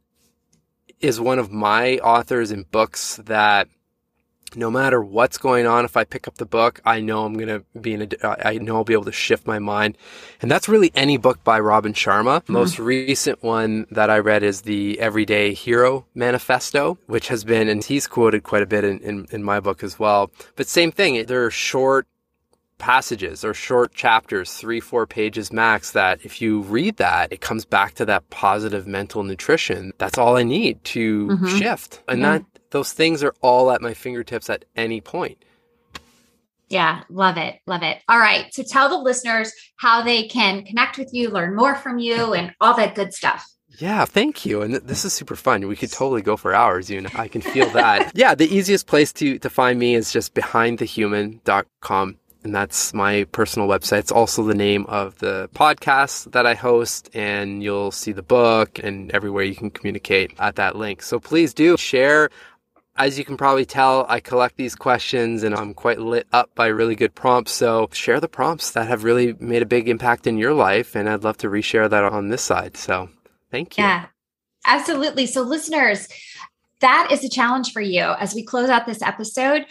is 1.00 1.20
one 1.20 1.38
of 1.38 1.50
my 1.50 1.98
authors 1.98 2.50
in 2.50 2.62
books 2.70 3.20
that 3.24 3.68
no 4.56 4.70
matter 4.70 5.02
what's 5.02 5.38
going 5.38 5.66
on, 5.66 5.84
if 5.84 5.96
I 5.96 6.04
pick 6.04 6.28
up 6.28 6.36
the 6.36 6.46
book, 6.46 6.80
I 6.84 7.00
know 7.00 7.24
I'm 7.24 7.34
going 7.34 7.48
to 7.48 7.64
be 7.78 7.94
in 7.94 8.02
a, 8.02 8.46
I 8.46 8.58
know 8.58 8.76
I'll 8.76 8.84
be 8.84 8.92
able 8.92 9.04
to 9.04 9.12
shift 9.12 9.46
my 9.46 9.58
mind. 9.58 9.96
And 10.40 10.50
that's 10.50 10.68
really 10.68 10.92
any 10.94 11.16
book 11.16 11.42
by 11.44 11.60
Robin 11.60 11.92
Sharma. 11.92 12.40
Mm-hmm. 12.40 12.52
Most 12.52 12.78
recent 12.78 13.42
one 13.42 13.86
that 13.90 14.10
I 14.10 14.18
read 14.18 14.42
is 14.42 14.62
the 14.62 14.98
Everyday 15.00 15.54
Hero 15.54 16.06
Manifesto, 16.14 16.98
which 17.06 17.28
has 17.28 17.44
been, 17.44 17.68
and 17.68 17.84
he's 17.84 18.06
quoted 18.06 18.42
quite 18.42 18.62
a 18.62 18.66
bit 18.66 18.84
in, 18.84 19.00
in, 19.00 19.26
in 19.30 19.42
my 19.42 19.60
book 19.60 19.82
as 19.82 19.98
well. 19.98 20.30
But 20.56 20.66
same 20.66 20.92
thing, 20.92 21.26
there 21.26 21.44
are 21.44 21.50
short 21.50 22.06
passages 22.78 23.44
or 23.44 23.54
short 23.54 23.94
chapters, 23.94 24.52
three, 24.54 24.80
four 24.80 25.06
pages 25.06 25.52
max, 25.52 25.92
that 25.92 26.24
if 26.24 26.42
you 26.42 26.60
read 26.62 26.96
that, 26.96 27.32
it 27.32 27.40
comes 27.40 27.64
back 27.64 27.94
to 27.94 28.04
that 28.04 28.28
positive 28.30 28.86
mental 28.86 29.22
nutrition. 29.22 29.92
That's 29.98 30.18
all 30.18 30.36
I 30.36 30.42
need 30.42 30.82
to 30.84 31.28
mm-hmm. 31.28 31.58
shift. 31.58 32.02
And 32.08 32.20
yeah. 32.20 32.38
that 32.38 32.44
those 32.74 32.92
things 32.92 33.22
are 33.22 33.32
all 33.40 33.70
at 33.70 33.80
my 33.80 33.94
fingertips 33.94 34.50
at 34.50 34.64
any 34.74 35.00
point. 35.00 35.38
Yeah, 36.68 37.04
love 37.08 37.36
it. 37.36 37.60
Love 37.68 37.84
it. 37.84 37.98
All 38.08 38.18
right. 38.18 38.52
So 38.52 38.64
tell 38.64 38.88
the 38.88 38.98
listeners 38.98 39.52
how 39.76 40.02
they 40.02 40.26
can 40.26 40.64
connect 40.64 40.98
with 40.98 41.14
you, 41.14 41.30
learn 41.30 41.54
more 41.54 41.76
from 41.76 42.00
you, 42.00 42.34
and 42.34 42.52
all 42.60 42.74
that 42.74 42.96
good 42.96 43.14
stuff. 43.14 43.48
Yeah, 43.78 44.04
thank 44.04 44.44
you. 44.44 44.62
And 44.62 44.72
th- 44.72 44.82
this 44.82 45.04
is 45.04 45.12
super 45.12 45.36
fun. 45.36 45.68
We 45.68 45.76
could 45.76 45.92
totally 45.92 46.20
go 46.20 46.36
for 46.36 46.52
hours, 46.52 46.90
you 46.90 47.00
know. 47.00 47.10
I 47.14 47.28
can 47.28 47.42
feel 47.42 47.68
that. 47.70 48.10
yeah, 48.16 48.34
the 48.34 48.52
easiest 48.52 48.88
place 48.88 49.12
to 49.14 49.38
to 49.38 49.48
find 49.48 49.78
me 49.78 49.94
is 49.94 50.12
just 50.12 50.34
behindthehuman.com 50.34 52.18
and 52.44 52.54
that's 52.54 52.92
my 52.92 53.24
personal 53.32 53.66
website. 53.66 54.00
It's 54.00 54.12
also 54.12 54.44
the 54.44 54.54
name 54.54 54.84
of 54.86 55.18
the 55.18 55.48
podcast 55.54 56.32
that 56.32 56.46
I 56.46 56.54
host, 56.54 57.08
and 57.14 57.62
you'll 57.62 57.90
see 57.90 58.12
the 58.12 58.22
book 58.22 58.78
and 58.78 59.10
everywhere 59.12 59.44
you 59.44 59.56
can 59.56 59.70
communicate 59.70 60.32
at 60.38 60.56
that 60.56 60.76
link. 60.76 61.02
So 61.02 61.18
please 61.18 61.54
do 61.54 61.76
share. 61.76 62.30
As 62.96 63.18
you 63.18 63.24
can 63.24 63.36
probably 63.36 63.64
tell, 63.64 64.06
I 64.08 64.20
collect 64.20 64.56
these 64.56 64.76
questions 64.76 65.42
and 65.42 65.54
I'm 65.54 65.74
quite 65.74 65.98
lit 65.98 66.28
up 66.32 66.54
by 66.54 66.68
really 66.68 66.94
good 66.94 67.14
prompts. 67.14 67.50
So 67.52 67.88
share 67.92 68.20
the 68.20 68.28
prompts 68.28 68.70
that 68.70 68.86
have 68.86 69.02
really 69.02 69.34
made 69.40 69.62
a 69.62 69.66
big 69.66 69.88
impact 69.88 70.28
in 70.28 70.38
your 70.38 70.54
life. 70.54 70.94
And 70.94 71.08
I'd 71.08 71.24
love 71.24 71.36
to 71.38 71.48
reshare 71.48 71.90
that 71.90 72.04
on 72.04 72.28
this 72.28 72.42
side. 72.42 72.76
So 72.76 73.08
thank 73.50 73.76
you. 73.76 73.84
Yeah, 73.84 74.06
absolutely. 74.64 75.26
So 75.26 75.42
listeners, 75.42 76.06
that 76.80 77.08
is 77.10 77.24
a 77.24 77.28
challenge 77.28 77.72
for 77.72 77.80
you 77.80 78.02
as 78.02 78.34
we 78.34 78.44
close 78.44 78.68
out 78.68 78.86
this 78.86 79.02
episode. 79.02 79.66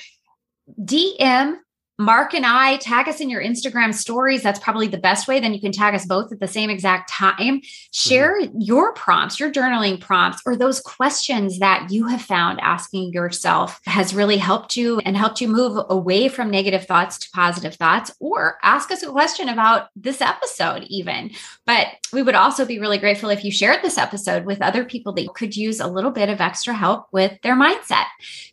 DM 0.81 1.57
Marc 1.99 2.33
and 2.33 2.45
I 2.45 2.77
tag 2.77 3.07
us 3.07 3.19
in 3.19 3.29
your 3.29 3.41
Instagram 3.41 3.93
stories. 3.93 4.41
That's 4.41 4.59
probably 4.59 4.87
the 4.87 4.97
best 4.97 5.27
way. 5.27 5.39
Then 5.39 5.53
you 5.53 5.61
can 5.61 5.71
tag 5.71 5.93
us 5.93 6.07
both 6.07 6.31
at 6.31 6.39
the 6.39 6.47
same 6.47 6.71
exact 6.71 7.09
time. 7.09 7.61
Share 7.91 8.41
mm-hmm. 8.41 8.59
your 8.59 8.93
prompts, 8.93 9.39
your 9.39 9.51
journaling 9.51 10.01
prompts, 10.01 10.41
or 10.45 10.55
those 10.55 10.79
questions 10.79 11.59
that 11.59 11.91
you 11.91 12.07
have 12.07 12.21
found 12.21 12.59
asking 12.61 13.13
yourself 13.13 13.79
has 13.85 14.15
really 14.15 14.37
helped 14.37 14.75
you 14.75 14.99
and 15.05 15.15
helped 15.15 15.39
you 15.39 15.47
move 15.47 15.85
away 15.89 16.29
from 16.29 16.49
negative 16.49 16.85
thoughts 16.85 17.19
to 17.19 17.29
positive 17.29 17.75
thoughts, 17.75 18.11
or 18.19 18.57
ask 18.63 18.89
us 18.89 19.03
a 19.03 19.11
question 19.11 19.47
about 19.47 19.89
this 19.95 20.19
episode, 20.19 20.83
even. 20.89 21.29
But 21.67 21.87
we 22.11 22.23
would 22.23 22.35
also 22.35 22.65
be 22.65 22.79
really 22.79 22.97
grateful 22.97 23.29
if 23.29 23.43
you 23.43 23.51
shared 23.51 23.83
this 23.83 23.99
episode 23.99 24.45
with 24.45 24.61
other 24.61 24.83
people 24.83 25.13
that 25.13 25.33
could 25.35 25.55
use 25.55 25.79
a 25.79 25.87
little 25.87 26.11
bit 26.11 26.29
of 26.29 26.41
extra 26.41 26.73
help 26.73 27.07
with 27.11 27.39
their 27.43 27.55
mindset. 27.55 28.05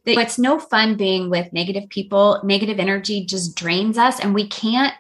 It's 0.04 0.38
no 0.38 0.58
fun 0.58 0.96
being 0.96 1.30
with 1.30 1.52
negative 1.52 1.88
people, 1.88 2.40
negative 2.44 2.78
energy 2.78 3.24
just 3.30 3.56
drains 3.56 3.98
us 3.98 4.20
and 4.20 4.34
we 4.34 4.46
can't 4.46 4.94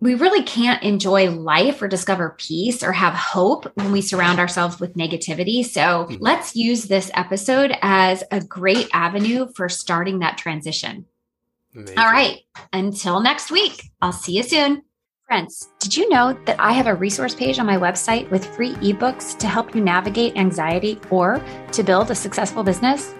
we 0.00 0.14
really 0.14 0.42
can't 0.42 0.82
enjoy 0.82 1.30
life 1.30 1.80
or 1.80 1.88
discover 1.88 2.36
peace 2.36 2.82
or 2.82 2.92
have 2.92 3.14
hope 3.14 3.64
when 3.74 3.90
we 3.90 4.02
surround 4.02 4.38
ourselves 4.38 4.78
with 4.78 4.96
negativity. 4.96 5.64
So 5.64 5.80
mm-hmm. 5.80 6.16
let's 6.20 6.54
use 6.54 6.84
this 6.84 7.10
episode 7.14 7.74
as 7.80 8.22
a 8.30 8.42
great 8.42 8.88
avenue 8.92 9.46
for 9.54 9.70
starting 9.70 10.18
that 10.18 10.36
transition. 10.36 11.06
Amazing. 11.74 11.98
All 11.98 12.10
right. 12.10 12.40
Until 12.74 13.20
next 13.20 13.50
week, 13.50 13.90
I'll 14.02 14.12
see 14.12 14.36
you 14.36 14.42
soon. 14.42 14.82
Friends, 15.26 15.70
did 15.80 15.96
you 15.96 16.06
know 16.10 16.38
that 16.44 16.60
I 16.60 16.72
have 16.72 16.86
a 16.86 16.94
resource 16.94 17.34
page 17.34 17.58
on 17.58 17.64
my 17.64 17.78
website 17.78 18.30
with 18.30 18.44
free 18.54 18.74
ebooks 18.74 19.38
to 19.38 19.46
help 19.46 19.74
you 19.74 19.80
navigate 19.80 20.36
anxiety 20.36 21.00
or 21.08 21.42
to 21.72 21.82
build 21.82 22.10
a 22.10 22.14
successful 22.14 22.62
business? 22.62 23.14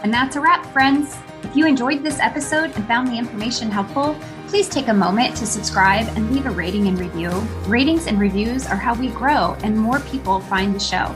And 0.03 0.13
that's 0.13 0.35
a 0.35 0.41
wrap, 0.41 0.65
friends. 0.67 1.17
If 1.43 1.55
you 1.55 1.65
enjoyed 1.65 2.03
this 2.03 2.19
episode 2.19 2.75
and 2.75 2.85
found 2.87 3.07
the 3.07 3.17
information 3.17 3.71
helpful, 3.71 4.15
please 4.47 4.67
take 4.67 4.87
a 4.87 4.93
moment 4.93 5.35
to 5.37 5.45
subscribe 5.45 6.07
and 6.15 6.31
leave 6.31 6.45
a 6.45 6.51
rating 6.51 6.87
and 6.87 6.99
review. 6.99 7.29
Ratings 7.67 8.07
and 8.07 8.19
reviews 8.19 8.67
are 8.67 8.75
how 8.75 8.93
we 8.95 9.09
grow 9.09 9.55
and 9.63 9.77
more 9.77 9.99
people 10.01 10.39
find 10.41 10.75
the 10.75 10.79
show. 10.79 11.15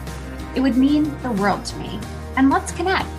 It 0.56 0.62
would 0.62 0.78
mean 0.78 1.16
the 1.22 1.32
world 1.32 1.66
to 1.66 1.76
me. 1.78 2.00
And 2.38 2.50
let's 2.50 2.72
connect. 2.72 3.10